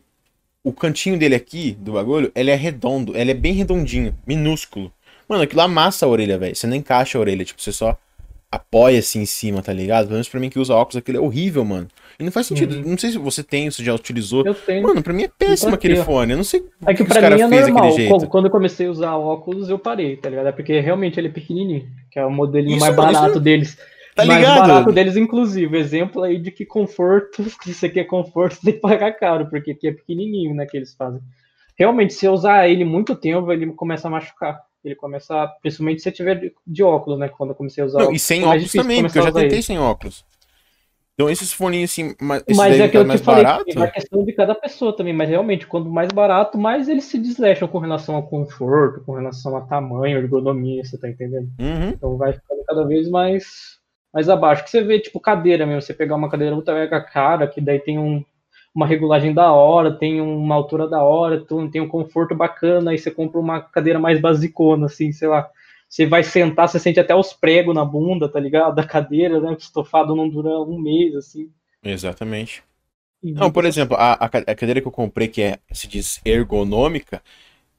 O 0.63 0.73
cantinho 0.73 1.19
dele 1.19 1.35
aqui, 1.35 1.73
do 1.73 1.93
bagulho, 1.93 2.31
ele 2.35 2.51
é 2.51 2.55
redondo, 2.57 3.17
ele 3.17 3.31
é 3.31 3.35
bem 3.35 3.53
redondinho, 3.53 4.17
minúsculo. 4.27 4.93
Mano, 5.29 5.43
aquilo 5.43 5.61
amassa 5.61 6.07
a 6.07 6.09
orelha, 6.09 6.39
velho. 6.39 6.55
Você 6.55 6.67
não 6.67 6.77
encaixa 6.77 7.19
a 7.19 7.21
orelha, 7.21 7.45
tipo, 7.45 7.61
você 7.61 7.73
só 7.73 7.99
apoia 8.51 8.99
assim 8.99 9.23
em 9.23 9.27
cima, 9.27 9.63
tá 9.63 9.73
ligado? 9.73 10.05
Pelo 10.05 10.15
menos 10.15 10.29
pra 10.29 10.41
mim 10.41 10.49
que 10.49 10.59
usa 10.59 10.75
óculos, 10.75 10.97
aquilo 10.97 11.19
é 11.19 11.21
horrível, 11.21 11.65
mano. 11.65 11.89
E 12.19 12.25
não 12.25 12.33
faz 12.33 12.47
sentido. 12.47 12.77
Uhum. 12.77 12.91
Não 12.91 12.99
sei 12.99 13.11
se 13.11 13.19
você 13.19 13.43
tem, 13.43 13.71
se 13.71 13.85
já 13.85 13.95
utilizou. 13.95 14.45
Eu 14.47 14.55
tenho. 14.55 14.83
Mano, 14.83 15.03
pra 15.03 15.13
mim 15.13 15.25
é 15.25 15.29
péssimo 15.29 15.75
aquele 15.75 15.97
fone. 15.97 16.33
Eu 16.33 16.37
não 16.39 16.45
sei 16.45 16.65
é 16.87 16.95
que, 16.95 17.05
que 17.05 17.09
pra 17.09 17.31
mim 17.31 17.43
é 17.43 17.47
normal. 17.47 18.27
Quando 18.29 18.47
eu 18.47 18.51
comecei 18.51 18.87
a 18.87 18.91
usar 18.91 19.17
óculos, 19.17 19.69
eu 19.69 19.79
parei, 19.79 20.17
tá 20.17 20.31
ligado? 20.31 20.47
É 20.47 20.53
porque 20.53 20.81
realmente 20.81 21.21
ele 21.21 21.29
é 21.29 21.31
pequenininho, 21.31 21.87
que 22.11 22.19
é 22.19 22.25
o 22.25 22.31
modelinho 22.31 22.77
isso, 22.77 22.87
mais 22.87 22.97
barato 22.97 23.31
isso... 23.33 23.41
deles. 23.41 23.77
Tá 24.15 24.25
mais 24.25 24.41
ligado? 24.41 24.61
barato 24.61 24.93
deles, 24.93 25.17
inclusive. 25.17 25.77
Exemplo 25.77 26.23
aí 26.23 26.39
de 26.39 26.51
que 26.51 26.65
conforto, 26.65 27.45
se 27.63 27.75
você 27.75 27.89
quer 27.89 28.05
conforto, 28.05 28.55
você 28.55 28.63
tem 28.73 28.75
que 28.75 28.81
pagar 28.81 29.13
caro, 29.13 29.47
porque 29.51 29.73
aqui 29.73 29.89
é 29.89 29.93
pequenininho, 29.93 30.55
né, 30.55 30.65
que 30.65 30.77
eles 30.77 30.95
fazem. 30.95 31.21
Realmente, 31.79 32.15
se 32.15 32.27
eu 32.27 32.33
usar 32.33 32.69
ele 32.69 32.85
muito 32.85 33.15
tempo, 33.15 33.53
ele 33.53 33.67
começa 33.73 34.09
a 34.09 34.11
machucar 34.11 34.67
ele 34.87 34.95
começa, 34.95 35.49
principalmente 35.61 35.99
se 35.99 36.05
você 36.05 36.13
tiver 36.13 36.53
de, 36.65 36.83
óculos, 36.83 37.19
né? 37.19 37.29
Quando 37.29 37.51
eu 37.51 37.57
comecei 37.57 37.83
a 37.83 37.87
usar 37.87 37.99
Não, 38.05 38.13
E 38.13 38.19
sem 38.19 38.45
óculos 38.45 38.73
também, 38.73 39.03
porque 39.03 39.19
eu 39.19 39.25
já 39.25 39.33
tentei 39.33 39.59
ele. 39.59 39.63
sem 39.63 39.79
óculos. 39.79 40.25
Então 41.15 41.31
esses 41.31 41.51
foninhos 41.51 41.91
assim, 41.91 42.15
mas 42.21 42.43
é 42.79 42.89
que 42.89 42.97
eu 42.97 43.09
te 43.09 43.19
falei, 43.19 43.43
barato? 43.43 43.83
é 43.83 43.91
questão 43.91 44.23
de 44.23 44.33
cada 44.35 44.55
pessoa 44.55 44.95
também, 44.95 45.15
mas 45.15 45.31
realmente, 45.31 45.67
quanto 45.67 45.89
mais 45.89 46.09
barato, 46.09 46.59
mais 46.59 46.91
eles 46.91 47.05
se 47.05 47.19
desleixam 47.19 47.67
com 47.67 47.79
relação 47.79 48.17
ao 48.17 48.29
conforto, 48.29 49.03
com 49.03 49.15
relação 49.15 49.57
a 49.57 49.63
tamanho, 49.63 50.19
ergonomia, 50.19 50.85
você 50.85 50.99
tá 50.99 51.09
entendendo? 51.09 51.49
Uhum. 51.59 51.89
Então 51.89 52.19
vai 52.19 52.35
ficando 52.35 52.63
cada 52.67 52.87
vez 52.87 53.09
mais, 53.09 53.45
mais 54.13 54.29
abaixo. 54.29 54.63
Que 54.63 54.71
você 54.71 54.83
vê, 54.83 55.01
tipo, 55.01 55.19
cadeira 55.19 55.65
mesmo, 55.65 55.81
você 55.81 55.95
pegar 55.95 56.17
uma 56.17 56.29
cadeira 56.29 56.55
ultra 56.55 56.75
mega 56.75 57.01
cara, 57.01 57.49
que 57.49 57.63
daí 57.63 57.81
tem 57.81 57.99
um, 57.99 58.23
uma 58.77 58.87
regulagem 58.87 59.33
da 59.33 59.51
hora, 59.51 59.91
tem 59.91 60.21
uma 60.21 60.55
altura 60.55 60.87
da 60.87 61.03
hora, 61.03 61.43
tem 61.73 61.81
um 61.81 61.89
conforto 61.89 62.35
bacana, 62.35 62.91
aí 62.91 62.99
você 62.99 63.11
compra 63.11 63.41
uma 63.41 63.59
cadeira 63.59 63.99
mais 63.99 64.21
basicona, 64.21 64.85
assim, 64.85 65.11
sei 65.13 65.29
lá. 65.29 65.49
Você 65.89 66.05
vai 66.05 66.23
sentar, 66.23 66.69
você 66.69 66.79
sente 66.79 67.01
até 67.01 67.15
os 67.15 67.33
pregos 67.33 67.75
na 67.75 67.87
bunda, 67.87 68.29
tá 68.29 68.39
ligado? 68.39 68.75
Da 68.75 68.85
cadeira, 68.85 69.41
né? 69.41 69.49
O 69.49 69.55
estofado 69.55 70.15
não 70.15 70.29
dura 70.29 70.51
um 70.61 70.79
mês, 70.79 71.15
assim. 71.17 71.49
Exatamente. 71.83 72.63
Não, 73.23 73.51
por 73.51 73.65
exemplo, 73.65 73.97
a, 73.97 74.13
a 74.13 74.29
cadeira 74.29 74.83
que 74.83 74.87
eu 74.87 74.93
comprei, 74.93 75.27
que 75.27 75.41
é, 75.41 75.59
se 75.73 75.89
diz 75.89 76.21
ergonômica, 76.23 77.23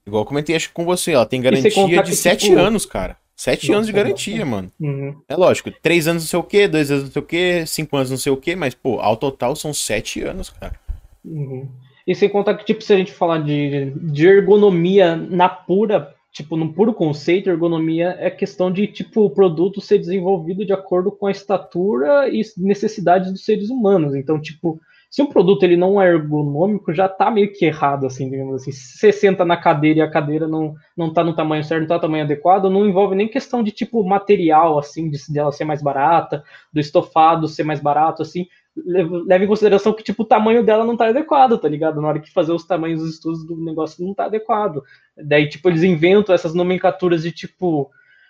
igual 0.05 0.23
eu 0.23 0.25
comentei 0.25 0.55
acho 0.55 0.73
com 0.73 0.83
você, 0.83 1.11
ela 1.11 1.27
tem 1.27 1.39
garantia 1.39 2.01
de 2.01 2.15
7 2.15 2.47
tipo... 2.47 2.57
anos, 2.59 2.87
cara. 2.87 3.17
Sete 3.35 3.67
Nossa, 3.67 3.77
anos 3.77 3.87
de 3.87 3.93
garantia, 3.93 4.43
mano. 4.43 4.71
Uhum. 4.79 5.15
É 5.29 5.35
lógico, 5.35 5.69
três 5.69 6.07
anos 6.07 6.23
não 6.23 6.27
sei 6.27 6.39
o 6.39 6.43
quê, 6.43 6.67
dois 6.67 6.89
anos 6.89 7.03
não 7.03 7.11
sei 7.11 7.21
o 7.21 7.25
quê, 7.25 7.63
cinco 7.67 7.95
anos 7.95 8.09
não 8.09 8.17
sei 8.17 8.31
o 8.31 8.37
quê, 8.37 8.55
mas, 8.55 8.73
pô, 8.73 8.99
ao 8.99 9.15
total 9.15 9.55
são 9.55 9.71
sete 9.71 10.23
anos, 10.23 10.49
cara. 10.49 10.86
Uhum. 11.23 11.67
E 12.05 12.15
sem 12.15 12.29
contar 12.29 12.55
que, 12.55 12.65
tipo, 12.65 12.81
se 12.81 12.93
a 12.93 12.97
gente 12.97 13.11
falar 13.11 13.39
de, 13.39 13.91
de 13.91 14.27
ergonomia 14.27 15.15
na 15.15 15.49
pura, 15.49 16.13
tipo, 16.31 16.55
no 16.55 16.71
puro 16.71 16.93
conceito, 16.93 17.49
ergonomia 17.49 18.15
é 18.19 18.29
questão 18.29 18.71
de, 18.71 18.87
tipo, 18.87 19.25
o 19.25 19.29
produto 19.29 19.81
ser 19.81 19.97
desenvolvido 19.97 20.65
de 20.65 20.71
acordo 20.71 21.11
com 21.11 21.27
a 21.27 21.31
estatura 21.31 22.29
e 22.29 22.41
necessidades 22.57 23.31
dos 23.31 23.43
seres 23.43 23.69
humanos. 23.69 24.15
Então, 24.15 24.39
tipo, 24.39 24.79
se 25.09 25.21
um 25.21 25.25
produto 25.25 25.63
ele 25.63 25.77
não 25.77 26.01
é 26.01 26.07
ergonômico, 26.07 26.93
já 26.93 27.07
tá 27.07 27.31
meio 27.31 27.51
que 27.51 27.65
errado, 27.65 28.05
assim, 28.05 28.29
digamos 28.29 28.55
assim. 28.55 28.71
Se 28.71 28.97
você 28.97 29.11
senta 29.11 29.45
na 29.45 29.55
cadeira 29.55 29.99
e 29.99 30.01
a 30.01 30.09
cadeira 30.09 30.47
não, 30.47 30.75
não 30.95 31.13
tá 31.13 31.23
no 31.23 31.35
tamanho 31.35 31.63
certo, 31.63 31.81
não 31.81 31.87
tá 31.87 31.95
no 31.95 32.01
tamanho 32.01 32.23
adequado, 32.23 32.69
não 32.69 32.87
envolve 32.87 33.15
nem 33.15 33.27
questão 33.27 33.63
de 33.63 33.71
tipo 33.71 34.03
material, 34.03 34.77
assim, 34.77 35.09
de 35.09 35.17
dela 35.29 35.51
ser 35.51 35.63
mais 35.63 35.81
barata, 35.81 36.43
do 36.71 36.79
estofado 36.79 37.47
ser 37.47 37.63
mais 37.63 37.79
barato, 37.79 38.21
assim. 38.21 38.47
Leva 38.85 39.43
em 39.43 39.47
consideração 39.47 39.93
que, 39.93 40.03
tipo, 40.03 40.23
o 40.23 40.25
tamanho 40.25 40.63
dela 40.63 40.85
não 40.85 40.95
tá 40.95 41.07
adequado, 41.07 41.57
tá 41.57 41.67
ligado? 41.67 42.01
Na 42.01 42.09
hora 42.09 42.19
que 42.19 42.31
fazer 42.31 42.51
os 42.51 42.65
tamanhos 42.65 43.01
dos 43.01 43.15
estudos 43.15 43.45
do 43.45 43.55
negócio 43.57 44.05
não 44.05 44.13
tá 44.13 44.25
adequado. 44.25 44.83
Daí, 45.17 45.49
tipo, 45.49 45.67
eles 45.69 45.83
inventam 45.83 46.33
essas 46.35 46.53
nomenclaturas 46.53 47.23
de, 47.23 47.31
tipo, 47.31 47.89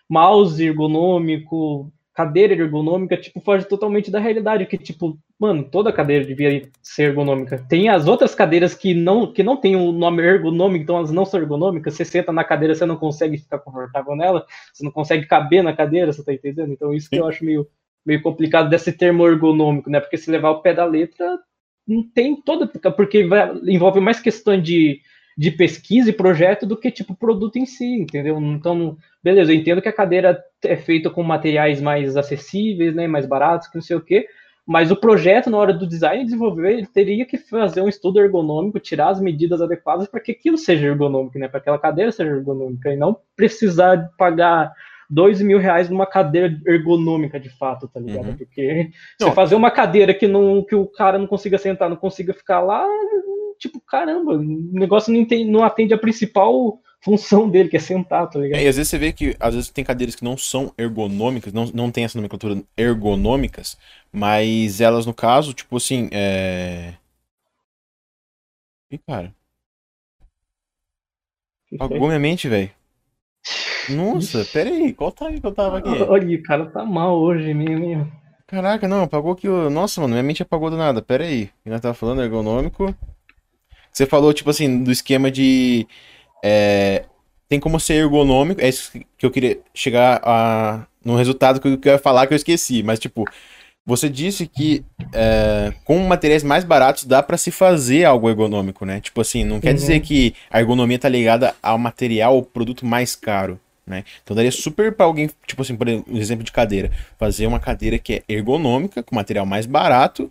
mouse 0.10 0.64
ergonômico, 0.64 1.92
cadeira 2.14 2.54
ergonômica, 2.54 3.16
tipo, 3.16 3.40
foge 3.42 3.66
totalmente 3.66 4.10
da 4.10 4.20
realidade, 4.20 4.66
que, 4.66 4.76
tipo, 4.76 5.20
mano, 5.40 5.64
toda 5.64 5.94
cadeira 5.94 6.26
devia 6.26 6.68
ser 6.82 7.10
ergonômica. 7.10 7.64
Tem 7.70 7.90
as 7.90 8.08
outras 8.08 8.34
cadeiras 8.34 8.74
que 8.74 8.94
não, 8.94 9.32
que 9.32 9.44
não 9.44 9.56
tem 9.56 9.76
o 9.76 9.92
nome 9.92 10.24
ergonômico, 10.24 10.82
então 10.82 10.98
elas 10.98 11.12
não 11.12 11.26
são 11.26 11.40
ergonômicas. 11.40 11.94
Você 11.94 12.04
senta 12.04 12.32
na 12.32 12.44
cadeira, 12.44 12.74
você 12.74 12.88
não 12.88 12.96
consegue 12.96 13.38
ficar 13.38 13.60
confortável 13.60 14.16
nela, 14.16 14.46
você 14.74 14.84
não 14.84 14.92
consegue 14.92 15.28
caber 15.28 15.62
na 15.62 15.76
cadeira, 15.76 16.12
você 16.12 16.24
tá 16.24 16.34
entendendo? 16.34 16.72
Então 16.72 16.92
isso 16.92 17.08
que 17.08 17.18
eu 17.18 17.28
acho 17.28 17.46
meio, 17.46 17.68
meio 18.08 18.22
complicado 18.22 18.70
desse 18.70 18.94
termo 18.94 19.28
ergonômico, 19.28 19.90
né? 19.90 20.00
Porque 20.00 20.18
se 20.18 20.32
levar 20.32 20.52
o 20.52 20.62
pé 20.62 20.74
da 20.74 20.86
letra, 20.86 21.38
não 21.86 22.02
tem 22.02 22.42
toda, 22.42 22.66
porque 22.94 23.26
vai, 23.26 23.52
envolve 23.66 24.00
mais 24.00 24.22
questão 24.22 24.60
de, 24.60 25.02
de 25.38 25.52
pesquisa 25.52 26.10
e 26.10 26.14
projeto 26.14 26.66
do 26.66 26.78
que 26.78 26.90
tipo 26.90 27.14
produto 27.14 27.58
em 27.58 27.66
si, 27.66 27.86
entendeu? 27.86 28.40
Então, 28.40 28.98
beleza, 29.22 29.52
eu 29.52 29.58
entendo 29.58 29.82
que 29.82 29.90
a 29.90 29.94
cadeira 29.94 30.42
é 30.64 30.78
feita 30.78 31.10
com 31.10 31.22
materiais 31.22 31.82
mais 31.82 32.16
acessíveis, 32.16 32.96
né, 32.96 33.08
mais 33.08 33.26
baratos, 33.26 33.68
que 33.68 33.76
não 33.76 33.82
sei 33.82 33.98
o 33.98 34.02
quê, 34.02 34.26
mas 34.66 34.90
o 34.90 34.96
projeto, 34.96 35.50
na 35.50 35.58
hora 35.58 35.74
do 35.74 35.88
design 35.88 36.24
desenvolver, 36.24 36.74
ele 36.74 36.88
teria 36.88 37.26
que 37.26 37.38
fazer 37.38 37.82
um 37.82 37.90
estudo 37.90 38.22
ergonômico, 38.22 38.80
tirar 38.80 39.10
as 39.10 39.20
medidas 39.20 39.62
adequadas 39.62 40.08
para 40.08 40.22
que 40.22 40.32
aquilo 40.32 40.58
seja 40.58 40.88
ergonômico, 40.88 41.38
né? 41.38 41.50
Para 41.50 41.60
que 41.60 41.70
aquela 41.70 41.80
cadeira 41.80 42.12
seja 42.12 42.32
ergonômica, 42.32 42.94
e 42.94 42.96
não 42.96 43.18
precisar 43.36 44.12
pagar 44.18 44.74
dois 45.10 45.42
mil 45.42 45.60
reais 45.60 45.90
numa 45.90 46.06
cadeira 46.06 46.60
ergonômica 46.66 47.40
de 47.40 47.50
fato, 47.50 47.88
tá 47.88 48.00
ligado? 48.00 48.30
Uhum. 48.30 48.38
Porque 48.38 48.92
não. 49.20 49.30
você 49.30 49.36
fazer 49.36 49.56
uma 49.56 49.72
cadeira 49.72 50.14
que, 50.14 50.28
não, 50.28 50.64
que 50.64 50.76
o 50.76 50.86
cara 50.86 51.18
não 51.18 51.28
consiga 51.28 51.58
sentar, 51.58 51.90
não 51.90 51.96
consiga 51.96 52.34
ficar 52.34 52.60
lá, 52.60 52.86
tipo, 53.58 53.80
caramba, 53.82 54.34
o 54.34 54.44
negócio 54.44 55.14
não, 55.14 55.26
tem, 55.26 55.50
não 55.50 55.64
atende 55.64 55.94
a 55.94 55.98
principal 55.98 56.80
função 57.02 57.50
dele, 57.50 57.70
que 57.70 57.78
é 57.78 57.80
sentar, 57.80 58.30
tá 58.30 58.40
ligado? 58.40 58.60
É, 58.60 58.64
e 58.64 58.68
às 58.68 58.76
vezes 58.76 58.90
você 58.90 58.98
vê 58.98 59.14
que 59.14 59.36
às 59.40 59.54
vezes 59.54 59.70
tem 59.70 59.84
cadeiras 59.84 60.16
que 60.16 60.24
não 60.24 60.38
são 60.38 60.74
ergonômicas, 60.78 61.54
não, 61.54 61.66
não 61.74 61.92
tem 61.92 62.04
essa 62.04 62.18
nomenclatura 62.18 62.62
ergonômicas, 62.76 63.78
mas 64.12 64.82
elas, 64.82 65.06
no 65.06 65.14
caso, 65.14 65.54
tipo 65.54 65.78
assim, 65.78 66.10
é. 66.12 66.96
Ih, 68.92 68.98
cara. 69.00 69.34
Apagou 71.80 72.08
minha 72.08 72.20
mente, 72.20 72.48
velho. 72.48 72.72
Nossa, 73.90 74.46
pera 74.52 74.70
aí, 74.70 74.94
qual 74.94 75.12
time 75.12 75.40
que 75.40 75.48
eu 75.48 75.54
tava 75.54 75.78
aqui? 75.78 75.90
Olha, 75.90 76.38
o 76.38 76.44
cara 76.44 76.66
tá 76.66 76.84
mal 76.84 77.18
hoje 77.18 77.54
mesmo. 77.54 78.12
Caraca, 78.48 78.88
não, 78.88 79.04
apagou 79.04 79.34
aqui 79.34 79.48
o. 79.48 79.70
Nossa, 79.70 80.00
mano, 80.00 80.14
minha 80.14 80.24
mente 80.24 80.42
apagou 80.42 80.70
do 80.70 80.78
nada. 80.78 81.02
Pera 81.02 81.26
aí. 81.26 81.44
O 81.44 81.64
que 81.64 81.70
nós 81.70 81.82
tava 81.82 81.94
falando 81.94 82.22
ergonômico. 82.22 82.96
Você 83.92 84.06
falou, 84.06 84.34
tipo 84.34 84.50
assim, 84.50 84.84
do 84.84 84.92
esquema 84.92 85.30
de 85.30 85.88
é, 86.44 87.06
tem 87.50 87.60
como 87.60 87.80
ser 87.80 87.96
ergonômico. 87.96 88.62
É 88.62 88.70
isso 88.70 88.92
que 89.18 89.26
eu 89.26 89.32
queria 89.32 89.60
chegar 89.74 90.22
a, 90.24 90.86
no 91.04 91.16
resultado 91.16 91.60
que 91.60 91.68
eu 91.68 91.78
queria 91.78 91.98
falar 91.98 92.28
que 92.28 92.34
eu 92.34 92.38
esqueci. 92.38 92.84
Mas, 92.84 93.00
tipo, 93.00 93.26
você 93.88 94.10
disse 94.10 94.46
que 94.46 94.84
é, 95.14 95.72
com 95.86 95.98
materiais 96.00 96.44
mais 96.44 96.66
baratos 96.66 97.06
dá 97.06 97.24
para 97.24 97.38
se 97.38 97.52
fazer 97.52 98.04
algo 98.04 98.30
ergonômico, 98.30 98.86
né? 98.86 99.00
Tipo 99.00 99.22
assim, 99.22 99.46
não 99.46 99.62
quer 99.62 99.70
uhum. 99.70 99.76
dizer 99.76 100.02
que 100.02 100.36
a 100.52 100.60
ergonomia 100.60 101.00
tá 101.00 101.08
ligada 101.08 101.56
ao 101.64 101.78
material 101.78 102.36
ou 102.36 102.44
produto 102.44 102.86
mais 102.86 103.16
caro. 103.16 103.58
Né? 103.86 104.04
Então 104.22 104.36
daria 104.36 104.52
super 104.52 104.92
para 104.92 105.06
alguém, 105.06 105.30
tipo 105.46 105.62
assim, 105.62 105.78
por 105.78 105.88
exemplo 105.88 106.44
de 106.44 106.52
cadeira, 106.52 106.92
fazer 107.18 107.48
uma 107.48 107.62
cadeira 107.62 107.98
que 107.98 108.16
é 108.16 108.24
ergonômica, 108.28 109.02
com 109.02 109.16
material 109.16 109.46
mais 109.46 109.66
barato 109.66 110.30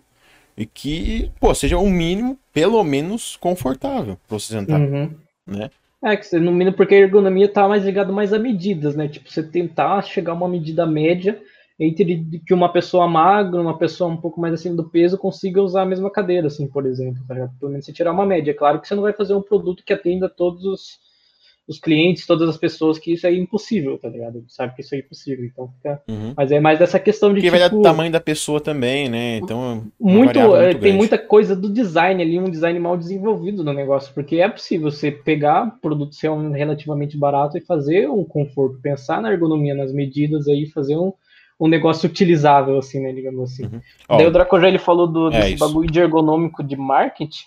e 0.55 0.63
que, 0.63 1.31
pô, 1.39 1.55
seja 1.55 1.79
o 1.79 1.89
mínimo, 1.89 2.37
pelo 2.53 2.83
menos 2.83 3.35
confortável 3.37 4.19
para 4.27 4.37
você 4.37 4.53
sentar, 4.53 4.79
uhum. 4.79 5.09
né? 5.47 5.71
É, 6.03 6.15
que 6.15 6.27
você, 6.27 6.39
no 6.39 6.51
mínimo, 6.51 6.77
porque 6.77 6.93
a 6.93 6.99
ergonomia 6.99 7.51
tá 7.51 7.67
mais 7.67 7.83
ligado 7.83 8.13
mais 8.13 8.31
a 8.31 8.37
medidas, 8.37 8.95
né? 8.95 9.07
Tipo, 9.07 9.31
você 9.31 9.41
tentar 9.41 10.03
chegar 10.03 10.33
a 10.33 10.35
uma 10.35 10.47
medida 10.47 10.85
média 10.85 11.41
entre 11.79 12.41
que 12.45 12.53
uma 12.53 12.71
pessoa 12.71 13.07
magra, 13.07 13.61
uma 13.61 13.77
pessoa 13.77 14.09
um 14.09 14.17
pouco 14.17 14.41
mais 14.41 14.53
acima 14.53 14.75
do 14.75 14.89
peso 14.89 15.17
consiga 15.17 15.61
usar 15.61 15.83
a 15.83 15.85
mesma 15.85 16.09
cadeira, 16.09 16.47
assim, 16.47 16.67
por 16.67 16.85
exemplo. 16.85 17.23
Tá 17.27 17.35
Pelo 17.59 17.71
menos 17.71 17.85
você 17.85 17.93
tirar 17.93 18.11
uma 18.11 18.25
média. 18.25 18.51
É 18.51 18.55
claro 18.55 18.81
que 18.81 18.87
você 18.87 18.95
não 18.95 19.03
vai 19.03 19.13
fazer 19.13 19.35
um 19.35 19.41
produto 19.41 19.83
que 19.85 19.93
atenda 19.93 20.27
todos 20.27 20.65
os, 20.65 20.99
os 21.67 21.79
clientes, 21.79 22.25
todas 22.25 22.49
as 22.49 22.57
pessoas, 22.57 22.97
que 22.97 23.13
isso 23.13 23.27
é 23.27 23.33
impossível, 23.33 23.95
tá 23.99 24.09
ligado? 24.09 24.43
Sabe 24.47 24.73
que 24.73 24.81
isso 24.81 24.95
é 24.95 24.99
impossível, 24.99 25.45
então 25.45 25.67
fica... 25.67 26.01
Uhum. 26.07 26.33
Mas 26.35 26.51
é 26.51 26.59
mais 26.59 26.79
dessa 26.79 26.99
questão 26.99 27.29
de, 27.29 27.35
Porque 27.35 27.47
tipo... 27.47 27.59
vai 27.59 27.69
dar 27.69 27.75
do 27.75 27.81
tamanho 27.83 28.11
da 28.11 28.19
pessoa 28.19 28.59
também, 28.59 29.07
né? 29.07 29.37
Então... 29.37 29.83
É 30.01 30.03
muito, 30.03 30.39
muito 30.39 30.55
é, 30.55 30.73
tem 30.73 30.93
muita 30.93 31.17
coisa 31.19 31.55
do 31.55 31.69
design 31.69 32.23
ali, 32.23 32.39
um 32.39 32.49
design 32.49 32.79
mal 32.79 32.97
desenvolvido 32.97 33.63
no 33.63 33.71
negócio, 33.71 34.11
porque 34.15 34.37
é 34.37 34.49
possível 34.49 34.89
você 34.89 35.11
pegar 35.11 35.77
produto 35.79 36.15
ser 36.15 36.29
um 36.29 36.51
relativamente 36.51 37.15
barato 37.15 37.55
e 37.55 37.61
fazer 37.61 38.09
um 38.09 38.23
conforto, 38.23 38.79
pensar 38.81 39.21
na 39.21 39.31
ergonomia, 39.31 39.75
nas 39.75 39.93
medidas 39.93 40.47
aí, 40.47 40.65
fazer 40.65 40.97
um, 40.97 41.13
um 41.59 41.67
negócio 41.67 42.07
utilizável, 42.07 42.77
assim, 42.77 42.99
né, 42.99 43.11
digamos 43.11 43.51
assim. 43.51 43.63
Uhum. 43.65 43.81
Daí 44.09 44.25
oh, 44.25 44.29
o 44.29 44.31
Draco 44.31 44.59
já 44.59 44.67
ele 44.67 44.77
falou 44.77 45.07
do, 45.07 45.27
é 45.29 45.41
desse 45.41 45.53
é 45.53 45.57
bagulho 45.57 45.89
de 45.89 45.99
ergonômico 45.99 46.63
de 46.63 46.75
marketing, 46.75 47.45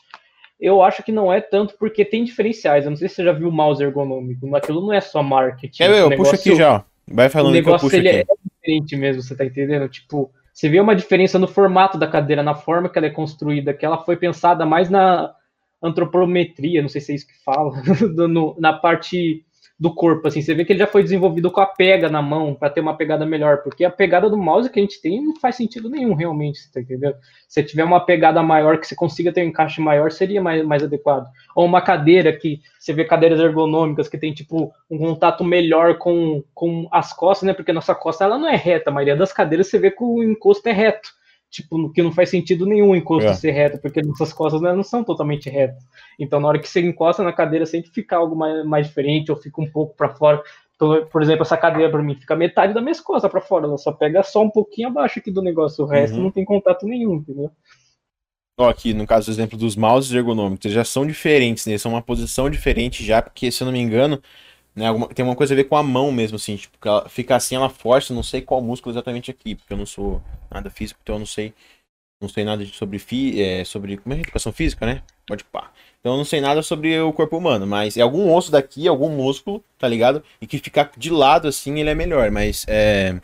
eu 0.60 0.82
acho 0.82 1.02
que 1.02 1.10
não 1.10 1.32
é 1.32 1.40
tanto 1.40 1.74
porque 1.78 2.04
tem 2.04 2.22
diferenciais. 2.22 2.84
Eu 2.84 2.90
não 2.90 2.96
sei 2.96 3.08
se 3.08 3.14
você 3.14 3.24
já 3.24 3.32
viu 3.32 3.48
o 3.48 3.52
mouse 3.52 3.82
ergonômico, 3.82 4.46
mas 4.46 4.62
aquilo 4.62 4.82
não 4.82 4.92
é 4.92 5.00
só 5.00 5.22
marketing. 5.22 5.82
É, 5.82 6.02
eu, 6.02 6.14
puxo 6.16 6.34
aqui 6.34 6.54
já. 6.54 6.84
Vai 7.08 7.28
falando 7.28 7.52
o 7.52 7.54
negócio, 7.54 7.88
que 7.88 7.96
eu 7.96 8.00
puxo 8.00 8.08
ele 8.08 8.20
aqui. 8.20 8.30
é 8.30 8.34
diferente 8.44 8.96
mesmo, 8.96 9.22
você 9.22 9.34
tá 9.34 9.44
entendendo? 9.44 9.88
Tipo, 9.88 10.30
você 10.52 10.68
vê 10.68 10.78
uma 10.78 10.94
diferença 10.94 11.38
no 11.38 11.48
formato 11.48 11.96
da 11.96 12.06
cadeira, 12.06 12.42
na 12.42 12.54
forma 12.54 12.88
que 12.88 12.98
ela 12.98 13.06
é 13.06 13.10
construída, 13.10 13.72
que 13.72 13.86
ela 13.86 14.04
foi 14.04 14.16
pensada 14.16 14.66
mais 14.66 14.90
na 14.90 15.32
antropometria, 15.82 16.82
não 16.82 16.90
sei 16.90 17.00
se 17.00 17.12
é 17.12 17.14
isso 17.14 17.26
que 17.26 17.42
fala, 17.42 17.72
no, 18.28 18.54
na 18.58 18.74
parte 18.74 19.44
do 19.80 19.94
corpo, 19.94 20.28
assim, 20.28 20.42
você 20.42 20.52
vê 20.52 20.62
que 20.62 20.74
ele 20.74 20.80
já 20.80 20.86
foi 20.86 21.02
desenvolvido 21.02 21.50
com 21.50 21.58
a 21.58 21.64
pega 21.64 22.10
na 22.10 22.20
mão 22.20 22.54
para 22.54 22.68
ter 22.68 22.82
uma 22.82 22.94
pegada 22.94 23.24
melhor, 23.24 23.62
porque 23.62 23.82
a 23.82 23.90
pegada 23.90 24.28
do 24.28 24.36
mouse 24.36 24.68
que 24.68 24.78
a 24.78 24.82
gente 24.82 25.00
tem 25.00 25.24
não 25.24 25.34
faz 25.36 25.56
sentido 25.56 25.88
nenhum 25.88 26.12
realmente, 26.12 26.70
tá 26.70 26.82
entendendo? 26.82 27.16
Se 27.48 27.62
tiver 27.62 27.82
uma 27.82 28.04
pegada 28.04 28.42
maior 28.42 28.78
que 28.78 28.86
você 28.86 28.94
consiga 28.94 29.32
ter 29.32 29.42
um 29.42 29.48
encaixe 29.48 29.80
maior, 29.80 30.12
seria 30.12 30.42
mais, 30.42 30.62
mais 30.66 30.82
adequado. 30.82 31.26
Ou 31.56 31.64
uma 31.64 31.80
cadeira 31.80 32.30
que 32.30 32.60
você 32.78 32.92
vê 32.92 33.06
cadeiras 33.06 33.40
ergonômicas 33.40 34.06
que 34.06 34.18
tem 34.18 34.34
tipo 34.34 34.70
um 34.90 34.98
contato 34.98 35.42
melhor 35.42 35.96
com, 35.96 36.44
com 36.52 36.86
as 36.92 37.14
costas, 37.14 37.46
né? 37.46 37.54
Porque 37.54 37.72
nossa 37.72 37.94
costa 37.94 38.24
ela 38.24 38.36
não 38.36 38.48
é 38.50 38.56
reta, 38.56 38.90
a 38.90 38.92
maioria 38.92 39.16
das 39.16 39.32
cadeiras 39.32 39.68
você 39.68 39.78
vê 39.78 39.90
que 39.90 40.04
o 40.04 40.22
encosto 40.22 40.68
é 40.68 40.72
reto 40.72 41.08
tipo, 41.50 41.90
que 41.92 42.02
não 42.02 42.12
faz 42.12 42.30
sentido 42.30 42.64
nenhum 42.64 42.94
encosto 42.94 43.28
é. 43.28 43.34
ser 43.34 43.50
reto, 43.50 43.78
porque 43.78 44.00
nossas 44.00 44.32
costas 44.32 44.60
né, 44.60 44.72
não 44.72 44.84
são 44.84 45.02
totalmente 45.02 45.50
retas. 45.50 45.82
Então, 46.18 46.38
na 46.38 46.48
hora 46.48 46.58
que 46.58 46.68
você 46.68 46.80
encosta 46.80 47.22
na 47.22 47.32
cadeira, 47.32 47.66
sempre 47.66 47.90
fica 47.90 48.16
algo 48.16 48.36
mais, 48.36 48.64
mais 48.64 48.86
diferente, 48.86 49.30
ou 49.30 49.36
fica 49.36 49.60
um 49.60 49.68
pouco 49.70 49.96
para 49.96 50.10
fora. 50.10 50.42
Por, 50.78 51.06
por 51.06 51.22
exemplo, 51.22 51.42
essa 51.42 51.56
cadeira 51.56 51.90
para 51.90 52.02
mim 52.02 52.14
fica 52.14 52.36
metade 52.36 52.72
da 52.72 52.80
minha 52.80 52.94
costa 53.02 53.28
para 53.28 53.40
fora, 53.40 53.66
ela 53.66 53.76
só 53.76 53.92
pega 53.92 54.22
só 54.22 54.42
um 54.42 54.50
pouquinho 54.50 54.88
abaixo 54.88 55.18
aqui 55.18 55.30
do 55.30 55.42
negócio, 55.42 55.84
o 55.84 55.88
resto 55.88 56.16
uhum. 56.16 56.22
não 56.24 56.30
tem 56.30 56.44
contato 56.44 56.86
nenhum, 56.86 57.16
entendeu? 57.16 57.50
Ó, 58.58 58.68
aqui 58.68 58.94
no 58.94 59.06
caso 59.06 59.26
do 59.26 59.32
exemplo 59.32 59.58
dos 59.58 59.74
mouses 59.74 60.12
ergonômicos, 60.12 60.64
eles 60.64 60.74
já 60.74 60.84
são 60.84 61.06
diferentes, 61.06 61.66
né? 61.66 61.72
Eles 61.72 61.82
são 61.82 61.92
uma 61.92 62.02
posição 62.02 62.48
diferente 62.48 63.04
já, 63.04 63.20
porque 63.20 63.50
se 63.50 63.62
eu 63.62 63.66
não 63.66 63.72
me 63.72 63.80
engano, 63.80 64.22
né, 64.74 64.86
alguma, 64.86 65.08
tem 65.08 65.24
uma 65.24 65.36
coisa 65.36 65.54
a 65.54 65.56
ver 65.56 65.64
com 65.64 65.76
a 65.76 65.82
mão 65.82 66.12
mesmo, 66.12 66.36
assim, 66.36 66.56
tipo, 66.56 66.78
que 66.78 66.88
ela 66.88 67.08
fica 67.08 67.36
assim, 67.36 67.56
ela 67.56 67.68
força, 67.68 68.14
não 68.14 68.22
sei 68.22 68.40
qual 68.40 68.62
músculo 68.62 68.94
exatamente 68.94 69.30
aqui, 69.30 69.54
porque 69.54 69.72
eu 69.72 69.76
não 69.76 69.86
sou 69.86 70.22
nada 70.50 70.70
físico, 70.70 71.00
então 71.02 71.16
eu 71.16 71.18
não 71.20 71.26
sei, 71.26 71.52
não 72.20 72.28
sei 72.28 72.44
nada 72.44 72.64
sobre, 72.66 72.98
fi, 72.98 73.40
é, 73.40 73.64
sobre 73.64 73.96
como 73.96 74.14
é, 74.14 74.20
educação 74.20 74.52
física, 74.52 74.86
né? 74.86 75.02
Pode 75.26 75.44
pá. 75.44 75.70
Então 76.00 76.12
eu 76.12 76.18
não 76.18 76.24
sei 76.24 76.40
nada 76.40 76.62
sobre 76.62 76.98
o 77.00 77.12
corpo 77.12 77.36
humano, 77.36 77.66
mas 77.66 77.96
é 77.96 78.00
algum 78.00 78.32
osso 78.34 78.50
daqui, 78.50 78.88
algum 78.88 79.08
músculo, 79.08 79.62
tá 79.78 79.86
ligado? 79.88 80.22
E 80.40 80.46
que 80.46 80.58
ficar 80.58 80.90
de 80.96 81.10
lado 81.10 81.48
assim, 81.48 81.78
ele 81.78 81.90
é 81.90 81.94
melhor, 81.94 82.30
mas 82.30 82.64
é. 82.68 83.20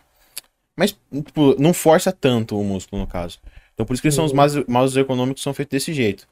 Mas, 0.76 0.94
tipo, 1.24 1.56
não 1.58 1.72
força 1.72 2.12
tanto 2.12 2.58
o 2.58 2.64
músculo, 2.64 3.00
no 3.00 3.08
caso. 3.08 3.38
Então 3.72 3.86
por 3.86 3.94
isso 3.94 4.02
que 4.02 4.10
são 4.10 4.24
os 4.24 4.32
uhum. 4.32 4.64
mouses 4.68 4.96
econômicos 4.96 5.42
são 5.42 5.54
feitos 5.54 5.72
desse 5.72 5.92
jeito. 5.94 6.26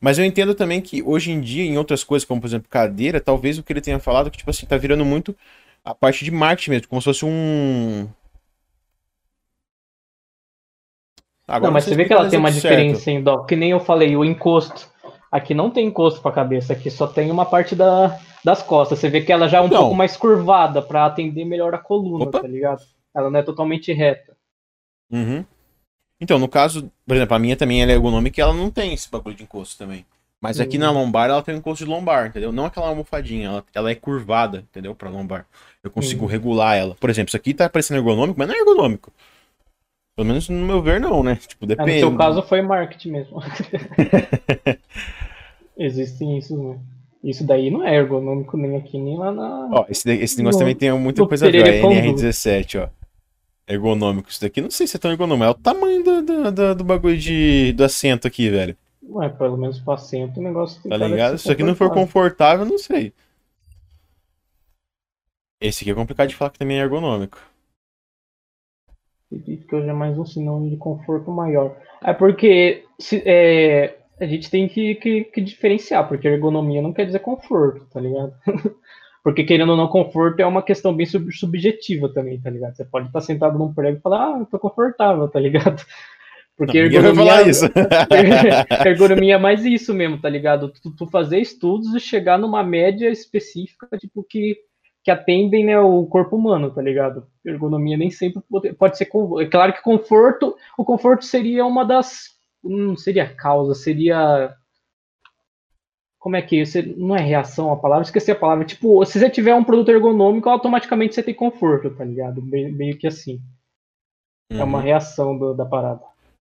Mas 0.00 0.18
eu 0.18 0.24
entendo 0.24 0.54
também 0.54 0.80
que 0.80 1.02
hoje 1.02 1.30
em 1.30 1.40
dia, 1.40 1.62
em 1.62 1.76
outras 1.76 2.02
coisas, 2.02 2.26
como 2.26 2.40
por 2.40 2.46
exemplo 2.46 2.68
cadeira, 2.70 3.20
talvez 3.20 3.58
o 3.58 3.62
que 3.62 3.72
ele 3.72 3.82
tenha 3.82 3.98
falado, 3.98 4.30
que 4.30 4.38
tipo 4.38 4.50
assim, 4.50 4.64
tá 4.66 4.76
virando 4.76 5.04
muito 5.04 5.36
a 5.84 5.94
parte 5.94 6.24
de 6.24 6.30
marketing 6.30 6.70
mesmo, 6.70 6.88
como 6.88 7.00
se 7.00 7.04
fosse 7.04 7.24
um. 7.24 8.08
Agora, 11.46 11.66
não, 11.66 11.72
mas 11.72 11.84
você 11.84 11.94
vê 11.94 12.04
que 12.04 12.12
ela 12.12 12.28
tem 12.28 12.38
uma 12.38 12.50
diferença 12.50 13.10
em 13.10 13.22
dó, 13.22 13.44
que 13.44 13.56
nem 13.56 13.72
eu 13.72 13.80
falei, 13.80 14.16
o 14.16 14.24
encosto. 14.24 14.88
Aqui 15.30 15.52
não 15.54 15.70
tem 15.70 15.86
encosto 15.86 16.20
para 16.20 16.30
a 16.30 16.34
cabeça, 16.34 16.72
aqui 16.72 16.90
só 16.90 17.06
tem 17.06 17.30
uma 17.30 17.44
parte 17.44 17.76
da, 17.76 18.18
das 18.44 18.62
costas. 18.62 18.98
Você 18.98 19.08
vê 19.08 19.20
que 19.20 19.32
ela 19.32 19.48
já 19.48 19.58
é 19.58 19.60
um 19.60 19.68
não. 19.68 19.80
pouco 19.80 19.94
mais 19.94 20.16
curvada 20.16 20.80
para 20.80 21.06
atender 21.06 21.44
melhor 21.44 21.74
a 21.74 21.78
coluna, 21.78 22.24
Opa. 22.24 22.40
tá 22.40 22.48
ligado? 22.48 22.82
Ela 23.14 23.30
não 23.30 23.38
é 23.38 23.42
totalmente 23.42 23.92
reta. 23.92 24.36
Uhum. 25.10 25.44
Então, 26.20 26.38
no 26.38 26.48
caso, 26.48 26.90
por 27.06 27.16
exemplo, 27.16 27.34
a 27.34 27.38
minha 27.38 27.56
também 27.56 27.82
é 27.82 27.90
ergonômica 27.90 28.40
e 28.40 28.42
ela 28.42 28.52
não 28.52 28.70
tem 28.70 28.92
esse 28.92 29.10
bagulho 29.10 29.34
de 29.34 29.42
encosto 29.42 29.78
também. 29.78 30.04
Mas 30.40 30.58
aqui 30.58 30.76
uhum. 30.76 30.84
na 30.84 30.90
lombar 30.90 31.28
ela 31.28 31.42
tem 31.42 31.54
um 31.54 31.58
encosto 31.58 31.84
de 31.84 31.90
lombar, 31.90 32.26
entendeu? 32.26 32.50
Não 32.50 32.64
aquela 32.64 32.88
almofadinha, 32.88 33.48
ela, 33.48 33.64
ela 33.74 33.90
é 33.90 33.94
curvada, 33.94 34.64
entendeu? 34.70 34.94
Pra 34.94 35.10
lombar. 35.10 35.46
Eu 35.82 35.90
consigo 35.90 36.24
uhum. 36.24 36.30
regular 36.30 36.76
ela. 36.76 36.94
Por 36.98 37.10
exemplo, 37.10 37.28
isso 37.28 37.36
aqui 37.36 37.52
tá 37.52 37.68
parecendo 37.68 38.00
ergonômico, 38.00 38.38
mas 38.38 38.48
não 38.48 38.54
é 38.54 38.58
ergonômico. 38.58 39.12
Pelo 40.16 40.26
menos 40.26 40.48
no 40.48 40.66
meu 40.66 40.82
ver, 40.82 41.00
não, 41.00 41.22
né? 41.22 41.36
Tipo, 41.46 41.66
depende. 41.66 41.90
É, 41.90 41.94
no 41.94 42.00
seu 42.00 42.16
caso 42.16 42.42
foi 42.42 42.62
marketing 42.62 43.10
mesmo. 43.10 43.42
Existem 45.76 46.38
isso, 46.38 46.56
né? 46.56 46.78
Isso 47.22 47.46
daí 47.46 47.70
não 47.70 47.86
é 47.86 47.94
ergonômico 47.96 48.56
nem 48.56 48.76
aqui, 48.76 48.98
nem 48.98 49.18
lá 49.18 49.30
na. 49.30 49.68
Ó, 49.72 49.86
esse, 49.90 50.10
esse 50.10 50.38
negócio 50.38 50.58
no, 50.58 50.60
também 50.60 50.74
tem 50.74 50.90
muita 50.98 51.26
coisa 51.26 51.48
a 51.48 51.50
ver, 51.50 51.66
a 51.66 51.82
NR17, 51.86 52.82
ó. 52.82 52.88
Ergonômico. 53.72 54.28
Isso 54.28 54.40
daqui 54.40 54.60
não 54.60 54.70
sei 54.70 54.86
se 54.86 54.96
é 54.96 55.00
tão 55.00 55.10
ergonômico. 55.10 55.46
É 55.46 55.50
o 55.50 55.54
tamanho 55.54 56.02
do, 56.02 56.22
do, 56.22 56.52
do, 56.52 56.74
do 56.74 56.84
bagulho 56.84 57.16
de, 57.16 57.72
do 57.72 57.84
assento 57.84 58.26
aqui, 58.26 58.48
velho. 58.48 58.76
Ué, 59.02 59.28
pelo 59.28 59.56
menos 59.56 59.80
pro 59.80 59.94
assento 59.94 60.38
o 60.38 60.42
negócio 60.42 60.80
Tá 60.88 60.96
ligado? 60.96 61.38
Se 61.38 61.44
isso 61.44 61.52
aqui 61.52 61.62
não 61.62 61.74
for 61.74 61.92
confortável, 61.92 62.64
não 62.64 62.78
sei. 62.78 63.12
Esse 65.60 65.84
aqui 65.84 65.90
é 65.90 65.94
complicado 65.94 66.28
de 66.28 66.34
falar 66.34 66.50
que 66.50 66.58
também 66.58 66.78
é 66.78 66.82
ergonômico. 66.82 67.38
Acredito 69.26 69.66
que 69.66 69.76
hoje 69.76 69.88
é 69.88 69.92
mais 69.92 70.18
um 70.18 70.24
sinônimo 70.24 70.70
de 70.70 70.76
conforto 70.76 71.30
maior. 71.30 71.76
É 72.02 72.12
porque 72.12 72.84
se, 72.98 73.22
é, 73.24 73.98
a 74.20 74.26
gente 74.26 74.50
tem 74.50 74.68
que, 74.68 74.96
que, 74.96 75.24
que, 75.24 75.40
diferenciar, 75.40 76.08
porque 76.08 76.26
ergonomia 76.26 76.82
não 76.82 76.92
quer 76.92 77.06
dizer 77.06 77.20
conforto, 77.20 77.86
tá 77.86 78.00
ligado? 78.00 78.34
porque 79.22 79.44
querendo 79.44 79.70
ou 79.70 79.76
não, 79.76 79.88
conforto 79.88 80.40
é 80.40 80.46
uma 80.46 80.62
questão 80.62 80.94
bem 80.94 81.06
sub, 81.06 81.32
subjetiva 81.32 82.08
também, 82.08 82.40
tá 82.40 82.50
ligado? 82.50 82.74
Você 82.74 82.84
pode 82.84 83.06
estar 83.06 83.20
sentado 83.20 83.58
num 83.58 83.72
prego 83.72 83.98
e 83.98 84.00
falar, 84.00 84.34
ah, 84.34 84.38
eu 84.40 84.46
tô 84.46 84.58
confortável, 84.58 85.28
tá 85.28 85.38
ligado? 85.38 85.82
Porque 86.56 86.78
não, 86.78 86.92
ergonomia, 86.92 87.48
isso. 87.48 87.64
ergonomia 88.84 89.34
é 89.36 89.38
mais 89.38 89.64
isso 89.64 89.94
mesmo, 89.94 90.20
tá 90.20 90.28
ligado? 90.28 90.70
Tu, 90.70 90.94
tu, 90.94 91.06
fazer 91.06 91.38
estudos 91.38 91.94
e 91.94 92.00
chegar 92.00 92.38
numa 92.38 92.62
média 92.62 93.08
específica, 93.08 93.88
tipo, 93.96 94.22
que, 94.22 94.58
que 95.02 95.10
atendem 95.10 95.64
né, 95.64 95.80
o 95.80 96.04
corpo 96.04 96.36
humano, 96.36 96.70
tá 96.70 96.82
ligado? 96.82 97.26
Ergonomia 97.46 97.96
nem 97.96 98.10
sempre 98.10 98.42
pode, 98.50 98.74
pode 98.74 98.98
ser. 98.98 99.08
É 99.40 99.46
claro 99.46 99.72
que 99.72 99.82
conforto, 99.82 100.54
o 100.76 100.84
conforto 100.84 101.24
seria 101.24 101.64
uma 101.64 101.82
das 101.82 102.38
não 102.62 102.96
seria 102.96 103.28
causa, 103.28 103.74
seria. 103.74 104.54
Como 106.20 106.36
é 106.36 106.42
que 106.42 106.64
você 106.64 106.82
não 106.82 107.16
é 107.16 107.20
reação 107.20 107.72
a 107.72 107.76
palavra? 107.76 108.04
Esqueci 108.04 108.30
a 108.30 108.36
palavra. 108.36 108.64
Tipo, 108.64 109.02
se 109.06 109.18
você 109.18 109.30
tiver 109.30 109.54
um 109.54 109.64
produto 109.64 109.88
ergonômico, 109.88 110.50
automaticamente 110.50 111.14
você 111.14 111.22
tem 111.22 111.34
conforto, 111.34 111.90
tá 111.90 112.04
ligado? 112.04 112.42
Meio, 112.42 112.72
meio 112.72 112.98
que 112.98 113.06
assim. 113.06 113.40
Uhum. 114.52 114.60
É 114.60 114.64
uma 114.64 114.78
uhum. 114.78 114.84
reação 114.84 115.38
do, 115.38 115.54
da 115.54 115.64
parada. 115.64 116.02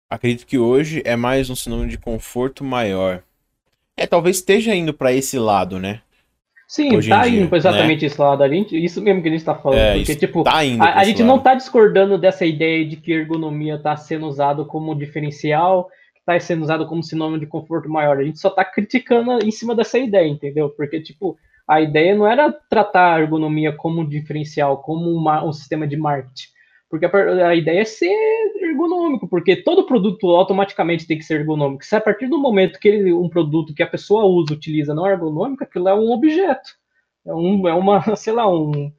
Acredito 0.08 0.46
que 0.46 0.56
hoje 0.56 1.02
é 1.04 1.16
mais 1.16 1.50
um 1.50 1.56
sinônimo 1.56 1.88
de 1.88 1.98
conforto 1.98 2.62
maior. 2.62 3.24
É, 3.96 4.06
talvez 4.06 4.36
esteja 4.36 4.72
indo 4.72 4.94
para 4.94 5.12
esse 5.12 5.36
lado, 5.36 5.80
né? 5.80 6.00
Sim, 6.68 6.96
Hoje 6.96 7.08
tá 7.08 7.28
indo 7.28 7.48
pra 7.48 7.58
exatamente 7.58 8.02
né? 8.02 8.06
esse 8.06 8.20
lado. 8.20 8.42
A 8.42 8.48
gente, 8.48 8.76
isso 8.76 9.00
mesmo 9.00 9.22
que 9.22 9.28
a 9.28 9.32
gente 9.32 9.44
tá 9.44 9.54
falando. 9.54 9.78
É, 9.78 9.96
porque, 9.96 10.16
tipo, 10.16 10.42
tá 10.42 10.54
a, 10.54 10.98
a 11.00 11.04
gente 11.04 11.22
lado. 11.22 11.26
não 11.26 11.38
tá 11.38 11.54
discordando 11.54 12.18
dessa 12.18 12.44
ideia 12.44 12.84
de 12.84 12.96
que 12.96 13.12
ergonomia 13.12 13.78
tá 13.78 13.96
sendo 13.96 14.26
usado 14.26 14.66
como 14.66 14.94
diferencial, 14.94 15.88
que 16.26 16.32
tá 16.32 16.40
sendo 16.40 16.62
usado 16.62 16.86
como 16.86 17.02
sinônimo 17.02 17.38
de 17.38 17.46
conforto 17.46 17.88
maior. 17.88 18.18
A 18.18 18.24
gente 18.24 18.40
só 18.40 18.50
tá 18.50 18.64
criticando 18.64 19.38
em 19.44 19.50
cima 19.50 19.74
dessa 19.74 19.98
ideia, 19.98 20.28
entendeu? 20.28 20.68
Porque, 20.70 21.00
tipo, 21.00 21.38
a 21.68 21.80
ideia 21.80 22.14
não 22.14 22.26
era 22.26 22.52
tratar 22.52 23.14
a 23.14 23.20
ergonomia 23.20 23.72
como 23.72 24.00
um 24.00 24.08
diferencial, 24.08 24.82
como 24.82 25.10
uma, 25.10 25.44
um 25.44 25.52
sistema 25.52 25.86
de 25.86 25.96
marketing. 25.96 26.48
Porque 26.90 27.06
a, 27.06 27.48
a, 27.48 27.54
ideia 27.54 27.80
é 27.80 27.84
ser 27.84 28.14
ergonômico, 28.60 29.28
porque 29.28 29.56
todo 29.56 29.86
produto 29.86 30.28
automaticamente 30.30 31.06
tem 31.06 31.18
que 31.18 31.24
ser 31.24 31.40
ergonômico. 31.40 31.84
Se 31.84 31.96
a 31.96 32.00
partir 32.00 32.28
do 32.28 32.38
momento 32.38 32.78
que 32.78 32.88
ele, 32.88 33.12
um 33.12 33.28
produto 33.28 33.74
que 33.74 33.82
a 33.82 33.86
pessoa 33.86 34.24
usa, 34.24 34.54
utiliza, 34.54 34.94
não 34.94 35.06
é 35.06 35.12
ergonômico, 35.12 35.64
aquilo 35.64 35.88
é 35.88 35.94
um 35.94 36.10
objeto. 36.10 36.70
É, 37.24 37.34
um, 37.34 37.68
é 37.68 37.74
uma, 37.74 38.00
sei 38.16 38.32
lá, 38.32 38.48
um. 38.48 38.92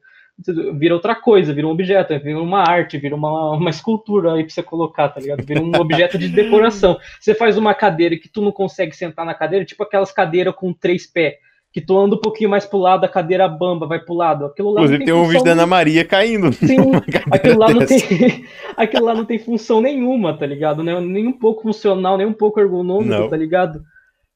Vira 0.74 0.94
outra 0.94 1.16
coisa, 1.16 1.52
vira 1.52 1.66
um 1.66 1.70
objeto, 1.70 2.16
vira 2.20 2.40
uma 2.40 2.60
arte, 2.60 2.96
vira 2.96 3.16
uma, 3.16 3.52
uma 3.52 3.70
escultura 3.70 4.34
aí 4.34 4.44
pra 4.44 4.54
você 4.54 4.62
colocar, 4.62 5.08
tá 5.08 5.20
ligado? 5.20 5.44
Vira 5.44 5.60
um 5.60 5.74
objeto 5.74 6.16
de 6.16 6.28
decoração. 6.28 6.96
Você 7.18 7.34
faz 7.34 7.58
uma 7.58 7.74
cadeira 7.74 8.16
que 8.16 8.28
tu 8.28 8.40
não 8.40 8.52
consegue 8.52 8.94
sentar 8.94 9.26
na 9.26 9.34
cadeira, 9.34 9.64
tipo 9.64 9.82
aquelas 9.82 10.12
cadeiras 10.12 10.54
com 10.54 10.72
três 10.72 11.06
pés 11.06 11.34
que 11.72 11.80
tu 11.80 11.98
anda 11.98 12.16
um 12.16 12.20
pouquinho 12.20 12.48
mais 12.48 12.64
pro 12.64 12.78
lado, 12.78 13.04
a 13.04 13.08
cadeira 13.08 13.46
bamba 13.48 13.86
vai 13.86 14.00
pro 14.00 14.14
lado. 14.14 14.46
Aquilo 14.46 14.70
lá 14.70 14.80
Inclusive 14.80 14.98
tem, 14.98 15.06
tem 15.06 15.14
um 15.14 15.28
vídeo 15.28 15.44
da 15.44 15.52
Ana 15.52 15.66
Maria 15.66 16.04
caindo. 16.04 16.52
Sim, 16.52 16.76
aquilo 17.30 17.58
lá, 17.58 17.72
não 17.72 17.84
tem, 17.84 18.44
aquilo 18.76 19.04
lá 19.04 19.14
não 19.14 19.24
tem 19.24 19.38
função 19.38 19.80
nenhuma, 19.80 20.36
tá 20.36 20.46
ligado? 20.46 20.82
Nem 20.82 21.26
um 21.26 21.32
pouco 21.32 21.62
funcional, 21.62 22.16
nem 22.16 22.26
um 22.26 22.32
pouco 22.32 22.58
ergonômico, 22.58 23.10
não. 23.10 23.28
tá 23.28 23.36
ligado? 23.36 23.82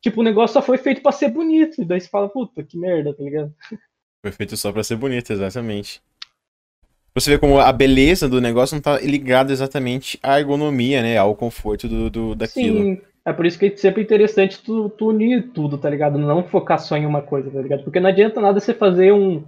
Tipo, 0.00 0.20
o 0.20 0.24
negócio 0.24 0.54
só 0.54 0.62
foi 0.62 0.78
feito 0.78 1.00
para 1.00 1.12
ser 1.12 1.30
bonito. 1.30 1.80
E 1.80 1.84
daí 1.84 2.00
você 2.00 2.08
fala, 2.08 2.28
puta, 2.28 2.62
que 2.62 2.78
merda, 2.78 3.14
tá 3.14 3.22
ligado? 3.22 3.52
Foi 4.22 4.30
feito 4.30 4.56
só 4.56 4.70
para 4.70 4.84
ser 4.84 4.96
bonito, 4.96 5.32
exatamente. 5.32 6.00
Você 7.14 7.32
vê 7.32 7.38
como 7.38 7.58
a 7.58 7.72
beleza 7.72 8.28
do 8.28 8.40
negócio 8.40 8.74
não 8.74 8.80
tá 8.80 8.98
ligada 9.00 9.52
exatamente 9.52 10.18
à 10.22 10.38
ergonomia, 10.38 11.02
né? 11.02 11.18
Ao 11.18 11.34
conforto 11.34 11.88
do, 11.88 12.08
do 12.08 12.34
daquilo. 12.34 12.78
Sim, 12.78 13.00
é 13.24 13.32
por 13.32 13.44
isso 13.44 13.58
que 13.58 13.66
é 13.66 13.76
sempre 13.76 14.02
interessante 14.02 14.62
tu, 14.62 14.88
tu, 14.90 15.08
unir 15.08 15.50
tudo, 15.52 15.76
tá 15.76 15.90
ligado? 15.90 16.18
Não 16.18 16.42
focar 16.44 16.78
só 16.78 16.96
em 16.96 17.04
uma 17.04 17.20
coisa, 17.20 17.50
tá 17.50 17.60
ligado? 17.60 17.84
Porque 17.84 18.00
não 18.00 18.08
adianta 18.08 18.40
nada 18.40 18.58
você 18.58 18.72
fazer 18.72 19.12
um, 19.12 19.44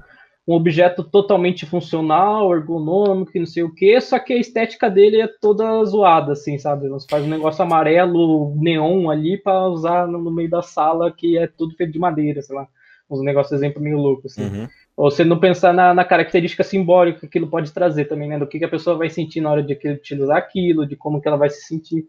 um 0.46 0.54
objeto 0.54 1.02
totalmente 1.02 1.64
funcional, 1.64 2.54
ergonômico, 2.54 3.32
não 3.38 3.46
sei 3.46 3.62
o 3.62 3.74
que, 3.74 3.98
só 4.00 4.18
que 4.18 4.34
a 4.34 4.38
estética 4.38 4.90
dele 4.90 5.22
é 5.22 5.28
toda 5.28 5.84
zoada, 5.84 6.32
assim, 6.32 6.58
sabe? 6.58 6.88
Você 6.90 7.06
faz 7.08 7.24
um 7.24 7.30
negócio 7.30 7.62
amarelo, 7.62 8.54
neon 8.56 9.08
ali 9.10 9.38
para 9.38 9.68
usar 9.68 10.06
no, 10.06 10.18
no, 10.18 10.30
meio 10.30 10.50
da 10.50 10.60
sala 10.60 11.10
que 11.10 11.38
é 11.38 11.46
tudo 11.46 11.74
feito 11.74 11.92
de 11.92 11.98
madeira, 11.98 12.42
sei 12.42 12.54
lá. 12.54 12.68
Uns 13.14 13.24
negócios, 13.24 13.52
exemplo, 13.52 13.82
meio 13.82 13.98
louco, 13.98 14.26
assim. 14.26 14.42
Uhum. 14.42 14.68
Ou 14.96 15.10
você 15.10 15.24
não 15.24 15.40
pensar 15.40 15.72
na, 15.72 15.92
na, 15.92 16.04
característica 16.04 16.62
simbólica 16.62 17.20
que 17.20 17.26
aquilo 17.26 17.48
pode 17.48 17.72
trazer 17.72 18.04
também, 18.04 18.28
né? 18.28 18.38
Do 18.38 18.46
que, 18.46 18.58
que 18.58 18.64
a 18.64 18.68
pessoa 18.68 18.96
vai 18.96 19.10
sentir 19.10 19.40
na 19.40 19.50
hora 19.50 19.62
de 19.62 19.74
utilizar 19.74 20.36
aquilo, 20.36 20.86
de 20.86 20.96
como 20.96 21.20
que 21.20 21.28
ela 21.28 21.36
vai 21.36 21.50
se 21.50 21.62
sentir 21.62 22.06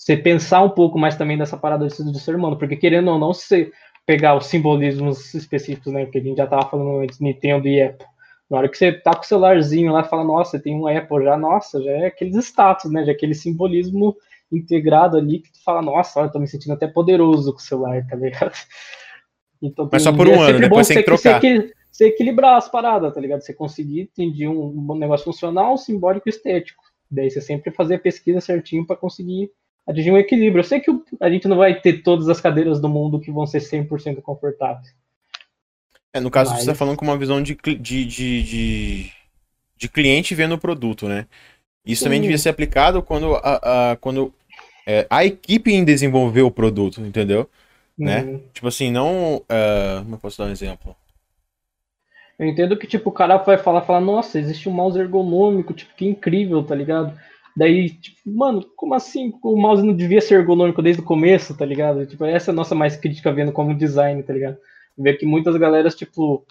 você 0.00 0.16
pensar 0.16 0.62
um 0.62 0.70
pouco 0.70 0.98
mais 0.98 1.14
também 1.14 1.36
dessa 1.36 1.58
parada 1.58 1.86
do 1.86 2.18
ser 2.18 2.34
humano, 2.34 2.56
porque 2.56 2.74
querendo 2.74 3.10
ou 3.10 3.18
não, 3.18 3.34
se 3.34 3.70
pegar 4.06 4.34
os 4.34 4.46
simbolismos 4.46 5.34
específicos, 5.34 5.92
né, 5.92 6.06
que 6.06 6.16
a 6.16 6.22
gente 6.22 6.38
já 6.38 6.46
tava 6.46 6.70
falando 6.70 7.02
antes, 7.02 7.20
Nintendo 7.20 7.68
e 7.68 7.82
Apple, 7.82 8.06
na 8.50 8.58
hora 8.58 8.68
que 8.70 8.78
você 8.78 8.92
tá 8.92 9.14
com 9.14 9.20
o 9.20 9.24
celularzinho 9.24 9.92
lá 9.92 10.00
e 10.00 10.08
fala, 10.08 10.24
nossa, 10.24 10.58
tem 10.58 10.74
um 10.74 10.86
Apple 10.86 11.22
já, 11.22 11.36
nossa, 11.36 11.82
já 11.82 11.90
é 11.90 12.06
aqueles 12.06 12.34
status, 12.36 12.90
né, 12.90 13.04
já 13.04 13.12
é 13.12 13.14
aquele 13.14 13.34
simbolismo 13.34 14.16
integrado 14.50 15.18
ali 15.18 15.40
que 15.40 15.52
tu 15.52 15.62
fala, 15.62 15.82
nossa, 15.82 16.20
eu 16.20 16.32
tô 16.32 16.38
me 16.38 16.48
sentindo 16.48 16.72
até 16.72 16.86
poderoso 16.86 17.52
com 17.52 17.58
o 17.58 17.62
celular, 17.62 18.04
tá 18.08 18.16
ligado? 18.16 18.52
Então, 19.62 19.88
Mas 19.90 20.02
só 20.02 20.12
por 20.12 20.26
um 20.26 20.34
é 20.34 20.50
ano, 20.50 20.60
depois 20.60 20.88
tem 20.88 20.98
que 20.98 21.02
trocar. 21.02 21.40
Você, 21.40 21.72
você 21.90 22.06
equilibrar 22.06 22.56
as 22.56 22.68
paradas, 22.68 23.12
tá 23.12 23.20
ligado? 23.20 23.42
Você 23.42 23.52
conseguir 23.52 24.02
entender 24.02 24.48
um, 24.48 24.86
um 24.90 24.94
negócio 24.94 25.24
funcional, 25.24 25.76
simbólico 25.76 26.28
e 26.28 26.30
estético. 26.30 26.82
Daí 27.10 27.30
você 27.30 27.40
sempre 27.40 27.70
fazer 27.70 27.96
a 27.96 27.98
pesquisa 27.98 28.40
certinho 28.40 28.86
para 28.86 28.96
conseguir 28.96 29.50
atingir 29.86 30.10
um 30.10 30.18
equilíbrio. 30.18 30.60
Eu 30.60 30.64
sei 30.64 30.80
que 30.80 30.90
a 31.20 31.28
gente 31.28 31.48
não 31.48 31.56
vai 31.56 31.80
ter 31.80 32.02
todas 32.02 32.28
as 32.28 32.40
cadeiras 32.40 32.80
do 32.80 32.88
mundo 32.88 33.20
que 33.20 33.30
vão 33.30 33.46
ser 33.46 33.58
100% 33.58 34.22
confortáveis. 34.22 34.94
É, 36.12 36.20
no 36.20 36.30
caso, 36.30 36.50
Mas... 36.50 36.60
você 36.60 36.70
está 36.70 36.74
falando 36.74 36.96
com 36.96 37.04
uma 37.04 37.18
visão 37.18 37.42
de, 37.42 37.54
de, 37.54 37.76
de, 37.76 38.42
de, 38.42 39.10
de 39.76 39.88
cliente 39.88 40.34
vendo 40.34 40.54
o 40.54 40.58
produto, 40.58 41.08
né? 41.08 41.26
Isso 41.84 42.00
Sim. 42.00 42.06
também 42.06 42.20
devia 42.20 42.38
ser 42.38 42.50
aplicado 42.50 43.02
quando 43.02 43.34
a, 43.36 43.92
a 43.92 43.96
quando 43.96 44.32
é, 44.86 45.06
a 45.08 45.24
equipe 45.24 45.72
em 45.72 45.84
desenvolver 45.84 46.42
o 46.42 46.50
produto, 46.50 47.00
entendeu? 47.00 47.48
Né? 48.00 48.22
Uhum. 48.22 48.40
Tipo 48.52 48.68
assim, 48.68 48.90
não. 48.90 49.36
Uh, 49.36 50.02
como 50.02 50.14
eu 50.14 50.18
posso 50.18 50.38
dar 50.38 50.44
um 50.44 50.50
exemplo? 50.50 50.96
Eu 52.38 52.46
entendo 52.46 52.76
que, 52.76 52.86
tipo, 52.86 53.10
o 53.10 53.12
cara 53.12 53.36
vai 53.36 53.58
falar, 53.58 53.82
falar, 53.82 54.00
nossa, 54.00 54.38
existe 54.38 54.66
um 54.66 54.72
mouse 54.72 54.98
ergonômico, 54.98 55.74
tipo, 55.74 55.94
que 55.94 56.06
incrível, 56.06 56.62
tá 56.62 56.74
ligado? 56.74 57.14
Daí, 57.54 57.90
tipo, 57.90 58.18
mano, 58.24 58.64
como 58.74 58.94
assim 58.94 59.34
o 59.42 59.60
mouse 59.60 59.84
não 59.84 59.94
devia 59.94 60.22
ser 60.22 60.36
ergonômico 60.36 60.80
desde 60.80 61.02
o 61.02 61.04
começo, 61.04 61.54
tá 61.54 61.66
ligado? 61.66 62.06
Tipo, 62.06 62.24
essa 62.24 62.50
é 62.50 62.52
a 62.52 62.54
nossa 62.54 62.74
mais 62.74 62.96
crítica 62.96 63.30
vendo 63.30 63.52
como 63.52 63.76
design, 63.76 64.22
tá 64.22 64.32
ligado? 64.32 64.56
Ver 64.96 65.18
que 65.18 65.26
muitas 65.26 65.54
galeras, 65.56 65.94
tipo, 65.94 66.46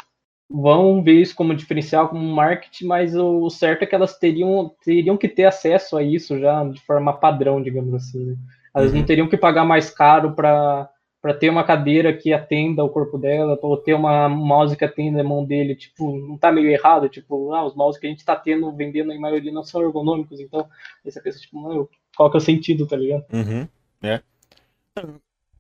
vão 0.48 1.02
ver 1.02 1.14
isso 1.14 1.36
como 1.36 1.56
diferencial, 1.56 2.10
como 2.10 2.22
marketing, 2.22 2.86
mas 2.86 3.16
o 3.16 3.50
certo 3.50 3.82
é 3.82 3.86
que 3.88 3.96
elas 3.96 4.20
teriam, 4.20 4.72
teriam 4.84 5.18
que 5.18 5.28
ter 5.28 5.46
acesso 5.46 5.98
a 5.98 6.04
isso 6.04 6.38
já 6.38 6.64
de 6.66 6.80
forma 6.82 7.14
padrão, 7.14 7.60
digamos 7.60 7.96
assim, 7.96 8.24
né? 8.24 8.36
Elas 8.76 8.92
uhum. 8.92 9.00
não 9.00 9.06
teriam 9.06 9.28
que 9.28 9.38
pagar 9.38 9.66
mais 9.66 9.90
caro 9.90 10.34
para 10.34 10.88
para 11.22 11.34
ter 11.34 11.50
uma 11.50 11.64
cadeira 11.64 12.16
que 12.16 12.32
atenda 12.32 12.84
o 12.84 12.90
corpo 12.90 13.18
dela, 13.18 13.58
ou 13.62 13.78
ter 13.78 13.94
uma 13.94 14.30
mouse 14.30 14.76
que 14.76 14.86
atenda 14.86 15.22
a 15.22 15.24
mão 15.24 15.44
dele, 15.44 15.76
tipo, 15.76 16.16
não 16.18 16.38
tá 16.38 16.52
meio 16.52 16.70
errado, 16.70 17.10
tipo, 17.10 17.54
ah, 17.54 17.66
os 17.66 17.76
mouse 17.76 18.00
que 18.00 18.08
a 18.08 18.10
gente 18.10 18.24
tá 18.24 18.36
tendo, 18.36 18.72
vendendo, 18.72 19.12
em 19.12 19.20
maioria 19.20 19.52
não 19.52 19.64
são 19.64 19.82
ergonômicos, 19.82 20.40
então, 20.40 20.68
você 21.04 21.22
pensa, 21.22 21.40
tipo, 21.40 21.60
mano, 21.60 21.90
qual 22.16 22.32
que 22.32 22.38
é 22.38 22.40
o 22.40 22.42
sentido, 22.42 22.88
tá 22.88 22.96
ligado? 22.96 23.26
Uhum, 23.34 23.68
é. 24.02 24.22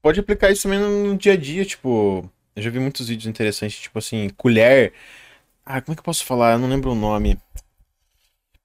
Pode 0.01 0.20
aplicar 0.20 0.49
isso 0.49 0.64
também 0.64 0.80
no 0.80 1.18
dia 1.18 1.34
a 1.34 1.38
dia, 1.38 1.66
tipo, 1.66 2.30
eu 2.55 2.62
já 2.62 2.70
vi 2.70 2.80
muitos 2.80 3.10
vídeos 3.10 3.28
interessantes, 3.28 3.80
tipo 3.80 3.99
assim, 3.99 4.30
colher, 4.30 4.93
ah, 5.66 5.82
como 5.82 5.93
é 5.93 5.95
que 5.95 5.99
eu 5.99 6.05
posso 6.05 6.26
falar? 6.26 6.53
Eu 6.53 6.60
não 6.60 6.70
lembro 6.70 6.91
o 6.91 6.95
nome. 6.95 7.38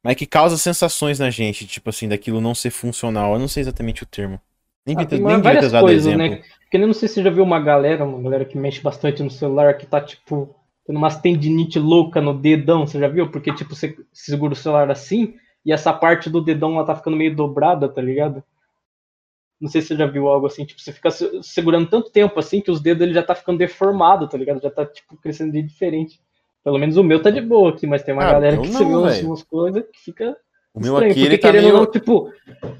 Mas 0.03 0.17
que 0.17 0.27
causa 0.27 0.57
sensações 0.57 1.19
na 1.19 1.31
gente, 1.31 1.67
tipo 1.67 1.91
assim, 1.91 2.09
daquilo 2.09 2.41
não 2.41 2.55
ser 2.55 2.71
funcional, 2.71 3.33
eu 3.33 3.39
não 3.39 3.49
sei 3.49 3.63
exatamente 3.63 4.03
o 4.03 4.07
termo. 4.07 4.41
Nem, 4.87 4.97
Ah, 4.99 5.07
tem 5.07 5.21
nem 5.21 5.41
várias 5.41 5.73
coisas, 5.73 6.15
né? 6.17 6.43
Porque 6.75 6.83
eu 6.83 6.89
não 6.89 6.93
sei 6.95 7.07
se 7.07 7.15
você 7.15 7.23
já 7.23 7.31
viu 7.31 7.45
uma 7.45 7.61
galera, 7.61 8.05
uma 8.05 8.21
galera 8.21 8.45
que 8.45 8.59
mexe 8.59 8.81
bastante 8.81 9.23
no 9.23 9.31
celular, 9.31 9.79
que 9.79 9.87
tá, 9.87 10.01
tipo, 10.01 10.57
tendo 10.85 10.97
umas 10.97 11.21
tendinite 11.21 11.79
louca 11.79 12.21
no 12.21 12.35
dedão, 12.37 12.85
você 12.85 12.99
já 12.99 13.07
viu? 13.07 13.31
Porque, 13.31 13.55
tipo, 13.55 13.77
você 13.77 13.97
segura 14.13 14.55
o 14.55 14.57
celular 14.57 14.91
assim, 14.91 15.37
e 15.65 15.73
essa 15.73 15.93
parte 15.93 16.29
do 16.29 16.43
dedão, 16.43 16.75
ela 16.75 16.85
tá 16.85 16.97
ficando 16.97 17.17
meio 17.17 17.33
dobrada, 17.37 17.89
tá 17.89 18.03
ligado? 18.03 18.43
Não 19.61 19.69
sei 19.71 19.83
se 19.83 19.87
você 19.89 19.97
já 19.97 20.07
viu 20.07 20.27
algo 20.27 20.49
assim, 20.49 20.65
tipo, 20.65 20.81
você 20.81 20.93
fica 20.93 21.13
se- 21.13 21.43
segurando 21.45 21.89
tanto 21.89 22.11
tempo 22.11 22.41
assim, 22.41 22.61
que 22.61 22.73
os 22.73 22.81
dedos 22.81 23.05
ele 23.05 23.15
já 23.15 23.23
tá 23.23 23.37
ficando 23.37 23.59
deformado, 23.59 24.29
tá 24.29 24.37
ligado? 24.37 24.61
Já 24.61 24.69
tá, 24.71 24.85
tipo, 24.85 25.17
crescendo 25.17 25.53
de 25.53 25.63
diferente. 25.63 26.21
Pelo 26.65 26.79
menos 26.79 26.97
o 26.97 27.05
meu 27.05 27.23
tá 27.23 27.31
de 27.31 27.41
boa 27.41 27.71
aqui, 27.71 27.87
mas 27.87 28.03
tem 28.03 28.13
uma 28.13 28.25
Ah, 28.25 28.33
galera 28.33 28.59
que 28.59 28.69
não, 28.69 28.81
umas, 28.85 29.23
velho. 29.23 29.29
umas 29.29 29.43
coisas 29.45 29.85
que 29.93 30.01
fica 30.01 30.37
O 30.75 30.81
meu 30.81 30.95
estranho, 30.95 31.13
aqui, 31.13 31.21
porque 31.21 31.35
ele 31.35 31.39
tá 31.39 31.49
querendo 31.49 31.65
meio... 31.65 31.75
não, 31.77 31.87
tipo, 31.87 32.33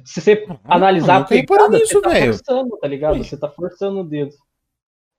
se 0.05 0.21
você 0.21 0.47
analisar 0.65 1.17
a 1.17 1.19
nunca 1.21 1.35
reparei 1.35 1.65
pegada, 1.67 1.79
nisso, 1.79 1.93
você 1.95 2.01
tá 2.03 2.09
velho. 2.11 2.35
forçando, 2.35 2.79
tá 2.79 2.89
ligado? 2.89 3.19
Você 3.19 3.37
tá 3.37 3.49
forçando 3.49 4.01
o 4.01 4.05
dedo. 4.05 4.35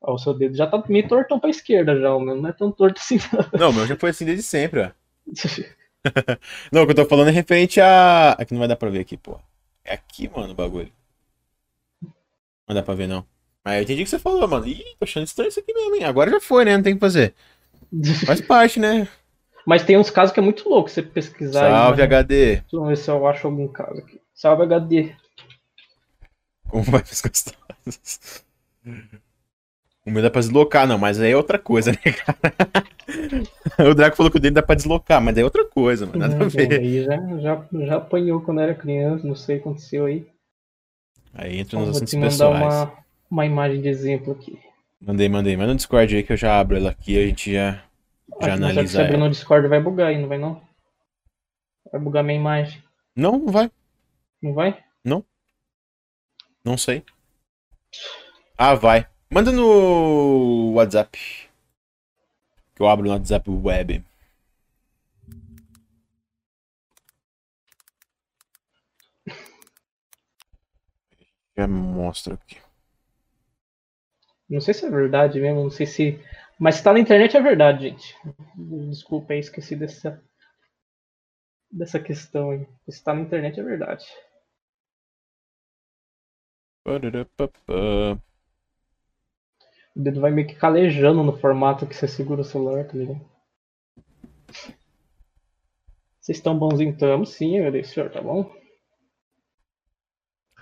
Ó, 0.01 0.13
o 0.13 0.17
seu 0.17 0.33
dedo 0.33 0.55
já 0.55 0.67
tá 0.67 0.83
meio 0.89 1.07
tortão 1.07 1.39
pra 1.39 1.49
esquerda 1.49 1.97
já, 1.99 2.13
o 2.13 2.19
meu 2.19 2.35
não 2.35 2.49
é 2.49 2.53
tão 2.53 2.69
torto 2.71 2.99
assim. 2.99 3.17
Não, 3.57 3.69
o 3.71 3.73
meu 3.73 3.87
já 3.87 3.95
foi 3.95 4.09
assim 4.09 4.25
desde 4.25 4.43
sempre, 4.43 4.81
ó. 4.81 4.91
Não, 6.71 6.83
o 6.83 6.85
que 6.85 6.91
eu 6.91 6.95
tô 6.95 7.05
falando 7.05 7.29
é 7.29 7.31
referente 7.31 7.81
a. 7.81 8.33
Aqui 8.33 8.53
não 8.53 8.59
vai 8.59 8.67
dar 8.67 8.75
pra 8.75 8.91
ver 8.91 8.99
aqui, 8.99 9.17
pô. 9.17 9.39
É 9.83 9.95
aqui, 9.95 10.29
mano, 10.29 10.51
o 10.53 10.55
bagulho. 10.55 10.91
Não 12.67 12.75
dá 12.75 12.83
pra 12.83 12.93
ver, 12.93 13.07
não. 13.07 13.25
Mas 13.63 13.77
eu 13.77 13.83
entendi 13.83 14.01
o 14.01 14.05
que 14.05 14.09
você 14.11 14.19
falou, 14.19 14.47
mano. 14.47 14.67
Ih, 14.67 14.83
tô 14.99 15.03
achando 15.05 15.25
estranho 15.25 15.49
isso 15.49 15.59
aqui 15.59 15.73
mesmo, 15.73 15.95
hein? 15.95 16.03
Agora 16.03 16.29
já 16.29 16.39
foi, 16.39 16.63
né? 16.65 16.75
Não 16.77 16.83
tem 16.83 16.93
o 16.93 16.95
que 16.97 16.99
fazer. 16.99 17.33
Faz 18.27 18.39
parte, 18.45 18.79
né? 18.79 19.07
Mas 19.65 19.83
tem 19.83 19.97
uns 19.97 20.09
casos 20.09 20.33
que 20.33 20.39
é 20.39 20.43
muito 20.43 20.67
louco 20.69 20.89
você 20.89 21.01
pesquisar. 21.01 21.65
aí, 21.65 21.71
Salve, 21.71 21.97
né? 21.97 22.03
HD. 22.03 22.61
Vamos 22.71 22.89
ver 22.89 22.97
se 22.97 23.09
eu 23.09 23.27
acho 23.27 23.47
algum 23.47 23.67
caso 23.67 23.99
aqui. 23.99 24.19
Salve 24.33 24.63
HD. 24.63 25.15
Como 26.67 26.83
vai 26.83 27.01
gostosos? 27.01 28.43
O 30.05 30.11
meu 30.11 30.21
dá 30.21 30.29
pra 30.29 30.41
deslocar, 30.41 30.87
não, 30.87 30.99
mas 30.99 31.19
aí 31.19 31.31
é 31.31 31.37
outra 31.37 31.57
coisa, 31.57 31.91
né, 31.91 31.97
cara? 31.97 32.37
O 33.89 33.93
Draco 33.93 34.15
falou 34.15 34.31
que 34.31 34.37
o 34.37 34.39
dele 34.39 34.55
dá 34.55 34.63
pra 34.63 34.75
deslocar, 34.75 35.21
mas 35.21 35.35
aí 35.35 35.41
é 35.41 35.45
outra 35.45 35.65
coisa, 35.65 36.05
mano. 36.05 36.17
Nada 36.19 36.43
a 36.43 36.47
ver. 36.47 36.79
Aí 36.79 37.03
já, 37.03 37.17
já, 37.39 37.65
já 37.85 37.95
apanhou 37.97 38.41
quando 38.41 38.61
era 38.61 38.73
criança, 38.73 39.27
não 39.27 39.35
sei 39.35 39.57
o 39.57 39.59
que 39.59 39.67
aconteceu 39.67 40.05
aí. 40.05 40.25
Aí 41.33 41.59
entra 41.59 41.77
nos 41.77 41.89
vou 41.89 41.95
assuntos 41.95 42.11
te 42.11 42.15
mandar 42.17 42.29
pessoais. 42.29 42.63
uma, 42.63 42.93
uma 43.29 43.45
imagem 43.45 43.81
de 43.81 43.89
exemplo 43.89 44.33
aqui. 44.33 44.57
Mandei, 44.99 45.29
mandei. 45.29 45.55
Manda 45.57 45.73
no 45.73 45.75
Discord 45.75 46.15
aí 46.15 46.23
que 46.23 46.33
eu 46.33 46.37
já 46.37 46.59
abro 46.59 46.77
ela 46.77 46.91
aqui 46.91 47.13
e 47.13 47.17
a 47.23 47.27
gente 47.27 47.53
já, 47.53 47.83
já 48.41 48.53
Acho 48.53 48.57
que 48.57 48.61
mas 48.61 48.73
só 48.73 48.81
que 48.81 48.81
analisa 48.81 48.87
você 48.87 49.01
abrir 49.01 49.17
no 49.17 49.29
Discord 49.29 49.67
vai 49.67 49.81
bugar 49.81 50.07
aí, 50.07 50.17
não 50.17 50.27
vai 50.27 50.37
não? 50.37 50.61
Vai 51.91 52.01
bugar 52.01 52.23
minha 52.23 52.39
imagem. 52.39 52.83
Não, 53.15 53.39
não 53.39 53.51
vai. 53.51 53.71
Não 54.41 54.53
vai? 54.53 54.85
Não 56.65 56.79
sei. 56.79 57.05
Ah, 58.57 58.73
vai. 58.73 59.07
Manda 59.29 59.51
no 59.51 60.73
WhatsApp. 60.73 61.15
Que 62.73 62.81
eu 62.81 62.87
abro 62.87 63.05
no 63.05 63.11
WhatsApp 63.11 63.47
web. 63.47 64.03
Já 71.55 71.67
mostro 71.67 72.33
aqui. 72.33 72.57
Não 74.49 74.59
sei 74.59 74.73
se 74.73 74.87
é 74.87 74.89
verdade 74.89 75.39
mesmo, 75.39 75.61
não 75.61 75.69
sei 75.69 75.85
se. 75.85 76.19
Mas 76.59 76.75
se 76.75 76.83
tá 76.83 76.93
na 76.93 76.99
internet 76.99 77.35
é 77.35 77.41
verdade, 77.41 77.89
gente. 77.89 78.15
Desculpa 78.89 79.33
aí, 79.33 79.39
esqueci 79.39 79.75
dessa, 79.75 80.23
dessa 81.69 81.99
questão 81.99 82.51
aí. 82.51 82.67
Se 82.89 83.03
tá 83.03 83.13
na 83.13 83.21
internet 83.21 83.59
é 83.59 83.63
verdade. 83.63 84.05
O 89.95 90.01
dedo 90.01 90.21
vai 90.21 90.31
meio 90.31 90.47
que 90.47 90.55
calejando 90.55 91.23
no 91.23 91.37
formato 91.37 91.87
que 91.87 91.95
você 91.95 92.07
segura 92.07 92.41
o 92.41 92.45
celular, 92.45 92.85
tá 92.85 92.93
ligado? 92.93 93.21
Vocês 96.19 96.37
estão 96.37 96.57
bonzinhos? 96.57 96.95
Estamos 96.95 97.29
sim, 97.33 97.59
meu 97.59 97.71
Deus, 97.71 97.89
senhor, 97.89 98.11
tá 98.11 98.21
bom? 98.21 98.51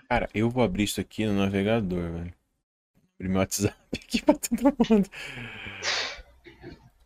Cara, 0.09 0.29
eu 0.33 0.49
vou 0.49 0.63
abrir 0.63 0.83
isso 0.83 1.01
aqui 1.01 1.25
no 1.25 1.33
navegador, 1.33 2.11
velho. 2.11 2.33
Abrir 3.19 3.29
meu 3.29 3.39
WhatsApp 3.39 3.75
aqui 3.93 4.21
pra 4.21 4.35
todo 4.35 4.75
mundo. 4.89 5.09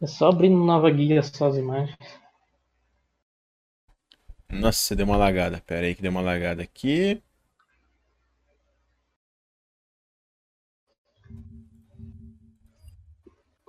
É 0.01 0.07
só 0.07 0.29
abrir 0.29 0.49
no 0.49 0.65
nova 0.65 0.89
guia 0.89 1.23
só 1.23 1.47
as 1.47 1.57
imagens. 1.57 1.97
Nossa, 4.49 4.95
deu 4.95 5.05
uma 5.05 5.17
lagada. 5.17 5.61
Pera 5.65 5.85
aí 5.85 5.95
que 5.95 6.01
deu 6.01 6.11
uma 6.11 6.21
lagada 6.21 6.61
aqui. 6.63 7.21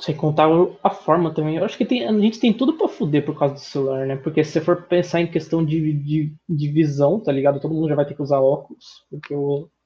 Sem 0.00 0.16
contar 0.16 0.46
a 0.82 0.90
forma 0.90 1.34
também. 1.34 1.56
Eu 1.56 1.64
acho 1.64 1.76
que 1.76 1.84
tem, 1.84 2.06
a 2.06 2.12
gente 2.12 2.38
tem 2.38 2.52
tudo 2.52 2.74
pra 2.74 2.86
fuder 2.86 3.24
por 3.24 3.36
causa 3.36 3.54
do 3.54 3.60
celular, 3.60 4.06
né? 4.06 4.16
Porque 4.16 4.44
se 4.44 4.52
você 4.52 4.60
for 4.60 4.82
pensar 4.82 5.20
em 5.20 5.26
questão 5.26 5.64
de, 5.64 5.92
de, 5.92 6.32
de 6.48 6.68
visão, 6.72 7.18
tá 7.18 7.32
ligado? 7.32 7.58
Todo 7.60 7.74
mundo 7.74 7.88
já 7.88 7.96
vai 7.96 8.06
ter 8.06 8.14
que 8.14 8.22
usar 8.22 8.38
óculos. 8.40 9.04
Porque 9.10 9.34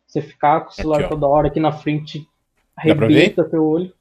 você 0.07 0.21
ficar 0.21 0.63
com 0.63 0.71
o 0.71 0.73
celular 0.73 1.01
Aqui, 1.01 1.09
toda 1.09 1.27
hora 1.27 1.49
aqui 1.49 1.59
na 1.59 1.73
frente 1.73 2.29
arrebenta 2.91 3.49
teu 3.49 3.65
olho. 3.65 3.93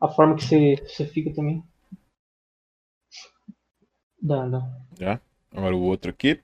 A 0.00 0.08
forma 0.08 0.36
que 0.36 0.44
você, 0.44 0.76
você 0.86 1.06
fica 1.06 1.34
também. 1.34 1.64
Dá, 4.22 4.46
dá. 4.48 4.62
Agora 5.52 5.76
o 5.76 5.82
outro 5.82 6.10
aqui. 6.10 6.40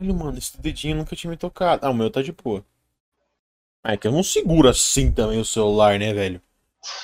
Olha, 0.00 0.12
mano, 0.12 0.36
esse 0.36 0.60
dedinho 0.60 0.96
nunca 0.96 1.14
tinha 1.14 1.30
me 1.30 1.36
tocado. 1.36 1.86
Ah, 1.86 1.90
o 1.90 1.94
meu 1.94 2.10
tá 2.10 2.20
de 2.22 2.32
boa. 2.32 2.64
Ah, 3.84 3.92
é 3.92 3.96
que 3.98 4.06
eu 4.06 4.12
não 4.12 4.22
seguro 4.22 4.68
assim 4.70 5.12
também 5.12 5.38
o 5.38 5.44
celular, 5.44 5.98
né, 5.98 6.14
velho? 6.14 6.40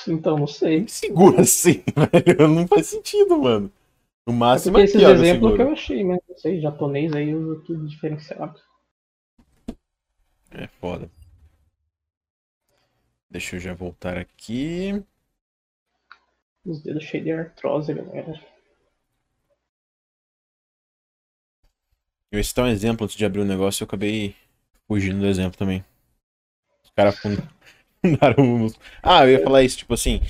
Então, 0.08 0.38
não 0.38 0.46
sei. 0.46 0.86
Segura 0.88 1.42
assim, 1.42 1.82
velho. 1.94 2.48
Não 2.48 2.66
faz 2.66 2.86
sentido, 2.88 3.38
mano. 3.38 3.72
No 4.26 4.32
É 4.52 4.58
máximo 4.58 4.58
porque 4.58 4.80
aqui, 4.80 4.82
esses 4.82 5.06
ó, 5.06 5.10
eu 5.12 5.22
exemplos 5.22 5.54
que 5.54 5.62
eu 5.62 5.70
achei 5.70 6.02
mesmo. 6.02 6.20
Não 6.28 6.36
sei, 6.36 6.60
japonês 6.60 7.14
aí 7.14 7.32
usa 7.32 7.62
tudo 7.64 7.86
diferenciado. 7.86 8.58
É 10.50 10.66
foda. 10.66 11.08
Deixa 13.30 13.54
eu 13.56 13.60
já 13.60 13.72
voltar 13.72 14.18
aqui. 14.18 15.00
Os 16.66 16.82
dedos 16.82 17.04
cheios 17.04 17.24
de 17.24 17.32
artrose, 17.32 17.94
galera. 17.94 18.38
Eu 22.30 22.38
ia 22.38 22.44
citar 22.44 22.64
um 22.64 22.68
exemplo 22.68 23.04
antes 23.04 23.16
de 23.16 23.24
abrir 23.24 23.40
o 23.40 23.44
negócio 23.44 23.82
eu 23.82 23.86
acabei 23.86 24.34
fugindo 24.86 25.18
do 25.20 25.26
exemplo 25.26 25.58
também. 25.58 25.84
Os 26.84 26.90
caras 26.90 27.18
fundaram 28.02 28.44
um... 28.44 28.68
Ah, 29.02 29.24
eu 29.26 29.32
ia 29.32 29.42
falar 29.44 29.62
isso, 29.62 29.78
tipo 29.78 29.94
assim. 29.94 30.20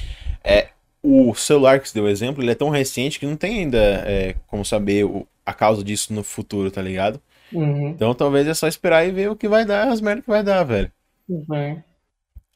É, 0.44 0.70
o 1.02 1.34
celular 1.34 1.80
que 1.80 1.88
você 1.88 1.94
deu 1.94 2.04
o 2.04 2.08
exemplo, 2.08 2.42
ele 2.42 2.50
é 2.52 2.54
tão 2.54 2.70
recente 2.70 3.18
que 3.20 3.26
não 3.26 3.36
tem 3.36 3.60
ainda 3.60 3.78
é, 3.78 4.34
como 4.46 4.64
saber 4.64 5.04
o- 5.06 5.26
a 5.44 5.54
causa 5.54 5.84
disso 5.84 6.12
no 6.14 6.24
futuro, 6.24 6.70
tá 6.70 6.82
ligado? 6.82 7.20
Uhum. 7.52 7.96
Então 7.96 8.14
talvez 8.14 8.46
é 8.48 8.54
só 8.54 8.68
esperar 8.68 9.06
e 9.06 9.12
ver 9.12 9.30
o 9.30 9.36
que 9.36 9.48
vai 9.48 9.64
dar, 9.66 9.88
as 9.90 10.00
merdas 10.00 10.24
que 10.24 10.30
vai 10.30 10.42
dar, 10.44 10.64
velho. 10.64 10.92
Vai. 11.28 11.84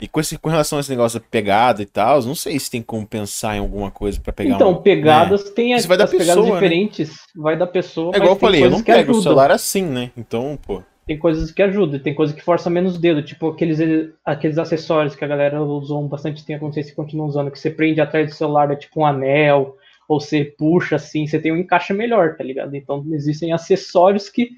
E 0.00 0.08
com, 0.08 0.18
esse, 0.18 0.38
com 0.38 0.48
relação 0.48 0.78
a 0.78 0.80
esse 0.80 0.90
negócio 0.90 1.20
da 1.20 1.26
pegada 1.30 1.82
e 1.82 1.86
tal, 1.86 2.22
não 2.22 2.34
sei 2.34 2.58
se 2.58 2.70
tem 2.70 2.80
como 2.80 3.06
pensar 3.06 3.56
em 3.56 3.58
alguma 3.58 3.90
coisa 3.90 4.18
pra 4.18 4.32
pegar 4.32 4.54
Então, 4.56 4.70
uma- 4.70 4.80
pegadas 4.80 5.50
tem 5.50 5.74
as, 5.74 5.84
vai 5.84 5.96
da 5.96 6.04
as 6.04 6.10
pegadas 6.10 6.34
pessoa, 6.36 6.46
né? 6.46 6.54
diferentes, 6.54 7.10
vai 7.36 7.56
da 7.56 7.66
pessoa. 7.66 8.14
É 8.14 8.16
igual 8.16 8.32
eu 8.32 8.36
falei, 8.36 8.60
eu 8.60 8.70
coisas 8.70 8.78
não 8.78 8.84
que 8.84 8.92
pego 8.92 9.12
o 9.12 9.22
celular 9.22 9.50
assim, 9.50 9.82
né? 9.82 10.10
Então, 10.16 10.58
pô. 10.66 10.82
Tem 11.06 11.18
coisas 11.18 11.50
que 11.50 11.60
ajudam, 11.60 11.98
tem 11.98 12.14
coisa 12.14 12.32
que 12.32 12.40
força 12.40 12.70
menos 12.70 12.96
o 12.96 13.00
dedo, 13.00 13.20
tipo 13.22 13.48
aqueles, 13.48 13.78
aqueles 14.24 14.58
acessórios 14.58 15.14
que 15.16 15.24
a 15.24 15.28
galera 15.28 15.60
usou 15.60 16.06
bastante 16.06 16.44
tempo, 16.46 16.64
não 16.64 16.72
sei 16.72 16.84
se 16.84 16.94
continua 16.94 17.26
usando, 17.26 17.50
que 17.50 17.58
você 17.58 17.68
prende 17.68 18.00
atrás 18.00 18.28
do 18.30 18.34
celular, 18.34 18.70
é 18.70 18.76
tipo 18.76 19.00
um 19.00 19.04
anel, 19.06 19.76
ou 20.08 20.20
você 20.20 20.44
puxa 20.44 20.96
assim, 20.96 21.26
você 21.26 21.38
tem 21.40 21.50
um 21.52 21.56
encaixe 21.56 21.92
melhor, 21.92 22.36
tá 22.36 22.44
ligado? 22.44 22.74
Então 22.76 23.04
existem 23.12 23.52
acessórios 23.52 24.28
que, 24.28 24.50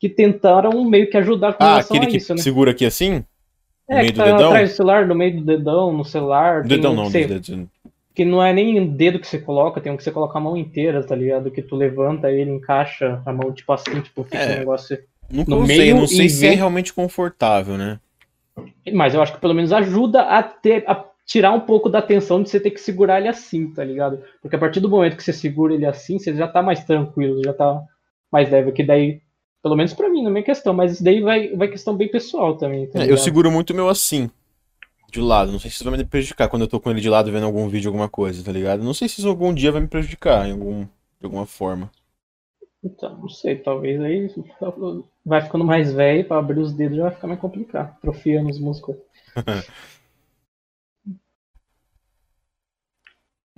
que 0.00 0.08
tentaram 0.08 0.84
meio 0.84 1.08
que 1.08 1.16
ajudar 1.16 1.52
com 1.54 1.62
Ah, 1.62 1.68
relação 1.70 1.96
aquele 1.96 2.06
a 2.08 2.10
que 2.10 2.16
isso, 2.16 2.34
né? 2.34 2.42
segura 2.42 2.72
aqui 2.72 2.84
assim? 2.84 3.24
No 3.90 3.96
É, 3.96 4.00
meio 4.02 4.12
que 4.12 4.12
do 4.12 4.24
tá 4.24 4.24
dedão? 4.32 4.46
atrás 4.50 4.70
do 4.70 4.76
celular, 4.76 5.06
no 5.06 5.14
meio 5.16 5.36
do 5.40 5.44
dedão, 5.44 5.92
no 5.92 6.04
celular. 6.04 6.62
Dedão 6.62 6.92
um 6.92 6.96
não, 6.96 7.04
que 7.06 7.10
você- 7.10 7.26
dedos. 7.26 7.50
que 8.14 8.24
não 8.24 8.42
é 8.42 8.52
nem 8.52 8.78
o 8.80 8.88
dedo 8.88 9.18
que 9.18 9.26
você 9.26 9.38
coloca, 9.38 9.80
tem 9.80 9.90
um 9.90 9.96
que 9.96 10.04
você 10.04 10.12
coloca 10.12 10.38
a 10.38 10.40
mão 10.40 10.56
inteira, 10.56 11.02
tá 11.02 11.16
ligado? 11.16 11.50
Que 11.50 11.60
tu 11.60 11.74
levanta 11.74 12.30
ele, 12.30 12.50
encaixa 12.50 13.20
a 13.26 13.32
mão, 13.32 13.52
tipo 13.52 13.72
assim, 13.72 14.00
tipo, 14.00 14.22
fica 14.24 14.38
É. 14.38 14.54
um 14.56 14.58
negócio. 14.60 14.96
Nunca 15.28 15.50
No 15.50 15.58
usei, 15.62 15.78
meio 15.78 15.96
não 15.96 16.06
sei 16.06 16.28
se 16.28 16.46
é 16.46 16.50
realmente 16.54 16.92
confortável, 16.92 17.76
né? 17.76 17.98
Mas 18.92 19.14
eu 19.14 19.22
acho 19.22 19.32
que 19.32 19.40
pelo 19.40 19.54
menos 19.54 19.72
ajuda 19.72 20.22
a 20.22 20.42
ter 20.42 20.84
a 20.86 21.04
tirar 21.26 21.52
um 21.52 21.60
pouco 21.60 21.88
da 21.88 22.02
tensão 22.02 22.42
de 22.42 22.50
você 22.50 22.58
ter 22.60 22.70
que 22.72 22.80
segurar 22.80 23.18
ele 23.20 23.28
assim, 23.28 23.70
tá 23.72 23.82
ligado? 23.84 24.20
Porque 24.42 24.56
a 24.56 24.58
partir 24.58 24.80
do 24.80 24.88
momento 24.88 25.16
que 25.16 25.22
você 25.22 25.32
segura 25.32 25.72
ele 25.74 25.86
assim, 25.86 26.18
você 26.18 26.34
já 26.34 26.46
tá 26.48 26.60
mais 26.62 26.82
tranquilo, 26.84 27.40
já 27.44 27.52
tá 27.52 27.80
mais 28.30 28.50
leve, 28.50 28.72
que 28.72 28.82
daí, 28.82 29.20
pelo 29.62 29.76
menos 29.76 29.92
para 29.92 30.08
mim, 30.08 30.22
não 30.22 30.30
é 30.30 30.32
minha 30.32 30.44
questão, 30.44 30.72
mas 30.72 30.92
isso 30.92 31.04
daí 31.04 31.20
vai, 31.20 31.54
vai 31.54 31.68
questão 31.68 31.96
bem 31.96 32.10
pessoal 32.10 32.56
também. 32.56 32.86
Tá 32.86 33.04
é, 33.04 33.10
eu 33.10 33.18
seguro 33.18 33.50
muito 33.50 33.70
o 33.70 33.76
meu 33.76 33.88
assim, 33.88 34.30
de 35.10 35.20
lado. 35.20 35.52
Não 35.52 35.58
sei 35.58 35.70
se 35.70 35.76
isso 35.76 35.84
vai 35.84 35.98
me 35.98 36.04
prejudicar 36.04 36.48
quando 36.48 36.62
eu 36.62 36.68
tô 36.68 36.80
com 36.80 36.90
ele 36.90 37.00
de 37.00 37.10
lado 37.10 37.30
vendo 37.30 37.44
algum 37.44 37.68
vídeo, 37.68 37.88
alguma 37.88 38.08
coisa, 38.08 38.42
tá 38.44 38.52
ligado? 38.52 38.82
Não 38.82 38.94
sei 38.94 39.08
se 39.08 39.18
isso 39.18 39.28
algum 39.28 39.52
dia 39.52 39.72
vai 39.72 39.80
me 39.80 39.88
prejudicar 39.88 40.48
em 40.48 40.52
algum, 40.52 40.84
de 40.84 41.24
alguma 41.24 41.46
forma. 41.46 41.90
Então, 42.82 43.18
não 43.18 43.28
sei, 43.28 43.56
talvez 43.56 44.00
aí 44.00 44.32
vai 45.24 45.42
ficando 45.42 45.66
mais 45.66 45.92
velho, 45.92 46.26
para 46.26 46.38
abrir 46.38 46.60
os 46.60 46.72
dedos 46.72 46.96
já 46.96 47.02
vai 47.04 47.12
ficar 47.12 47.26
mais 47.26 47.38
complicado, 47.38 47.94
atrofiando 47.98 48.48
os 48.48 48.58
músculos. 48.58 48.98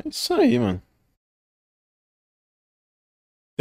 é 0.04 0.08
isso 0.08 0.34
aí, 0.34 0.58
mano. 0.58 0.82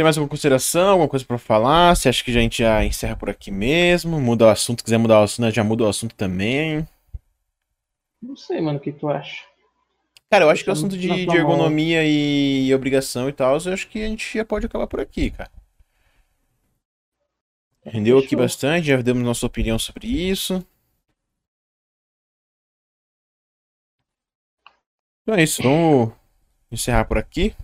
Tem 0.02 0.04
mais 0.04 0.18
alguma 0.18 0.30
consideração, 0.30 0.88
alguma 0.88 1.08
coisa 1.08 1.24
para 1.24 1.38
falar? 1.38 1.94
Você 1.94 2.08
acha 2.08 2.24
que 2.24 2.32
a 2.32 2.34
gente 2.34 2.58
já 2.58 2.84
encerra 2.84 3.14
por 3.14 3.30
aqui 3.30 3.52
mesmo? 3.52 4.20
Muda 4.20 4.46
o 4.46 4.48
assunto, 4.48 4.80
Se 4.80 4.84
quiser 4.84 4.98
mudar 4.98 5.20
o 5.20 5.22
assunto, 5.22 5.48
já 5.52 5.62
muda 5.62 5.84
o 5.84 5.88
assunto 5.88 6.12
também. 6.16 6.84
Não 8.20 8.34
sei, 8.34 8.60
mano, 8.60 8.78
o 8.78 8.82
que 8.82 8.90
tu 8.90 9.08
acha? 9.08 9.44
Cara, 10.28 10.44
eu 10.44 10.50
acho 10.50 10.64
que 10.64 10.70
o 10.70 10.72
assunto 10.72 10.98
de, 10.98 11.06
de 11.24 11.36
ergonomia 11.36 12.02
e 12.04 12.74
obrigação 12.74 13.28
e 13.28 13.32
tal, 13.32 13.56
eu 13.56 13.72
acho 13.72 13.86
que 13.86 14.02
a 14.02 14.08
gente 14.08 14.38
já 14.38 14.44
pode 14.44 14.66
acabar 14.66 14.88
por 14.88 14.98
aqui, 14.98 15.30
cara. 15.30 15.52
Rendeu 17.84 18.18
aqui 18.18 18.34
bastante, 18.34 18.88
já 18.88 19.00
demos 19.00 19.22
nossa 19.22 19.46
opinião 19.46 19.78
sobre 19.78 20.08
isso. 20.08 20.66
Então 25.22 25.36
é 25.36 25.44
isso, 25.44 25.62
vamos 25.62 26.12
encerrar 26.72 27.04
por 27.04 27.18
aqui. 27.18 27.54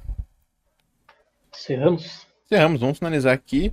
Encerramos? 1.53 2.28
Encerramos, 2.51 2.81
vamos 2.81 2.97
finalizar 2.97 3.35
aqui. 3.35 3.69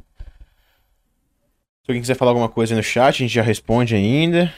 Se 1.82 1.90
alguém 1.90 2.02
quiser 2.02 2.16
falar 2.18 2.32
alguma 2.32 2.50
coisa 2.50 2.76
no 2.76 2.84
chat, 2.84 3.16
a 3.16 3.26
gente 3.26 3.34
já 3.34 3.42
responde 3.42 3.96
ainda. 3.96 4.54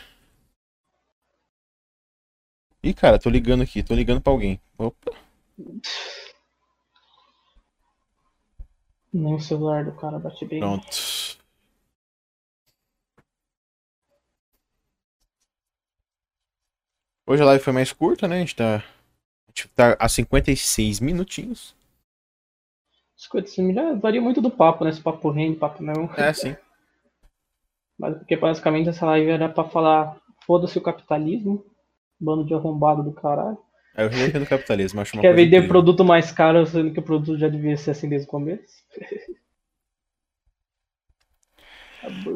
Ih, 2.82 2.95
cara, 2.95 3.20
tô 3.20 3.30
ligando 3.30 3.61
aqui, 3.61 3.84
tô 3.84 3.93
ligando 3.93 4.20
pra 4.20 4.34
alguém. 4.34 4.59
Opa. 4.76 5.11
Nem 9.13 9.36
o 9.36 9.39
celular 9.39 9.86
do 9.86 9.91
cara 9.91 10.18
bate 10.18 10.43
bem. 10.47 10.61
Pronto. 10.61 10.88
Hoje 17.28 17.43
a 17.43 17.45
live 17.45 17.63
foi 17.63 17.74
mais 17.74 17.93
curta, 17.93 18.28
né? 18.28 18.38
A 18.38 18.39
gente 18.39 18.55
tá, 18.55 18.78
a 18.78 18.84
gente 19.49 19.68
tá 19.76 19.95
a 19.99 20.09
56 20.09 21.01
minutinhos. 21.01 21.76
56 23.18 23.68
minutos 23.68 23.99
varia 23.99 24.22
muito 24.22 24.39
do 24.41 24.51
papo, 24.51 24.86
né? 24.86 24.91
Se 24.91 25.01
papo 25.01 25.30
rende, 25.32 25.57
papo 25.57 25.84
não. 25.84 26.09
É, 26.15 26.32
sim. 26.32 26.55
Mas 27.99 28.15
porque 28.18 28.38
basicamente 28.38 28.89
essa 28.89 29.05
live 29.07 29.32
era 29.32 29.49
pra 29.49 29.63
falar 29.63 30.15
foda-se 30.45 30.78
o 30.78 30.82
capitalismo, 30.82 31.65
bando 32.20 32.45
de 32.45 32.53
arrombado 32.53 33.03
do 33.03 33.11
caralho. 33.11 33.57
É 33.95 34.05
o 34.05 34.09
rei 34.09 34.30
do 34.30 34.45
capitalismo, 34.45 35.01
acho 35.01 35.15
uma 35.15 35.22
Quer 35.22 35.34
vender 35.34 35.57
incrível. 35.57 35.70
produto 35.70 36.05
mais 36.05 36.32
caro, 36.32 36.63
sendo 36.68 36.93
que 36.93 36.99
o 36.99 37.03
produto 37.03 37.38
já 37.39 37.49
devia 37.49 37.76
ser 37.76 37.91
assim 37.91 38.07
desde 38.07 38.28
o 38.28 38.30
começo. 38.30 38.86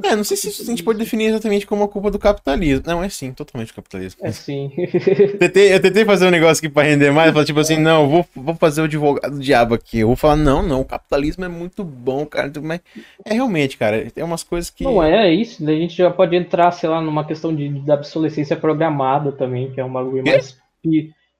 É, 0.03 0.15
não 0.15 0.23
sei 0.23 0.35
se 0.35 0.61
a 0.61 0.65
gente 0.65 0.83
pode 0.83 0.99
definir 0.99 1.25
exatamente 1.25 1.65
como 1.65 1.83
a 1.83 1.87
culpa 1.87 2.09
do 2.09 2.19
capitalismo. 2.19 2.83
Não, 2.85 3.03
é 3.03 3.09
sim, 3.09 3.31
totalmente 3.31 3.73
capitalismo. 3.73 4.19
É 4.23 4.31
sim. 4.31 4.71
eu, 4.77 5.37
tentei, 5.37 5.73
eu 5.73 5.81
tentei 5.81 6.03
fazer 6.03 6.27
um 6.27 6.31
negócio 6.31 6.65
aqui 6.65 6.73
pra 6.73 6.83
render 6.83 7.11
mais, 7.11 7.31
falar 7.31 7.45
tipo 7.45 7.59
assim, 7.59 7.77
não, 7.77 8.09
vou, 8.09 8.25
vou 8.35 8.55
fazer 8.55 8.81
o 8.81 8.85
advogado 8.85 9.35
do 9.35 9.39
diabo 9.39 9.75
aqui. 9.75 9.99
Eu 9.99 10.07
vou 10.07 10.15
falar, 10.15 10.35
não, 10.35 10.63
não, 10.63 10.81
o 10.81 10.85
capitalismo 10.85 11.45
é 11.45 11.47
muito 11.47 11.83
bom, 11.83 12.25
cara. 12.25 12.51
Mas 12.61 12.81
é 13.25 13.33
realmente, 13.33 13.77
cara, 13.77 14.07
é 14.15 14.23
umas 14.23 14.43
coisas 14.43 14.69
que. 14.69 14.83
Não, 14.83 15.01
é 15.01 15.31
isso. 15.31 15.67
A 15.67 15.71
gente 15.73 15.95
já 15.95 16.09
pode 16.09 16.35
entrar, 16.35 16.71
sei 16.71 16.89
lá, 16.89 17.01
numa 17.01 17.25
questão 17.25 17.55
de, 17.55 17.69
de 17.69 17.91
obsolescência 17.91 18.55
programada 18.55 19.31
também, 19.31 19.71
que 19.71 19.79
é 19.79 19.85
um 19.85 19.93
bagulho 19.93 20.23
mais 20.23 20.57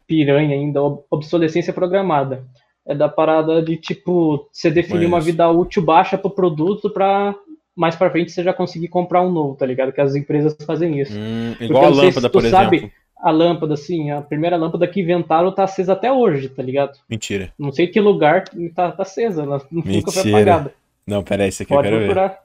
piranha 0.07 0.55
ainda, 0.55 0.81
obsolescência 1.09 1.73
programada. 1.73 2.45
É 2.85 2.95
da 2.95 3.07
parada 3.07 3.61
de, 3.61 3.77
tipo, 3.77 4.49
você 4.51 4.71
definir 4.71 5.05
uma 5.05 5.19
vida 5.19 5.49
útil 5.49 5.83
baixa 5.83 6.17
pro 6.17 6.31
produto 6.31 6.89
pra 6.89 7.35
mais 7.75 7.95
para 7.95 8.11
frente 8.11 8.31
você 8.31 8.43
já 8.43 8.53
conseguir 8.53 8.87
comprar 8.87 9.21
um 9.21 9.31
novo, 9.31 9.55
tá 9.55 9.65
ligado? 9.65 9.91
Que 9.91 10.01
as 10.01 10.15
empresas 10.15 10.55
fazem 10.65 10.99
isso. 10.99 11.17
Hum, 11.17 11.55
igual 11.59 11.85
a 11.85 11.89
lâmpada, 11.89 12.29
por 12.29 12.43
sabe, 12.43 12.77
exemplo. 12.77 12.95
A 13.17 13.31
lâmpada, 13.31 13.77
sim, 13.77 14.09
a 14.09 14.21
primeira 14.21 14.57
lâmpada 14.57 14.87
que 14.87 15.01
inventaram 15.01 15.53
tá 15.53 15.63
acesa 15.63 15.93
até 15.93 16.11
hoje, 16.11 16.49
tá 16.49 16.63
ligado? 16.63 16.97
Mentira. 17.09 17.53
Não 17.57 17.71
sei 17.71 17.87
que 17.87 17.99
lugar 17.99 18.45
tá, 18.75 18.91
tá 18.91 19.03
acesa, 19.03 19.43
ela 19.43 19.61
nunca 19.71 20.11
foi 20.11 20.29
apagada. 20.31 20.73
Não, 21.05 21.23
peraí, 21.23 21.49
isso 21.49 21.63
aqui 21.63 21.73
Pode 21.73 21.87
eu 21.87 21.91
quero 21.91 22.05
procurar. 22.05 22.27
ver. 22.29 22.37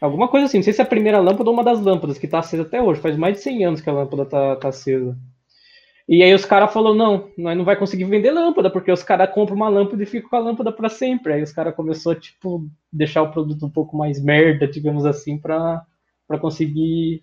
Alguma 0.00 0.26
coisa 0.26 0.46
assim, 0.46 0.58
não 0.58 0.64
sei 0.64 0.72
se 0.72 0.80
é 0.80 0.84
a 0.84 0.88
primeira 0.88 1.20
lâmpada 1.20 1.48
ou 1.48 1.54
uma 1.54 1.62
das 1.62 1.80
lâmpadas 1.80 2.18
que 2.18 2.26
tá 2.26 2.40
acesa 2.40 2.62
até 2.62 2.82
hoje. 2.82 3.00
Faz 3.00 3.16
mais 3.16 3.36
de 3.36 3.42
100 3.42 3.64
anos 3.64 3.80
que 3.80 3.88
a 3.88 3.92
lâmpada 3.92 4.26
tá, 4.26 4.56
tá 4.56 4.68
acesa. 4.68 5.16
E 6.08 6.22
aí 6.22 6.34
os 6.34 6.44
caras 6.44 6.72
falaram, 6.72 6.96
não, 6.96 7.30
nós 7.38 7.56
não 7.56 7.64
vai 7.64 7.76
conseguir 7.76 8.04
vender 8.04 8.32
lâmpada, 8.32 8.70
porque 8.70 8.90
os 8.90 9.02
caras 9.02 9.32
compram 9.32 9.56
uma 9.56 9.68
lâmpada 9.68 10.02
e 10.02 10.06
ficam 10.06 10.28
com 10.28 10.36
a 10.36 10.40
lâmpada 10.40 10.72
para 10.72 10.88
sempre. 10.88 11.32
Aí 11.32 11.42
os 11.42 11.52
caras 11.52 11.74
começou 11.74 12.14
tipo, 12.14 12.68
deixar 12.92 13.22
o 13.22 13.30
produto 13.30 13.64
um 13.64 13.70
pouco 13.70 13.96
mais 13.96 14.22
merda, 14.22 14.66
digamos 14.66 15.06
assim, 15.06 15.38
para 15.38 15.86
conseguir 16.40 17.22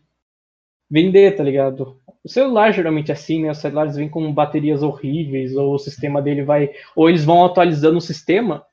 vender, 0.89 1.35
tá 1.35 1.43
ligado? 1.43 1.99
O 2.23 2.29
celular 2.29 2.71
geralmente 2.71 3.11
é 3.11 3.13
assim, 3.13 3.41
né? 3.43 3.51
Os 3.51 3.57
celulares 3.59 3.95
vêm 3.95 4.09
com 4.09 4.33
baterias 4.33 4.81
horríveis, 4.81 5.55
ou 5.55 5.75
o 5.75 5.79
sistema 5.79 6.21
dele 6.21 6.43
vai. 6.43 6.71
Ou 6.95 7.09
eles 7.09 7.25
vão 7.25 7.45
atualizando 7.45 7.97
o 7.97 8.01
sistema 8.01 8.65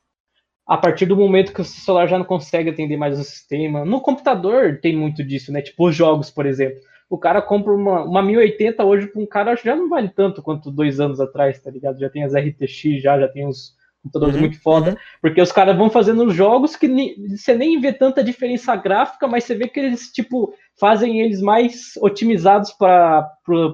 a 0.66 0.76
partir 0.76 1.06
do 1.06 1.16
momento 1.16 1.52
que 1.52 1.60
o 1.60 1.64
celular 1.64 2.08
já 2.08 2.18
não 2.18 2.24
consegue 2.24 2.70
atender 2.70 2.96
mais 2.96 3.18
o 3.18 3.24
sistema. 3.24 3.84
No 3.84 4.00
computador 4.00 4.80
tem 4.80 4.96
muito 4.96 5.22
disso, 5.22 5.52
né? 5.52 5.62
Tipo 5.62 5.88
os 5.88 5.94
jogos, 5.94 6.30
por 6.30 6.46
exemplo 6.46 6.80
o 7.08 7.18
cara 7.18 7.40
compra 7.40 7.72
uma, 7.72 8.02
uma 8.02 8.22
1080 8.22 8.84
hoje 8.84 9.06
para 9.06 9.22
um 9.22 9.26
cara 9.26 9.54
já 9.56 9.76
não 9.76 9.88
vale 9.88 10.08
tanto 10.08 10.42
quanto 10.42 10.70
dois 10.70 10.98
anos 10.98 11.20
atrás, 11.20 11.58
tá 11.58 11.70
ligado? 11.70 11.98
Já 12.00 12.10
tem 12.10 12.24
as 12.24 12.34
RTX, 12.34 13.00
já, 13.00 13.18
já 13.18 13.28
tem 13.28 13.46
os 13.46 13.76
computadores 14.02 14.34
uhum, 14.36 14.40
muito 14.40 14.60
foda, 14.60 14.90
uhum. 14.90 14.96
porque 15.20 15.40
os 15.40 15.52
caras 15.52 15.76
vão 15.76 15.90
fazendo 15.90 16.30
jogos 16.30 16.76
que 16.76 16.86
ni, 16.86 17.14
você 17.36 17.54
nem 17.54 17.80
vê 17.80 17.92
tanta 17.92 18.22
diferença 18.22 18.74
gráfica, 18.76 19.26
mas 19.26 19.44
você 19.44 19.54
vê 19.54 19.68
que 19.68 19.80
eles, 19.80 20.12
tipo, 20.12 20.54
fazem 20.78 21.20
eles 21.20 21.40
mais 21.40 21.92
otimizados 22.00 22.72
para 22.72 23.28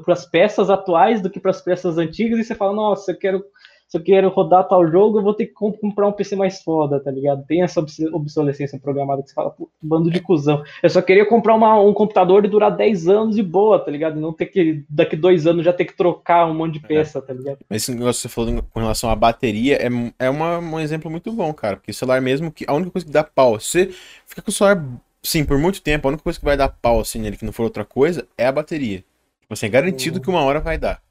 as 0.08 0.26
peças 0.26 0.70
atuais 0.70 1.20
do 1.20 1.30
que 1.30 1.40
para 1.40 1.50
as 1.50 1.60
peças 1.60 1.98
antigas, 1.98 2.38
e 2.38 2.44
você 2.44 2.54
fala, 2.54 2.74
nossa, 2.74 3.12
eu 3.12 3.18
quero 3.18 3.44
se 3.92 3.98
eu 3.98 4.02
quero 4.02 4.30
rodar 4.30 4.66
tal 4.66 4.90
jogo, 4.90 5.18
eu 5.18 5.22
vou 5.22 5.34
ter 5.34 5.44
que 5.44 5.52
comprar 5.52 6.08
um 6.08 6.12
PC 6.12 6.34
mais 6.34 6.62
foda, 6.62 6.98
tá 6.98 7.10
ligado? 7.10 7.44
Tem 7.44 7.62
essa 7.62 7.78
obsolescência 8.10 8.78
programada 8.78 9.22
que 9.22 9.28
você 9.28 9.34
fala, 9.34 9.54
bando 9.82 10.10
de 10.10 10.18
cuzão. 10.18 10.64
Eu 10.82 10.88
só 10.88 11.02
queria 11.02 11.26
comprar 11.26 11.54
uma, 11.54 11.78
um 11.78 11.92
computador 11.92 12.42
e 12.42 12.48
durar 12.48 12.74
10 12.74 13.06
anos 13.06 13.36
de 13.36 13.42
boa, 13.42 13.78
tá 13.78 13.90
ligado? 13.90 14.18
Não 14.18 14.32
ter 14.32 14.46
que, 14.46 14.82
daqui 14.88 15.14
dois 15.14 15.46
anos, 15.46 15.62
já 15.62 15.74
ter 15.74 15.84
que 15.84 15.94
trocar 15.94 16.46
um 16.46 16.54
monte 16.54 16.78
de 16.78 16.86
é. 16.86 16.88
peça, 16.88 17.18
é. 17.18 17.20
tá 17.20 17.34
ligado? 17.34 17.58
Mas 17.68 17.82
esse 17.82 17.92
negócio 17.92 18.22
que 18.22 18.28
você 18.30 18.34
falou 18.34 18.62
com 18.62 18.80
relação 18.80 19.10
à 19.10 19.14
bateria 19.14 19.76
é, 19.76 19.90
é 20.18 20.30
uma, 20.30 20.58
um 20.58 20.80
exemplo 20.80 21.10
muito 21.10 21.30
bom, 21.30 21.52
cara. 21.52 21.76
Porque 21.76 21.90
o 21.90 21.94
celular 21.94 22.22
mesmo, 22.22 22.50
que 22.50 22.64
a 22.66 22.72
única 22.72 22.92
coisa 22.92 23.04
que 23.04 23.12
dá 23.12 23.22
pau, 23.22 23.60
você 23.60 23.90
fica 24.24 24.40
com 24.40 24.50
o 24.50 24.54
celular, 24.54 24.82
sim, 25.22 25.44
por 25.44 25.58
muito 25.58 25.82
tempo, 25.82 26.08
a 26.08 26.12
única 26.12 26.24
coisa 26.24 26.38
que 26.38 26.44
vai 26.46 26.56
dar 26.56 26.70
pau, 26.70 27.00
assim, 27.00 27.18
nele, 27.18 27.36
que 27.36 27.44
não 27.44 27.52
for 27.52 27.64
outra 27.64 27.84
coisa, 27.84 28.26
é 28.38 28.46
a 28.46 28.52
bateria. 28.52 29.04
Tipo 29.42 29.52
assim, 29.52 29.66
é 29.66 29.68
garantido 29.68 30.16
uhum. 30.16 30.22
que 30.22 30.30
uma 30.30 30.40
hora 30.40 30.60
vai 30.60 30.78
dar. 30.78 31.02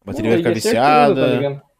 A 0.00 0.06
bateria 0.06 0.30
vai 0.30 0.38
ficar 0.38 0.50
é 0.52 0.54
viciada. 0.54 1.28
Certeza, 1.28 1.54
tá 1.56 1.73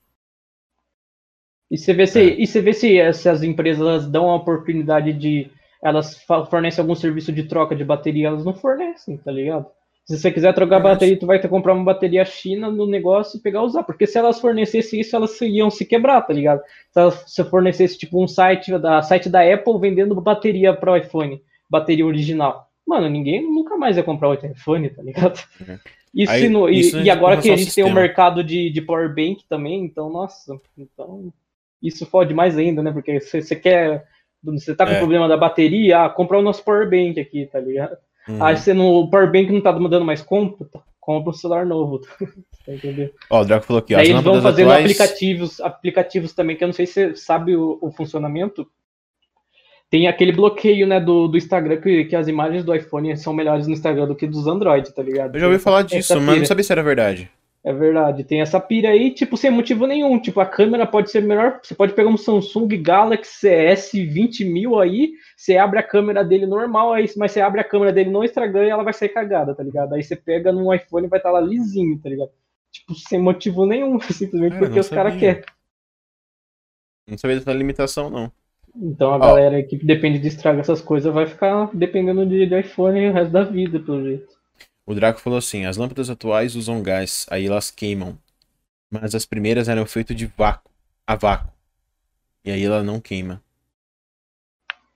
e 1.75 1.77
você 1.77 1.93
vê 1.93 2.07
se, 2.07 2.20
é. 2.20 2.41
e 2.41 2.47
você 2.47 2.61
vê 2.61 2.72
se, 2.72 3.12
se 3.14 3.29
as 3.29 3.43
empresas 3.43 4.07
dão 4.07 4.31
a 4.31 4.37
oportunidade 4.37 5.12
de. 5.12 5.51
Elas 5.83 6.25
fornecem 6.49 6.81
algum 6.81 6.95
serviço 6.95 7.33
de 7.33 7.43
troca 7.43 7.75
de 7.75 7.85
bateria, 7.85 8.29
elas 8.29 8.45
não 8.45 8.55
fornecem, 8.55 9.16
tá 9.18 9.33
ligado? 9.33 9.66
Se 10.05 10.16
você 10.16 10.31
quiser 10.31 10.55
trocar 10.55 10.79
bateria, 10.79 11.18
tu 11.18 11.27
vai 11.27 11.39
ter 11.39 11.49
que 11.49 11.53
comprar 11.53 11.75
uma 11.75 11.85
bateria 11.85 12.25
China 12.25 12.70
no 12.70 12.87
negócio 12.87 13.37
e 13.37 13.43
pegar 13.43 13.62
usar. 13.62 13.83
Porque 13.83 14.07
se 14.07 14.16
elas 14.16 14.41
fornecessem 14.41 15.01
isso, 15.01 15.16
elas 15.16 15.39
iam 15.41 15.68
se 15.68 15.85
quebrar, 15.85 16.22
tá 16.22 16.33
ligado? 16.33 16.61
Se 16.93 17.01
elas 17.01 17.25
se 17.27 17.43
fornecesse 17.45 17.99
tipo 17.99 18.22
um 18.22 18.29
site 18.29 18.79
da 18.79 19.03
site 19.03 19.29
da 19.29 19.41
Apple 19.41 19.79
vendendo 19.81 20.18
bateria 20.20 20.72
para 20.72 20.93
o 20.93 20.97
iPhone, 20.97 21.43
bateria 21.68 22.07
original. 22.07 22.68
Mano, 22.87 23.09
ninguém 23.09 23.43
nunca 23.43 23.77
mais 23.77 23.97
ia 23.97 24.03
comprar 24.05 24.29
outro 24.29 24.47
iPhone, 24.47 24.89
tá 24.91 25.03
ligado? 25.03 25.43
Isso, 26.14 26.33
Aí, 26.33 26.49
no, 26.49 26.68
isso 26.68 26.99
e, 26.99 27.05
e, 27.05 27.11
agora 27.11 27.37
que 27.41 27.51
a 27.51 27.57
gente 27.57 27.75
tem 27.75 27.83
um 27.83 27.93
mercado 27.93 28.45
de, 28.45 28.70
de 28.70 28.81
power 28.81 29.12
bank 29.12 29.45
também, 29.49 29.85
então, 29.85 30.09
nossa, 30.09 30.57
então 30.79 31.33
isso 31.85 32.07
fode 32.07 32.32
mais 32.32 32.57
ainda, 32.57 32.82
né? 32.82 32.91
Porque 32.91 33.20
você 33.20 33.55
quer. 33.55 34.07
Você 34.43 34.74
tá 34.74 34.87
com 34.87 34.93
é. 34.93 34.99
problema 34.99 35.28
da 35.28 35.37
bateria, 35.37 36.05
ah, 36.05 36.11
comprar 36.11 36.39
o 36.39 36.43
nosso 36.43 36.64
power 36.64 36.89
bank 36.89 37.20
aqui, 37.20 37.47
tá 37.47 37.61
ligado? 37.61 37.97
Uhum. 38.28 38.43
Aí 38.43 38.57
você 38.57 38.72
no 38.74 39.01
o 39.01 39.11
power 39.11 39.30
bank 39.30 39.51
não 39.51 39.61
tá 39.61 39.72
dando 39.72 40.05
mais 40.05 40.20
compra, 40.22 40.66
tá, 40.70 40.82
compra 41.01 41.30
um 41.30 41.35
celular 41.35 41.66
novo. 41.66 42.01
Tá 42.64 42.72
Ó, 43.28 43.43
o 43.43 43.45
Draco 43.45 43.66
falou 43.66 43.80
aqui, 43.80 43.95
Aí 43.95 44.09
eles 44.09 44.22
vão 44.22 44.41
fazendo 44.41 44.70
atuais... 44.70 44.87
aplicativos, 44.87 45.61
aplicativos 45.61 46.32
também, 46.32 46.57
que 46.57 46.64
eu 46.64 46.68
não 46.68 46.72
sei 46.72 46.87
se 46.87 46.95
você 46.95 47.14
sabe 47.14 47.55
o, 47.55 47.78
o 47.82 47.93
funcionamento. 47.93 48.66
tem 49.91 50.09
aquele 50.09 50.32
bloqueio, 50.32 50.87
né, 50.87 50.99
do, 50.99 51.28
do 51.28 51.37
Instagram, 51.37 51.78
que, 51.78 52.07
que 52.07 52.16
as 52.16 52.26
imagens 52.26 52.64
do 52.64 52.74
iPhone 52.74 53.14
são 53.18 53.35
melhores 53.35 53.66
no 53.66 53.74
Instagram 53.74 54.07
do 54.07 54.16
que 54.16 54.26
dos 54.26 54.47
Android, 54.47 54.95
tá 54.95 55.03
ligado? 55.03 55.37
Eu 55.37 55.41
já 55.41 55.47
ouvi 55.47 55.59
falar 55.59 55.82
disso, 55.82 56.18
mas 56.22 56.39
não 56.39 56.47
sabia 56.47 56.64
se 56.64 56.72
era 56.72 56.82
verdade. 56.82 57.30
É 57.67 57.73
verdade, 57.73 58.25
tem 58.25 58.43
essa 58.43 58.61
pira 58.61 58.91
aí, 58.91 59.11
tipo, 59.11 59.39
sem 59.39 59.51
motivo 59.51 59.87
nenhum. 59.87 60.21
Tipo, 60.21 60.39
a 60.41 60.47
câmera 60.47 60.87
pode 60.87 61.11
ser 61.11 61.23
melhor. 61.23 61.61
Você 61.62 61.75
pode 61.75 61.95
pegar 61.95 62.11
um 62.11 62.17
Samsung 62.17 62.69
Galaxy 62.83 63.39
CS 63.39 63.93
20 63.93 64.45
mil 64.45 64.79
aí, 64.79 65.12
você 65.35 65.57
abre 65.57 65.79
a 65.79 65.83
câmera 65.83 66.23
dele 66.23 66.45
normal, 66.45 66.93
aí, 66.93 67.11
mas 67.17 67.33
você 67.33 67.41
abre 67.41 67.62
a 67.62 67.65
câmera 67.65 67.91
dele 67.91 68.11
no 68.11 68.23
Instagram 68.23 68.67
e 68.67 68.69
ela 68.69 68.83
vai 68.83 68.93
sair 68.93 69.09
cagada, 69.09 69.55
tá 69.55 69.62
ligado? 69.62 69.95
Aí 69.95 70.03
você 70.03 70.15
pega 70.15 70.53
no 70.53 70.75
iPhone 70.75 71.07
e 71.07 71.09
vai 71.09 71.19
estar 71.19 71.31
tá 71.31 71.39
lá 71.39 71.41
lisinho, 71.41 71.99
tá 71.99 72.11
ligado? 72.11 72.31
Tipo, 72.71 72.95
sem 72.95 73.19
motivo 73.19 73.65
nenhum, 73.65 73.99
simplesmente 74.12 74.59
porque 74.59 74.79
os 74.79 74.91
caras 74.91 75.17
querem. 75.17 75.43
Não 77.09 77.17
sabia 77.17 77.37
dessa 77.37 77.53
limitação, 77.55 78.11
não. 78.11 78.31
Então 78.77 79.11
a 79.11 79.17
oh. 79.17 79.21
galera 79.21 79.62
que 79.62 79.77
depende 79.77 80.19
de 80.19 80.29
estragar 80.29 80.61
essas 80.61 80.83
coisas 80.83 81.15
vai 81.15 81.27
ficar 81.27 81.71
dependendo 81.73 82.27
de, 82.27 82.47
de 82.47 82.61
iPhone 82.61 83.09
o 83.09 83.12
resto 83.12 83.33
da 83.33 83.45
vida, 83.45 83.81
pelo 83.81 84.03
jeito. 84.03 84.34
O 84.87 84.95
Draco 84.95 85.20
falou 85.20 85.39
assim: 85.39 85.64
as 85.64 85.76
lâmpadas 85.76 86.11
atuais 86.11 86.55
usam 86.55 86.82
gás, 86.82 87.26
aí 87.30 87.47
elas 87.47 87.70
queimam. 87.70 88.18
Mas 88.91 89.14
as 89.14 89.24
primeiras 89.24 89.68
eram 89.68 89.87
feitas 89.87 90.16
de 90.16 90.26
vácuo, 90.26 90.70
a 91.07 91.16
vácuo. 91.16 91.53
E 92.45 92.51
aí 92.51 92.64
ela 92.64 92.82
não 92.82 93.01
queima. 93.01 93.43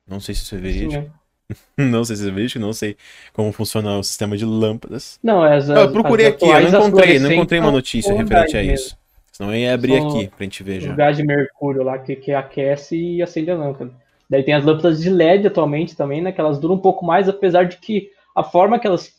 Não 0.06 0.20
sei 0.20 0.34
se 0.34 0.42
isso 0.42 0.54
é 0.54 0.58
verídico. 0.58 1.10
não 1.76 2.04
sei 2.04 2.16
se 2.16 2.28
é 2.28 2.30
verídico, 2.30 2.60
não 2.60 2.72
sei 2.72 2.96
como 3.32 3.50
funciona 3.52 3.98
o 3.98 4.02
sistema 4.02 4.36
de 4.36 4.44
lâmpadas. 4.44 5.18
Não, 5.22 5.42
as, 5.42 5.68
as 5.68 5.78
Eu 5.78 5.92
procurei 5.92 6.26
as 6.26 6.34
aqui, 6.34 6.44
eu 6.44 6.70
não 6.70 6.88
encontrei, 6.88 7.18
não 7.18 7.32
encontrei 7.32 7.60
uma 7.60 7.72
notícia 7.72 8.14
referente 8.14 8.56
a 8.56 8.62
isso. 8.62 8.84
Mesmo. 8.84 8.98
Senão 9.32 9.54
eu 9.54 9.58
ia 9.60 9.74
abrir 9.74 9.98
São 9.98 10.08
aqui 10.08 10.26
pra 10.28 10.44
gente 10.44 10.62
ver 10.62 10.80
já. 10.80 10.92
O 10.92 10.96
gás 10.96 11.16
de 11.16 11.22
mercúrio 11.22 11.82
lá 11.82 11.96
que, 11.98 12.16
que 12.16 12.32
aquece 12.32 12.96
e 12.96 13.22
acende 13.22 13.50
a 13.50 13.56
lâmpada. 13.56 13.92
Daí 14.28 14.42
tem 14.42 14.52
as 14.52 14.64
lâmpadas 14.64 15.00
de 15.00 15.08
LED 15.08 15.46
atualmente 15.46 15.96
também, 15.96 16.20
né? 16.20 16.32
Que 16.32 16.40
elas 16.40 16.58
duram 16.58 16.74
um 16.74 16.80
pouco 16.80 17.04
mais, 17.04 17.28
apesar 17.28 17.64
de 17.64 17.78
que 17.78 18.10
a 18.34 18.42
forma 18.42 18.78
que 18.78 18.86
elas, 18.86 19.14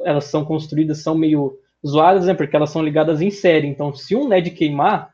elas 0.00 0.24
são 0.24 0.44
construídas 0.44 1.02
são 1.02 1.16
meio 1.16 1.58
zoadas, 1.86 2.26
né? 2.26 2.34
Porque 2.34 2.56
elas 2.56 2.70
são 2.70 2.82
ligadas 2.82 3.20
em 3.20 3.30
série. 3.30 3.66
Então, 3.66 3.94
se 3.94 4.14
um 4.16 4.26
LED 4.26 4.50
queimar, 4.50 5.10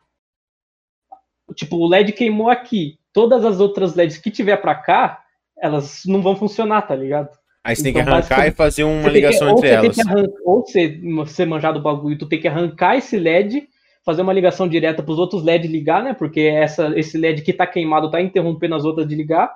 tipo, 1.55 1.77
o 1.77 1.89
LED 1.89 2.13
queimou 2.13 2.49
aqui, 2.51 2.99
todas 3.13 3.45
as 3.45 3.61
outras 3.61 3.95
LEDs 3.95 4.19
que 4.19 4.31
tiver 4.31 4.57
para 4.57 4.75
cá, 4.75 5.23
elas 5.57 6.03
não 6.07 6.23
vão 6.23 6.37
funcionar, 6.37 6.83
tá 6.83 6.95
ligado? 6.95 7.31
Aí 7.63 7.75
você 7.75 7.81
então, 7.81 7.85
tem 7.85 7.95
que 7.95 8.01
então, 8.01 8.15
arrancar 8.15 8.47
e 8.47 8.51
fazer 8.51 8.85
uma 8.85 9.09
ligação 9.09 9.49
que, 9.55 9.67
entre 9.67 9.69
elas. 9.69 9.99
Arrancar, 9.99 10.33
ou 10.45 10.61
você, 10.61 11.01
você 11.15 11.47
manjar 11.47 11.73
do 11.73 11.81
bagulho, 11.81 12.19
tu 12.19 12.29
tem 12.29 12.41
que 12.41 12.49
arrancar 12.49 12.97
esse 12.97 13.19
LED 13.19 13.69
fazer 14.05 14.21
uma 14.21 14.35
ligação 14.35 14.69
direta 14.69 15.03
para 15.03 15.13
os 15.13 15.19
outros 15.19 15.43
LEDs 15.43 15.71
ligar, 15.71 16.03
né? 16.03 16.13
Porque 16.13 16.41
essa, 16.41 16.93
esse 16.99 17.17
LED 17.17 17.41
que 17.41 17.53
está 17.53 17.67
queimado 17.67 18.07
está 18.07 18.21
interrompendo 18.21 18.75
as 18.75 18.85
outras 18.85 19.09
de 19.09 19.15
ligar. 19.15 19.51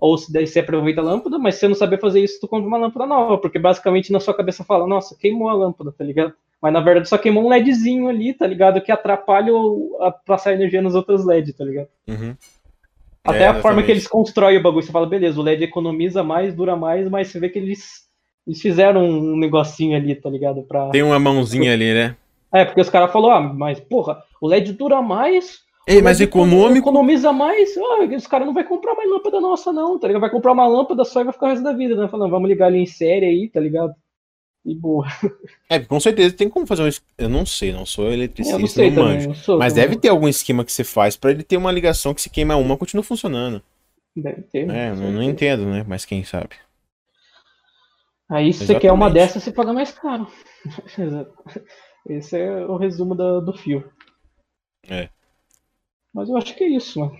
Ou 0.00 0.16
se 0.16 0.32
daí 0.32 0.46
você 0.46 0.60
aproveita 0.60 1.00
a 1.00 1.04
lâmpada, 1.04 1.38
mas 1.38 1.54
se 1.54 1.60
você 1.60 1.68
não 1.68 1.74
saber 1.74 2.00
fazer 2.00 2.20
isso, 2.20 2.40
tu 2.40 2.48
compra 2.48 2.68
uma 2.68 2.78
lâmpada 2.78 3.06
nova, 3.06 3.38
porque 3.38 3.58
basicamente 3.58 4.12
na 4.12 4.20
sua 4.20 4.34
cabeça 4.34 4.64
fala, 4.64 4.86
nossa, 4.86 5.16
queimou 5.18 5.48
a 5.48 5.54
lâmpada, 5.54 5.92
tá 5.92 6.04
ligado? 6.04 6.32
Mas 6.60 6.72
na 6.72 6.80
verdade 6.80 7.08
só 7.08 7.18
queimou 7.18 7.44
um 7.44 7.48
LEDzinho 7.48 8.08
ali, 8.08 8.32
tá 8.32 8.46
ligado? 8.46 8.80
Que 8.80 8.92
atrapalha 8.92 9.52
a 10.00 10.12
passar 10.12 10.54
energia 10.54 10.82
nos 10.82 10.94
outros 10.94 11.24
LEDs, 11.24 11.54
tá 11.54 11.64
ligado? 11.64 11.88
Uhum. 12.08 12.34
Até 13.24 13.44
é, 13.44 13.48
a 13.48 13.60
forma 13.60 13.82
que 13.82 13.90
eles 13.90 14.06
constroem 14.06 14.58
o 14.58 14.62
bagulho, 14.62 14.84
você 14.84 14.92
fala, 14.92 15.06
beleza, 15.06 15.38
o 15.38 15.42
LED 15.42 15.64
economiza 15.64 16.22
mais, 16.22 16.54
dura 16.54 16.76
mais, 16.76 17.08
mas 17.10 17.28
você 17.28 17.38
vê 17.38 17.48
que 17.48 17.58
eles, 17.58 18.06
eles 18.46 18.60
fizeram 18.60 19.04
um 19.04 19.36
negocinho 19.36 19.96
ali, 19.96 20.14
tá 20.14 20.30
ligado? 20.30 20.62
Pra... 20.62 20.90
Tem 20.90 21.02
uma 21.02 21.18
mãozinha 21.18 21.72
ali, 21.72 21.92
né? 21.92 22.16
É, 22.52 22.64
porque 22.64 22.80
os 22.80 22.88
caras 22.88 23.12
falaram, 23.12 23.36
ah, 23.36 23.52
mas 23.52 23.78
porra, 23.78 24.22
o 24.40 24.46
LED 24.46 24.72
dura 24.72 25.02
mais. 25.02 25.58
Ei, 25.88 26.02
mas 26.02 26.20
econômico. 26.20 26.90
Economiza 26.90 27.32
mais. 27.32 27.74
Ah, 27.78 28.04
os 28.14 28.26
caras 28.26 28.46
não 28.46 28.52
vai 28.52 28.62
comprar 28.62 28.94
mais 28.94 29.08
lâmpada 29.08 29.40
nossa, 29.40 29.72
não, 29.72 29.98
tá 29.98 30.06
ligado? 30.06 30.20
Vai 30.20 30.30
comprar 30.30 30.52
uma 30.52 30.68
lâmpada 30.68 31.02
só 31.02 31.22
e 31.22 31.24
vai 31.24 31.32
ficar 31.32 31.46
o 31.46 31.48
resto 31.48 31.64
da 31.64 31.72
vida, 31.72 31.96
né? 31.96 32.06
Falando, 32.08 32.30
vamos 32.30 32.46
ligar 32.46 32.66
ali 32.66 32.78
em 32.78 32.86
série 32.86 33.24
aí, 33.24 33.48
tá 33.48 33.58
ligado? 33.58 33.94
E 34.66 34.74
boa. 34.74 35.06
É, 35.70 35.78
com 35.78 35.98
certeza 35.98 36.36
tem 36.36 36.50
como 36.50 36.66
fazer 36.66 36.82
um. 36.82 36.90
Eu 37.16 37.30
não 37.30 37.46
sei, 37.46 37.72
não 37.72 37.86
sou 37.86 38.12
eletricista, 38.12 38.56
eu 38.56 38.60
não, 38.60 38.66
sei 38.66 38.90
não 38.90 39.04
manjo. 39.04 39.28
Não 39.28 39.34
sou, 39.34 39.58
mas 39.58 39.72
deve 39.72 39.96
ter 39.96 40.08
algum 40.08 40.28
esquema 40.28 40.62
que 40.62 40.72
você 40.72 40.84
faz 40.84 41.16
para 41.16 41.30
ele 41.30 41.42
ter 41.42 41.56
uma 41.56 41.72
ligação 41.72 42.12
que 42.12 42.20
se 42.20 42.28
queima 42.28 42.56
uma 42.56 42.76
continua 42.76 43.02
funcionando. 43.02 43.62
Deve 44.14 44.42
ter. 44.42 44.68
É, 44.68 44.94
não, 44.94 45.10
não 45.10 45.22
entendo, 45.22 45.64
né? 45.64 45.86
Mas 45.88 46.04
quem 46.04 46.22
sabe. 46.22 46.50
Aí 48.30 48.52
se 48.52 48.66
você 48.66 48.78
quer 48.78 48.92
uma 48.92 49.08
dessa, 49.08 49.40
você 49.40 49.50
paga 49.50 49.72
mais 49.72 49.90
caro. 49.90 50.26
Esse 52.06 52.38
é 52.38 52.66
o 52.66 52.76
resumo 52.76 53.14
do, 53.14 53.40
do 53.40 53.54
fio. 53.54 53.90
É. 54.86 55.08
Mas 56.12 56.28
eu 56.28 56.36
acho 56.36 56.54
que 56.54 56.64
é 56.64 56.68
isso, 56.68 57.00
mano. 57.00 57.16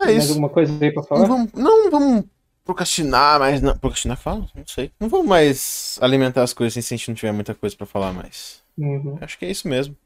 É 0.00 0.06
Tem 0.06 0.16
isso. 0.16 0.26
Mais 0.26 0.30
alguma 0.30 0.48
coisa 0.48 0.84
aí 0.84 0.92
pra 0.92 1.02
falar? 1.02 1.20
Não 1.20 1.28
vamos, 1.28 1.52
não 1.52 1.90
vamos 1.90 2.24
procrastinar 2.64 3.38
mais. 3.38 3.62
Não, 3.62 3.76
procrastinar 3.76 4.16
fala? 4.16 4.48
Não 4.54 4.66
sei. 4.66 4.92
Não 4.98 5.08
vamos 5.08 5.26
mais 5.26 5.98
alimentar 6.00 6.42
as 6.42 6.52
coisas 6.52 6.84
se 6.84 6.94
a 6.94 6.96
gente 6.96 7.08
não 7.08 7.14
tiver 7.14 7.32
muita 7.32 7.54
coisa 7.54 7.76
pra 7.76 7.86
falar 7.86 8.12
mais. 8.12 8.62
Uhum. 8.76 9.18
Acho 9.20 9.38
que 9.38 9.44
é 9.44 9.50
isso 9.50 9.68
mesmo. 9.68 9.96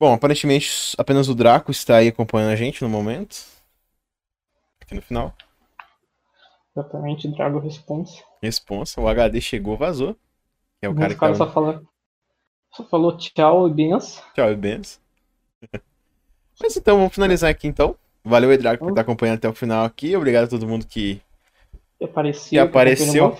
Bom, 0.00 0.14
aparentemente 0.14 0.94
apenas 0.96 1.28
o 1.28 1.34
Draco 1.34 1.70
está 1.70 1.96
aí 1.96 2.08
acompanhando 2.08 2.52
a 2.52 2.56
gente 2.56 2.82
no 2.82 2.88
momento. 2.88 3.44
Aqui 4.80 4.94
no 4.94 5.02
final. 5.02 5.34
Exatamente, 6.76 7.28
Drago 7.28 7.58
Responsa. 7.58 8.22
Responsa, 8.40 9.00
o 9.00 9.08
HD 9.08 9.40
chegou, 9.40 9.76
vazou. 9.76 10.16
É 10.80 10.88
o 10.88 10.94
cara, 10.94 11.14
cara 11.16 11.32
que 11.32 11.38
tá... 11.38 11.52
só, 11.52 11.82
só 12.72 12.84
falou 12.84 13.16
tchau 13.16 13.68
e 13.68 13.74
benção. 13.74 14.22
Tchau 14.34 14.52
e 14.52 14.56
benção. 14.56 15.00
Mas 16.60 16.76
então, 16.76 16.96
vamos 16.96 17.14
finalizar 17.14 17.50
aqui 17.50 17.66
então. 17.66 17.94
Valeu, 18.24 18.52
Edrago, 18.52 18.80
por 18.80 18.90
estar 18.90 19.02
acompanhando 19.02 19.38
até 19.38 19.48
o 19.48 19.54
final 19.54 19.84
aqui. 19.84 20.16
Obrigado 20.16 20.44
a 20.44 20.48
todo 20.48 20.66
mundo 20.66 20.86
que, 20.86 21.20
que 21.98 22.04
apareceu. 22.04 22.50
Que 22.50 22.58
apareceu. 22.58 23.36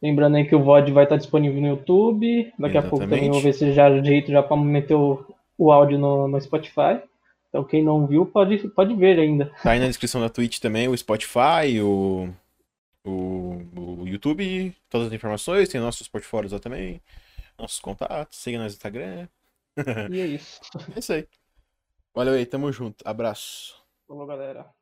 Lembrando 0.00 0.36
aí 0.36 0.44
que 0.44 0.54
o 0.54 0.62
VOD 0.62 0.92
vai 0.92 1.04
estar 1.04 1.16
disponível 1.16 1.60
no 1.60 1.68
YouTube. 1.68 2.44
Daqui 2.58 2.76
Exatamente. 2.76 2.78
a 2.78 2.82
pouco 2.82 3.06
também 3.06 3.30
vou 3.30 3.40
ver 3.40 3.52
se 3.52 3.72
já 3.72 4.00
jeito 4.02 4.30
já 4.30 4.42
para 4.42 4.56
meter 4.56 4.94
o, 4.94 5.24
o 5.56 5.72
áudio 5.72 5.98
no, 5.98 6.28
no 6.28 6.40
Spotify. 6.40 7.00
Então 7.48 7.64
quem 7.64 7.82
não 7.82 8.06
viu 8.06 8.24
pode, 8.24 8.68
pode 8.68 8.94
ver 8.94 9.18
ainda. 9.18 9.52
Tá 9.62 9.72
aí 9.72 9.80
na 9.80 9.86
descrição 9.86 10.20
da 10.20 10.28
Twitch 10.28 10.60
também 10.60 10.88
o 10.88 10.96
Spotify, 10.96 11.80
o 11.82 12.28
o, 13.08 14.02
o 14.02 14.06
YouTube, 14.06 14.74
todas 14.88 15.08
as 15.08 15.12
informações, 15.12 15.68
tem 15.68 15.80
nossos 15.80 16.08
portfólios 16.08 16.52
lá 16.52 16.58
também, 16.58 17.00
nossos 17.58 17.80
contatos, 17.80 18.38
siga 18.38 18.58
no 18.58 18.66
Instagram. 18.66 19.28
E 20.10 20.20
é 20.20 20.26
isso. 20.26 20.60
é 20.94 20.98
isso 20.98 21.12
aí. 21.12 21.26
Valeu 22.14 22.34
aí, 22.34 22.44
tamo 22.46 22.70
junto. 22.70 23.02
Abraço. 23.06 23.82
Falou, 24.06 24.26
galera. 24.26 24.74